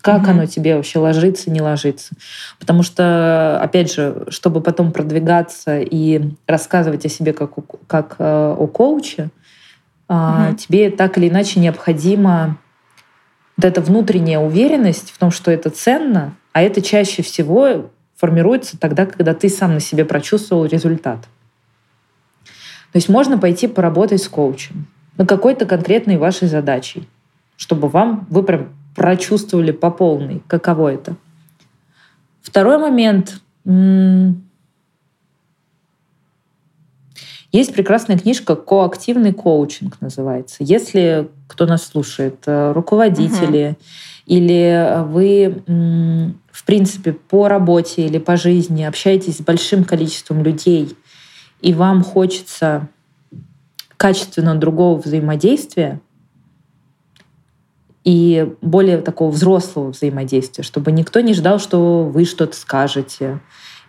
Как 0.00 0.22
угу. 0.22 0.30
оно 0.30 0.46
тебе 0.46 0.76
вообще 0.76 0.98
ложится, 0.98 1.50
не 1.50 1.60
ложится. 1.60 2.14
Потому 2.58 2.82
что, 2.82 3.60
опять 3.60 3.92
же, 3.92 4.26
чтобы 4.28 4.60
потом 4.60 4.92
продвигаться 4.92 5.80
и 5.80 6.34
рассказывать 6.46 7.04
о 7.04 7.08
себе 7.08 7.32
как, 7.32 7.52
как 7.86 8.16
э, 8.18 8.54
о 8.58 8.66
коуче, 8.66 9.30
угу. 10.08 10.54
тебе 10.56 10.90
так 10.90 11.18
или 11.18 11.28
иначе 11.28 11.60
необходимо 11.60 12.58
вот 13.56 13.64
эта 13.64 13.80
внутренняя 13.80 14.38
уверенность 14.38 15.10
в 15.10 15.18
том, 15.18 15.30
что 15.30 15.50
это 15.50 15.70
ценно, 15.70 16.34
а 16.52 16.62
это 16.62 16.80
чаще 16.80 17.22
всего 17.22 17.90
формируется 18.16 18.78
тогда, 18.78 19.06
когда 19.06 19.34
ты 19.34 19.48
сам 19.48 19.74
на 19.74 19.80
себе 19.80 20.04
прочувствовал 20.04 20.64
результат. 20.64 21.20
То 22.92 22.96
есть 22.96 23.08
можно 23.08 23.36
пойти 23.36 23.66
поработать 23.66 24.22
с 24.22 24.28
коучем 24.28 24.86
на 25.16 25.26
какой-то 25.26 25.66
конкретной 25.66 26.16
вашей 26.16 26.48
задачей, 26.48 27.08
чтобы 27.56 27.88
вам 27.88 28.26
вы 28.30 28.42
прям 28.42 28.68
прочувствовали 28.98 29.70
по 29.70 29.90
полной, 29.90 30.42
каково 30.48 30.92
это. 30.94 31.16
Второй 32.42 32.78
момент. 32.78 33.40
Есть 37.50 37.72
прекрасная 37.72 38.18
книжка 38.18 38.56
«Коактивный 38.56 39.32
коучинг» 39.32 40.00
называется. 40.02 40.56
Если 40.60 41.30
кто 41.46 41.64
нас 41.64 41.86
слушает, 41.86 42.42
э, 42.44 42.72
руководители 42.72 43.68
угу. 43.68 43.76
или 44.26 45.04
вы, 45.06 45.62
в 46.50 46.64
принципе, 46.66 47.12
по 47.12 47.48
работе 47.48 48.04
или 48.04 48.18
по 48.18 48.36
жизни 48.36 48.82
общаетесь 48.82 49.38
с 49.38 49.40
большим 49.40 49.84
количеством 49.84 50.42
людей, 50.42 50.94
и 51.62 51.72
вам 51.72 52.04
хочется 52.04 52.88
качественно 53.96 54.54
другого 54.54 55.00
взаимодействия 55.00 56.00
и 58.08 58.54
более 58.62 59.02
такого 59.02 59.30
взрослого 59.30 59.90
взаимодействия, 59.90 60.64
чтобы 60.64 60.92
никто 60.92 61.20
не 61.20 61.34
ждал, 61.34 61.58
что 61.58 62.04
вы 62.04 62.24
что-то 62.24 62.56
скажете, 62.56 63.40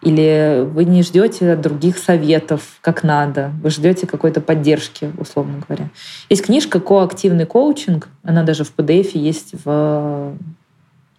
или 0.01 0.67
вы 0.73 0.83
не 0.83 1.03
ждете 1.03 1.55
других 1.55 1.97
советов, 1.97 2.79
как 2.81 3.03
надо, 3.03 3.53
вы 3.63 3.69
ждете 3.69 4.07
какой-то 4.07 4.41
поддержки, 4.41 5.09
условно 5.17 5.63
говоря. 5.65 5.89
Есть 6.27 6.43
книжка 6.43 6.81
«Коактивный 6.81 7.45
коучинг», 7.45 8.09
она 8.21 8.43
даже 8.43 8.65
в 8.65 8.75
PDF 8.75 9.11
есть 9.13 9.53
в, 9.63 10.33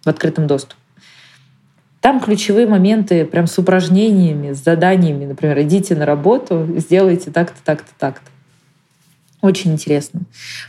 в 0.03 0.07
открытом 0.07 0.45
доступе. 0.45 0.75
Там 2.01 2.19
ключевые 2.19 2.67
моменты 2.67 3.25
прям 3.25 3.47
с 3.47 3.57
упражнениями, 3.57 4.53
с 4.53 4.63
заданиями. 4.63 5.25
Например, 5.25 5.59
идите 5.61 5.95
на 5.95 6.05
работу, 6.05 6.67
сделайте 6.77 7.31
так-то, 7.31 7.57
так-то, 7.63 7.89
так-то. 7.97 8.30
Очень 9.41 9.73
интересно. 9.73 10.21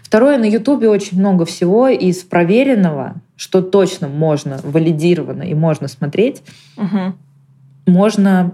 Второе, 0.03 0.39
на 0.39 0.45
Ютубе 0.45 0.89
очень 0.89 1.18
много 1.18 1.45
всего 1.45 1.89
из 1.89 2.18
проверенного, 2.18 3.14
что 3.37 3.61
точно 3.61 4.09
можно, 4.09 4.61
валидировано 4.62 5.43
и 5.43 5.55
можно 5.55 5.89
смотреть. 5.89 6.43
Угу 6.77 7.14
можно, 7.87 8.53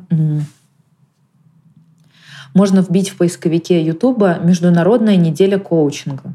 можно 2.54 2.80
вбить 2.80 3.10
в 3.10 3.16
поисковике 3.16 3.82
Ютуба 3.82 4.38
«Международная 4.42 5.16
неделя 5.16 5.58
коучинга». 5.58 6.34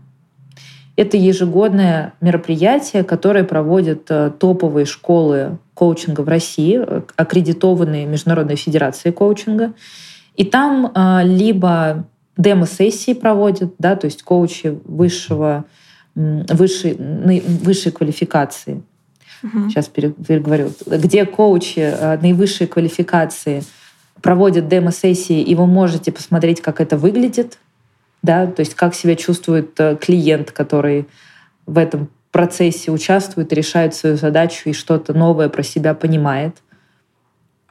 Это 0.96 1.18
ежегодное 1.18 2.14
мероприятие, 2.22 3.04
которое 3.04 3.44
проводят 3.44 4.04
э, 4.12 4.32
топовые 4.38 4.86
школы 4.86 5.58
коучинга 5.74 6.22
в 6.22 6.28
России, 6.28 6.80
э, 6.80 7.02
аккредитованные 7.16 8.06
Международной 8.06 8.58
Федерацией 8.58 9.12
коучинга. 9.12 9.74
И 10.36 10.44
там 10.44 10.92
э, 10.94 11.22
либо 11.24 12.06
демо-сессии 12.38 13.14
проводят, 13.14 13.74
да, 13.80 13.96
то 13.96 14.06
есть 14.06 14.24
коучи 14.24 14.80
высшего, 14.86 15.66
высшей, 16.16 16.96
высшей 16.96 17.92
квалификации, 17.92 18.84
угу. 19.44 19.70
сейчас 19.70 19.88
переговорю, 19.88 20.72
где 20.86 21.26
коучи 21.26 21.80
э, 21.80 22.18
наивысшей 22.20 22.68
квалификации 22.68 23.64
проводят 24.22 24.68
демо-сессии, 24.68 25.42
и 25.42 25.56
вы 25.56 25.68
можете 25.68 26.12
посмотреть, 26.12 26.62
как 26.62 26.82
это 26.82 26.98
выглядит, 26.98 27.60
да, 28.22 28.48
то 28.48 28.62
есть 28.62 28.74
как 28.74 28.96
себя 28.96 29.16
чувствует 29.16 29.80
э, 29.80 29.98
клиент, 30.00 30.52
который 30.52 31.08
в 31.66 31.78
этом 31.78 32.10
процессе 32.32 32.90
участвует, 32.90 33.54
решает 33.54 33.94
свою 33.94 34.18
задачу 34.18 34.70
и 34.70 34.74
что-то 34.74 35.14
новое 35.14 35.50
про 35.50 35.62
себя 35.62 35.94
понимает. 35.94 36.56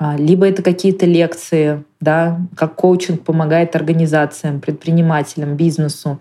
А, 0.02 0.16
либо 0.16 0.48
это 0.48 0.62
какие-то 0.62 1.06
лекции, 1.06 1.84
да, 2.00 2.40
как 2.56 2.74
коучинг 2.74 3.22
помогает 3.22 3.76
организациям, 3.76 4.60
предпринимателям, 4.60 5.54
бизнесу, 5.54 6.18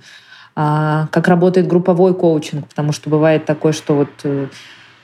а, 0.55 1.07
как 1.11 1.27
работает 1.27 1.67
групповой 1.67 2.13
коучинг, 2.13 2.67
потому 2.67 2.91
что 2.91 3.09
бывает 3.09 3.45
такое, 3.45 3.71
что 3.71 3.95
вот 3.95 4.09
э, 4.23 4.47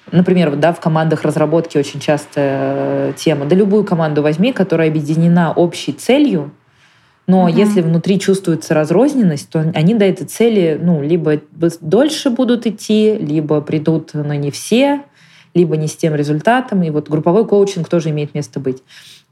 Например, 0.10 0.56
да, 0.56 0.72
в 0.72 0.80
командах 0.80 1.24
разработки 1.24 1.78
очень 1.78 2.00
частая 2.00 3.10
э, 3.10 3.14
тема. 3.18 3.46
Да 3.46 3.58
любую 3.58 3.84
команду 3.84 4.22
возьми, 4.22 4.54
которая 4.54 4.88
объединена 4.88 5.52
общей 5.52 5.92
целью, 5.92 6.52
но 7.26 7.42
угу. 7.42 7.50
если 7.50 7.82
внутри 7.82 8.18
чувствуется 8.18 8.74
разрозненность, 8.74 9.50
то 9.50 9.60
они 9.74 9.96
до 9.96 10.06
этой 10.06 10.26
цели 10.26 10.80
ну, 10.82 11.02
либо 11.02 11.42
дольше 11.82 12.30
будут 12.30 12.68
идти, 12.68 13.18
либо 13.18 13.60
придут 13.60 14.14
на 14.14 14.38
не 14.38 14.52
все, 14.52 15.02
либо 15.58 15.76
не 15.76 15.88
с 15.88 15.96
тем 15.96 16.16
результатом. 16.16 16.84
И 16.84 16.90
вот 16.90 17.10
групповой 17.10 17.46
коучинг 17.46 17.90
тоже 17.90 18.12
имеет 18.12 18.34
место 18.34 18.60
быть. 18.60 18.84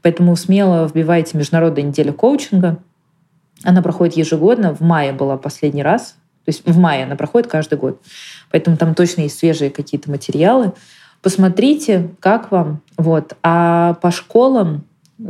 Поэтому 0.02 0.36
смело 0.36 0.86
вбивайте 0.86 1.38
Международная 1.38 1.84
неделя 1.84 2.12
коучинга. 2.12 2.78
Она 3.62 3.80
проходит 3.80 4.16
ежегодно. 4.16 4.74
В 4.74 4.80
мае 4.80 5.12
была 5.12 5.38
последний 5.38 5.82
раз. 5.82 6.16
То 6.44 6.50
есть 6.50 6.66
в 6.66 6.78
мае 6.78 7.04
она 7.04 7.16
проходит 7.16 7.48
каждый 7.48 7.78
год. 7.78 8.00
Поэтому 8.50 8.76
там 8.76 8.94
точно 8.94 9.22
есть 9.22 9.38
свежие 9.38 9.70
какие-то 9.70 10.10
материалы. 10.10 10.72
Посмотрите, 11.22 12.10
как 12.20 12.50
вам. 12.50 12.82
Вот. 12.98 13.36
А 13.42 13.94
по 13.94 14.10
школам 14.10 14.84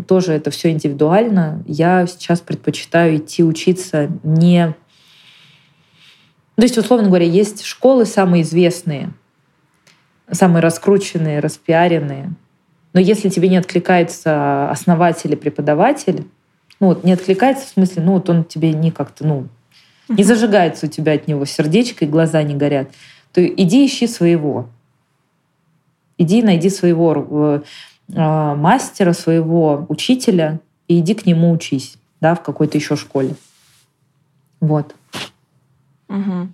тоже 0.09 0.33
это 0.33 0.51
все 0.51 0.71
индивидуально. 0.71 1.63
Я 1.67 2.07
сейчас 2.07 2.41
предпочитаю 2.41 3.17
идти 3.17 3.45
учиться 3.45 4.11
не... 4.23 4.75
То 6.57 6.63
есть, 6.63 6.79
условно 6.79 7.09
говоря, 7.09 7.27
есть 7.27 7.65
школы 7.65 8.07
самые 8.07 8.43
известные, 8.43 9.13
самые 10.31 10.63
раскрученные, 10.63 11.41
распиаренные. 11.41 12.33
Но 12.93 13.01
если 13.01 13.29
тебе 13.29 13.49
не 13.49 13.57
откликается 13.57 14.71
основатель 14.71 15.33
и 15.33 15.37
преподаватель, 15.37 16.27
ну 16.81 16.89
вот 16.89 17.05
не 17.05 17.13
откликается 17.13 17.67
в 17.67 17.71
смысле, 17.71 18.03
ну 18.03 18.13
вот 18.13 18.29
он 18.29 18.45
тебе 18.45 18.73
не 18.73 18.91
как-то, 18.91 19.27
ну, 19.27 19.49
не 20.09 20.25
зажигается 20.25 20.87
у 20.87 20.89
тебя 20.89 21.13
от 21.13 21.27
него 21.27 21.45
сердечко 21.45 22.05
и 22.05 22.09
глаза 22.09 22.43
не 22.43 22.55
горят, 22.55 22.91
то 23.33 23.45
иди 23.45 23.87
ищи 23.87 24.07
своего. 24.07 24.69
Иди 26.19 26.43
найди 26.43 26.71
своего 26.71 27.63
э, 28.09 28.55
мастера, 28.55 29.13
своего 29.13 29.85
учителя 29.89 30.61
и 30.89 31.01
иди 31.01 31.15
к 31.15 31.27
нему 31.27 31.51
учись, 31.53 31.97
да, 32.21 32.35
в 32.35 32.43
какой-то 32.43 32.79
еще 32.79 32.97
школе. 32.97 33.35
Вот. 34.61 34.95
Угу. 36.09 36.49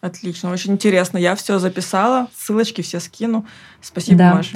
Отлично, 0.00 0.50
очень 0.50 0.72
интересно. 0.72 1.18
Я 1.18 1.34
все 1.34 1.58
записала, 1.58 2.28
ссылочки 2.36 2.82
все 2.82 3.00
скину. 3.00 3.46
Спасибо, 3.80 4.18
да. 4.18 4.34
Маш. 4.34 4.52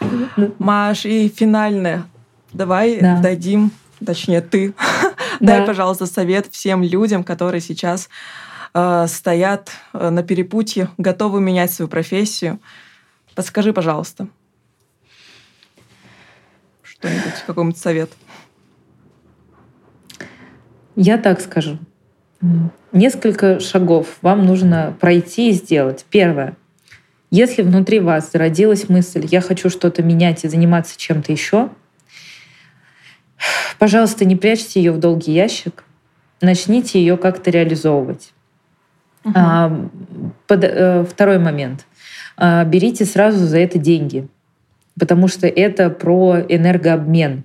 Маш, 0.58 1.06
и 1.06 1.28
финальное. 1.28 2.04
Давай 2.52 3.00
да. 3.00 3.20
дадим, 3.20 3.70
точнее, 4.04 4.40
ты 4.40 4.74
Дай, 5.40 5.66
пожалуйста, 5.66 6.06
совет 6.06 6.48
всем 6.48 6.82
людям, 6.82 7.24
которые 7.24 7.60
сейчас 7.60 8.08
э, 8.74 9.06
стоят 9.08 9.70
э, 9.92 10.10
на 10.10 10.22
перепутье, 10.22 10.90
готовы 10.98 11.40
менять 11.40 11.72
свою 11.72 11.88
профессию. 11.88 12.60
Подскажи, 13.34 13.72
пожалуйста, 13.72 14.28
что-нибудь, 16.82 17.42
какой-нибудь 17.46 17.78
совет. 17.78 18.10
Я 20.94 21.16
так 21.16 21.40
скажу. 21.40 21.78
Несколько 22.92 23.60
шагов 23.60 24.18
вам 24.22 24.46
нужно 24.46 24.94
пройти 24.98 25.50
и 25.50 25.52
сделать. 25.52 26.06
Первое. 26.10 26.56
Если 27.30 27.62
внутри 27.62 28.00
вас 28.00 28.32
зародилась 28.32 28.88
мысль 28.88 29.26
«я 29.30 29.40
хочу 29.40 29.70
что-то 29.70 30.02
менять 30.02 30.44
и 30.44 30.48
заниматься 30.48 30.98
чем-то 30.98 31.30
еще», 31.30 31.70
Пожалуйста, 33.78 34.26
не 34.26 34.36
прячьте 34.36 34.80
ее 34.80 34.92
в 34.92 34.98
долгий 34.98 35.32
ящик, 35.32 35.84
начните 36.42 37.00
ее 37.00 37.16
как-то 37.16 37.50
реализовывать. 37.50 38.32
Угу. 39.24 39.32
А, 39.34 39.88
под, 40.46 40.64
а, 40.64 41.04
второй 41.04 41.38
момент. 41.38 41.86
А, 42.36 42.64
берите 42.64 43.06
сразу 43.06 43.46
за 43.46 43.58
это 43.58 43.78
деньги, 43.78 44.28
потому 44.98 45.28
что 45.28 45.46
это 45.46 45.88
про 45.88 46.40
энергообмен. 46.46 47.44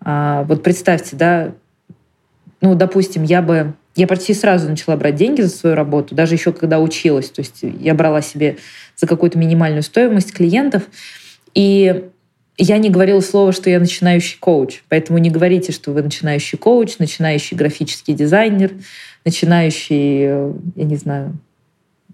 А, 0.00 0.42
вот 0.42 0.62
представьте, 0.62 1.16
да, 1.16 1.52
ну, 2.60 2.74
допустим, 2.74 3.22
я 3.22 3.40
бы 3.40 3.74
я 4.00 4.06
почти 4.06 4.32
сразу 4.32 4.66
начала 4.66 4.96
брать 4.96 5.16
деньги 5.16 5.42
за 5.42 5.50
свою 5.50 5.76
работу, 5.76 6.14
даже 6.14 6.34
еще 6.34 6.54
когда 6.54 6.80
училась. 6.80 7.28
То 7.28 7.42
есть 7.42 7.58
я 7.62 7.94
брала 7.94 8.22
себе 8.22 8.56
за 8.96 9.06
какую-то 9.06 9.38
минимальную 9.38 9.82
стоимость 9.82 10.32
клиентов. 10.32 10.84
И 11.52 12.04
я 12.56 12.78
не 12.78 12.88
говорила 12.88 13.20
слово, 13.20 13.52
что 13.52 13.68
я 13.68 13.78
начинающий 13.78 14.38
коуч, 14.40 14.82
поэтому 14.88 15.18
не 15.18 15.28
говорите, 15.28 15.72
что 15.72 15.92
вы 15.92 16.02
начинающий 16.02 16.56
коуч, 16.56 16.96
начинающий 16.98 17.58
графический 17.58 18.14
дизайнер, 18.14 18.72
начинающий, 19.26 20.22
я 20.76 20.84
не 20.84 20.96
знаю, 20.96 21.36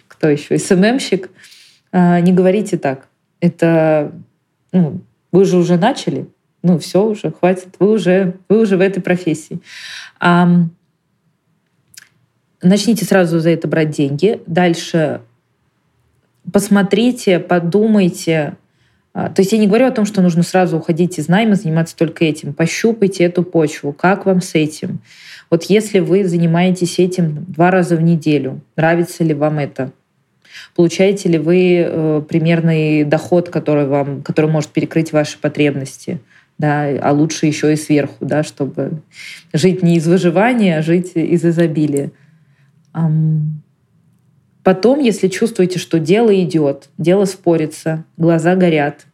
кто 0.08 0.28
еще, 0.28 0.58
СММщик. 0.58 1.30
А, 1.92 2.20
не 2.20 2.32
говорите 2.32 2.78
так. 2.78 3.06
Это, 3.40 4.12
ну, 4.72 5.02
вы 5.30 5.44
же 5.44 5.56
уже 5.56 5.76
начали, 5.76 6.26
ну, 6.64 6.80
все 6.80 7.04
уже, 7.04 7.30
хватит, 7.30 7.68
вы 7.78 7.92
уже, 7.92 8.34
вы 8.48 8.62
уже 8.62 8.76
в 8.76 8.80
этой 8.80 9.00
профессии. 9.00 9.60
Начните 12.62 13.04
сразу 13.04 13.38
за 13.40 13.50
это 13.50 13.68
брать 13.68 13.90
деньги. 13.90 14.40
Дальше 14.46 15.20
посмотрите, 16.52 17.38
подумайте, 17.38 18.56
а, 19.12 19.30
то 19.30 19.40
есть 19.40 19.52
я 19.52 19.58
не 19.58 19.66
говорю 19.66 19.86
о 19.86 19.90
том, 19.90 20.04
что 20.04 20.22
нужно 20.22 20.42
сразу 20.42 20.76
уходить 20.76 21.18
из 21.18 21.28
найма, 21.28 21.54
заниматься 21.54 21.96
только 21.96 22.24
этим. 22.24 22.52
Пощупайте 22.52 23.24
эту 23.24 23.42
почву. 23.42 23.92
Как 23.92 24.26
вам 24.26 24.40
с 24.40 24.54
этим? 24.54 25.00
Вот 25.50 25.64
если 25.64 26.00
вы 26.00 26.24
занимаетесь 26.24 26.98
этим 26.98 27.44
два 27.48 27.70
раза 27.70 27.96
в 27.96 28.02
неделю, 28.02 28.60
нравится 28.76 29.24
ли 29.24 29.32
вам 29.32 29.58
это? 29.58 29.92
Получаете 30.74 31.28
ли 31.28 31.38
вы 31.38 31.78
э, 31.78 32.22
примерный 32.28 33.04
доход, 33.04 33.48
который, 33.48 33.86
вам, 33.86 34.22
который 34.22 34.50
может 34.50 34.70
перекрыть 34.70 35.12
ваши 35.12 35.38
потребности? 35.38 36.20
да, 36.58 36.88
а 37.02 37.12
лучше 37.12 37.46
еще 37.46 37.72
и 37.72 37.76
сверху, 37.76 38.24
да, 38.24 38.42
чтобы 38.42 39.02
жить 39.52 39.82
не 39.82 39.96
из 39.96 40.06
выживания, 40.06 40.78
а 40.78 40.82
жить 40.82 41.12
из 41.14 41.44
изобилия. 41.44 42.12
Потом, 44.62 44.98
если 44.98 45.28
чувствуете, 45.28 45.78
что 45.78 46.00
дело 46.00 46.34
идет, 46.42 46.88
дело 46.98 47.24
спорится, 47.24 48.04
глаза 48.16 48.56
горят, 48.56 49.06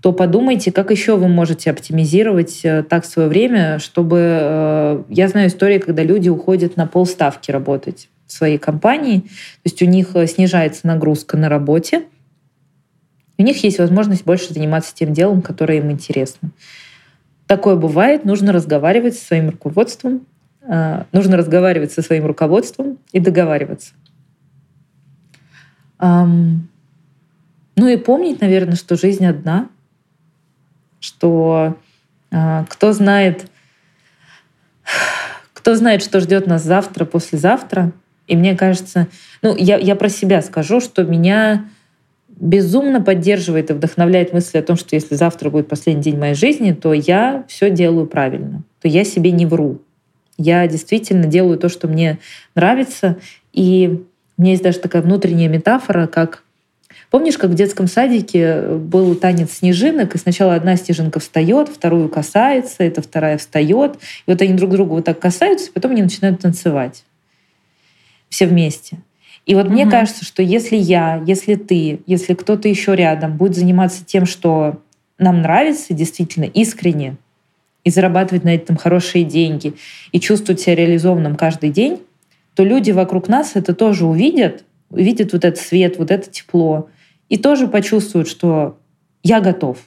то 0.00 0.12
подумайте, 0.12 0.72
как 0.72 0.90
еще 0.90 1.16
вы 1.16 1.28
можете 1.28 1.70
оптимизировать 1.70 2.60
э, 2.64 2.82
так 2.82 3.04
свое 3.04 3.28
время, 3.28 3.78
чтобы... 3.78 4.18
Э, 4.20 5.02
я 5.10 5.28
знаю 5.28 5.48
истории, 5.48 5.78
когда 5.78 6.02
люди 6.02 6.30
уходят 6.30 6.76
на 6.78 6.86
полставки 6.86 7.50
работать 7.50 8.08
в 8.26 8.32
своей 8.32 8.56
компании, 8.56 9.20
то 9.20 9.66
есть 9.66 9.82
у 9.82 9.84
них 9.84 10.16
э, 10.16 10.26
снижается 10.26 10.86
нагрузка 10.86 11.36
на 11.36 11.50
работе, 11.50 12.04
у 13.36 13.42
них 13.42 13.62
есть 13.62 13.78
возможность 13.78 14.24
больше 14.24 14.54
заниматься 14.54 14.94
тем 14.94 15.12
делом, 15.12 15.42
которое 15.42 15.78
им 15.78 15.90
интересно. 15.90 16.50
Такое 17.46 17.76
бывает, 17.76 18.24
нужно 18.24 18.52
разговаривать 18.52 19.16
со 19.16 19.26
своим 19.26 19.50
руководством, 19.50 20.26
нужно 21.12 21.36
разговаривать 21.36 21.90
со 21.90 22.00
своим 22.00 22.26
руководством 22.26 22.98
и 23.12 23.18
договариваться. 23.18 23.92
Ну 25.98 26.60
и 27.76 27.96
помнить, 27.96 28.40
наверное, 28.40 28.76
что 28.76 28.96
жизнь 28.96 29.26
одна— 29.26 29.68
что 31.00 31.76
э, 32.30 32.64
кто 32.68 32.92
знает, 32.92 33.46
кто 35.52 35.74
знает, 35.74 36.02
что 36.02 36.20
ждет 36.20 36.46
нас 36.46 36.62
завтра, 36.62 37.04
послезавтра. 37.04 37.92
И 38.26 38.36
мне 38.36 38.56
кажется, 38.56 39.08
ну, 39.42 39.56
я, 39.56 39.76
я 39.78 39.96
про 39.96 40.08
себя 40.08 40.42
скажу, 40.42 40.80
что 40.80 41.02
меня 41.02 41.64
безумно 42.28 43.02
поддерживает 43.02 43.70
и 43.70 43.74
вдохновляет 43.74 44.32
мысль 44.32 44.58
о 44.58 44.62
том, 44.62 44.76
что 44.76 44.94
если 44.94 45.14
завтра 45.14 45.50
будет 45.50 45.68
последний 45.68 46.02
день 46.02 46.18
моей 46.18 46.34
жизни, 46.34 46.72
то 46.72 46.92
я 46.92 47.44
все 47.48 47.70
делаю 47.70 48.06
правильно, 48.06 48.62
то 48.80 48.88
я 48.88 49.04
себе 49.04 49.32
не 49.32 49.46
вру. 49.46 49.80
Я 50.42 50.66
действительно 50.66 51.26
делаю 51.26 51.58
то, 51.58 51.68
что 51.68 51.86
мне 51.86 52.18
нравится. 52.54 53.18
И 53.52 54.02
у 54.38 54.42
меня 54.42 54.52
есть 54.52 54.62
даже 54.62 54.78
такая 54.78 55.02
внутренняя 55.02 55.48
метафора, 55.48 56.06
как 56.06 56.42
Помнишь, 57.10 57.38
как 57.38 57.50
в 57.50 57.54
детском 57.54 57.88
садике 57.88 58.62
был 58.62 59.16
танец 59.16 59.54
снежинок, 59.54 60.14
и 60.14 60.18
сначала 60.18 60.54
одна 60.54 60.76
снежинка 60.76 61.18
встает, 61.18 61.68
вторую 61.68 62.08
касается, 62.08 62.84
эта 62.84 63.02
вторая 63.02 63.36
встает, 63.36 63.96
и 64.26 64.30
вот 64.30 64.40
они 64.40 64.54
друг 64.54 64.70
друга 64.70 64.90
вот 64.90 65.06
так 65.06 65.18
касаются, 65.18 65.70
и 65.70 65.72
потом 65.72 65.90
они 65.90 66.02
начинают 66.02 66.40
танцевать 66.40 67.02
все 68.28 68.46
вместе. 68.46 68.98
И 69.44 69.56
вот 69.56 69.66
угу. 69.66 69.72
мне 69.72 69.90
кажется, 69.90 70.24
что 70.24 70.40
если 70.40 70.76
я, 70.76 71.20
если 71.26 71.56
ты, 71.56 72.00
если 72.06 72.34
кто-то 72.34 72.68
еще 72.68 72.94
рядом 72.94 73.36
будет 73.36 73.56
заниматься 73.56 74.04
тем, 74.04 74.24
что 74.24 74.80
нам 75.18 75.42
нравится 75.42 75.92
действительно 75.92 76.44
искренне, 76.44 77.16
и 77.84 77.90
зарабатывать 77.90 78.44
на 78.44 78.54
этом 78.54 78.76
хорошие 78.76 79.24
деньги, 79.24 79.74
и 80.12 80.20
чувствовать 80.20 80.60
себя 80.60 80.74
реализованным 80.74 81.36
каждый 81.36 81.70
день, 81.70 82.00
то 82.54 82.64
люди 82.64 82.90
вокруг 82.90 83.28
нас 83.28 83.52
это 83.54 83.74
тоже 83.74 84.06
увидят, 84.06 84.64
увидят 84.90 85.32
вот 85.32 85.44
этот 85.44 85.60
свет, 85.60 85.98
вот 85.98 86.10
это 86.10 86.30
тепло, 86.30 86.88
и 87.28 87.36
тоже 87.36 87.68
почувствуют, 87.68 88.28
что 88.28 88.78
я 89.22 89.40
готов. 89.40 89.78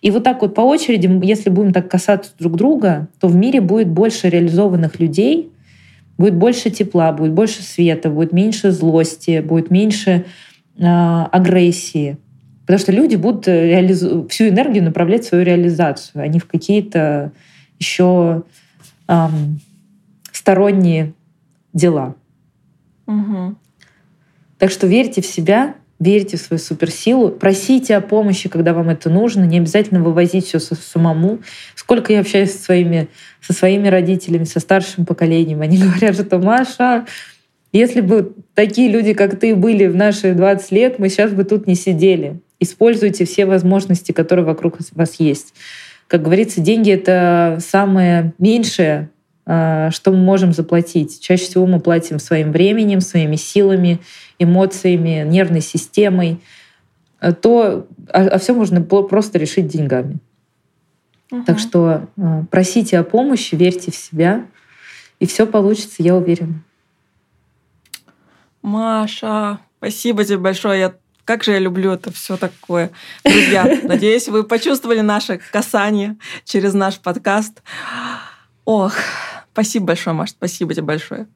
И 0.00 0.10
вот 0.10 0.24
так 0.24 0.40
вот 0.40 0.54
по 0.54 0.62
очереди, 0.62 1.10
если 1.24 1.50
будем 1.50 1.72
так 1.72 1.90
касаться 1.90 2.32
друг 2.38 2.56
друга, 2.56 3.08
то 3.20 3.28
в 3.28 3.36
мире 3.36 3.60
будет 3.60 3.88
больше 3.88 4.30
реализованных 4.30 4.98
людей, 4.98 5.50
будет 6.16 6.34
больше 6.34 6.70
тепла, 6.70 7.12
будет 7.12 7.32
больше 7.32 7.62
света, 7.62 8.08
будет 8.08 8.32
меньше 8.32 8.70
злости, 8.70 9.40
будет 9.40 9.70
меньше 9.70 10.24
э, 10.78 10.82
агрессии. 10.84 12.16
Потому 12.70 12.82
что 12.82 12.92
люди 12.92 13.16
будут 13.16 13.48
э, 13.48 13.66
реализу... 13.66 14.28
всю 14.28 14.46
энергию 14.46 14.84
направлять 14.84 15.24
в 15.24 15.28
свою 15.28 15.42
реализацию, 15.42 16.22
а 16.22 16.28
не 16.28 16.38
в 16.38 16.46
какие-то 16.46 17.32
еще 17.80 18.44
эм, 19.08 19.60
сторонние 20.30 21.12
дела. 21.72 22.14
Угу. 23.08 23.56
Так 24.58 24.70
что 24.70 24.86
верьте 24.86 25.20
в 25.20 25.26
себя, 25.26 25.74
верьте 25.98 26.36
в 26.36 26.40
свою 26.42 26.60
суперсилу, 26.60 27.30
просите 27.30 27.96
о 27.96 28.00
помощи, 28.00 28.48
когда 28.48 28.72
вам 28.72 28.88
это 28.88 29.10
нужно, 29.10 29.42
не 29.42 29.58
обязательно 29.58 30.00
вывозить 30.00 30.46
все 30.46 30.60
самому. 30.60 31.40
Сколько 31.74 32.12
я 32.12 32.20
общаюсь 32.20 32.52
со 32.52 32.62
своими, 32.62 33.08
со 33.40 33.52
своими 33.52 33.88
родителями, 33.88 34.44
со 34.44 34.60
старшим 34.60 35.06
поколением, 35.06 35.62
они 35.62 35.76
говорят, 35.82 36.14
что 36.14 36.38
Маша, 36.38 37.04
если 37.72 38.00
бы 38.00 38.32
такие 38.54 38.88
люди, 38.88 39.12
как 39.12 39.40
ты, 39.40 39.56
были 39.56 39.88
в 39.88 39.96
наши 39.96 40.34
20 40.34 40.70
лет, 40.70 41.00
мы 41.00 41.08
сейчас 41.08 41.32
бы 41.32 41.42
тут 41.42 41.66
не 41.66 41.74
сидели. 41.74 42.38
Используйте 42.60 43.24
все 43.24 43.46
возможности, 43.46 44.12
которые 44.12 44.44
вокруг 44.44 44.76
вас 44.92 45.14
есть. 45.18 45.54
Как 46.06 46.22
говорится, 46.22 46.60
деньги— 46.60 46.90
это 46.92 47.58
самое 47.60 48.34
меньшее, 48.38 49.10
а, 49.46 49.90
что 49.90 50.12
мы 50.12 50.18
можем 50.18 50.52
заплатить. 50.52 51.20
Чаще 51.20 51.44
всего 51.44 51.66
мы 51.66 51.80
платим 51.80 52.18
своим 52.18 52.52
временем, 52.52 53.00
своими 53.00 53.36
силами 53.36 54.00
эмоциями, 54.38 55.24
нервной 55.26 55.60
системой, 55.60 56.40
э, 57.20 57.32
то 57.32 57.86
а, 58.08 58.26
а 58.26 58.38
все 58.38 58.54
можно 58.54 58.82
просто 58.82 59.38
решить 59.38 59.66
деньгами. 59.66 60.18
Угу. 61.32 61.44
Так 61.44 61.58
что 61.58 62.08
э, 62.16 62.44
просите 62.50 62.98
о 62.98 63.04
помощи, 63.04 63.54
верьте 63.54 63.90
в 63.90 63.96
себя, 63.96 64.46
и 65.18 65.26
все 65.26 65.46
получится, 65.46 65.96
я 65.98 66.14
уверена. 66.14 66.62
Маша, 68.62 69.60
спасибо 69.78 70.24
тебе 70.24 70.38
большое. 70.38 70.80
Я 70.80 70.94
как 71.24 71.44
же 71.44 71.52
я 71.52 71.58
люблю 71.58 71.92
это 71.92 72.12
все 72.12 72.36
такое. 72.36 72.90
Друзья, 73.24 73.78
надеюсь, 73.82 74.28
вы 74.28 74.44
почувствовали 74.44 75.00
наше 75.00 75.40
касание 75.52 76.16
через 76.44 76.74
наш 76.74 76.98
подкаст. 76.98 77.62
Ох, 78.64 78.94
спасибо 79.52 79.86
большое, 79.86 80.14
Маша, 80.14 80.32
спасибо 80.32 80.74
тебе 80.74 80.84
большое 80.84 81.26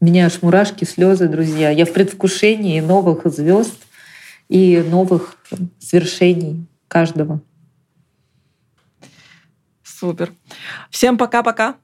меня 0.00 0.26
аж 0.26 0.42
мурашки, 0.42 0.84
слезы, 0.84 1.28
друзья. 1.28 1.70
Я 1.70 1.84
в 1.84 1.92
предвкушении 1.92 2.80
новых 2.80 3.26
звезд 3.26 3.76
и 4.48 4.78
новых 4.78 5.36
свершений 5.80 6.66
каждого. 6.86 7.40
Супер. 9.82 10.32
Всем 10.90 11.18
пока-пока. 11.18 11.76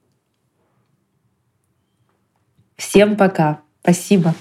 Всем 2.77 3.17
пока. 3.17 3.61
Спасибо. 3.83 4.35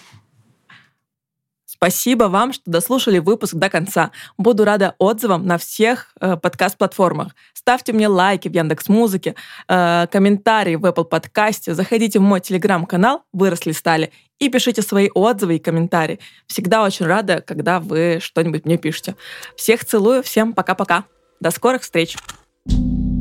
Спасибо 1.84 2.30
вам, 2.30 2.54
что 2.54 2.64
дослушали 2.66 3.20
выпуск 3.20 3.56
до 3.56 3.70
конца. 3.70 4.12
Буду 4.38 4.64
рада 4.64 4.96
отзывам 5.00 5.46
на 5.46 5.58
всех 5.58 6.14
э, 6.22 6.38
подкаст-платформах. 6.38 7.36
Ставьте 7.54 7.92
мне 7.92 8.08
лайки 8.08 8.48
в 8.48 8.54
Яндекс 8.54 8.88
Музыке, 8.88 9.36
э, 9.68 10.08
комментарии 10.10 10.76
в 10.76 10.86
Apple 10.86 11.04
подкасте, 11.04 11.74
заходите 11.74 12.20
в 12.20 12.22
мой 12.22 12.40
телеграм-канал 12.40 13.24
«Выросли 13.34 13.74
стали» 13.74 14.14
и 14.40 14.48
пишите 14.48 14.82
свои 14.82 15.10
отзывы 15.14 15.58
и 15.58 15.60
комментарии. 15.60 16.20
Всегда 16.48 16.84
очень 16.84 17.06
рада, 17.06 17.42
когда 17.42 17.82
вы 17.82 18.20
что-нибудь 18.22 18.64
мне 18.64 18.78
пишете. 18.78 19.18
Всех 19.58 19.84
целую, 19.84 20.24
всем 20.24 20.54
пока-пока. 20.54 21.04
До 21.42 21.52
скорых 21.52 21.82
встреч! 21.82 22.16
thank 22.66 22.78
you 22.80 23.13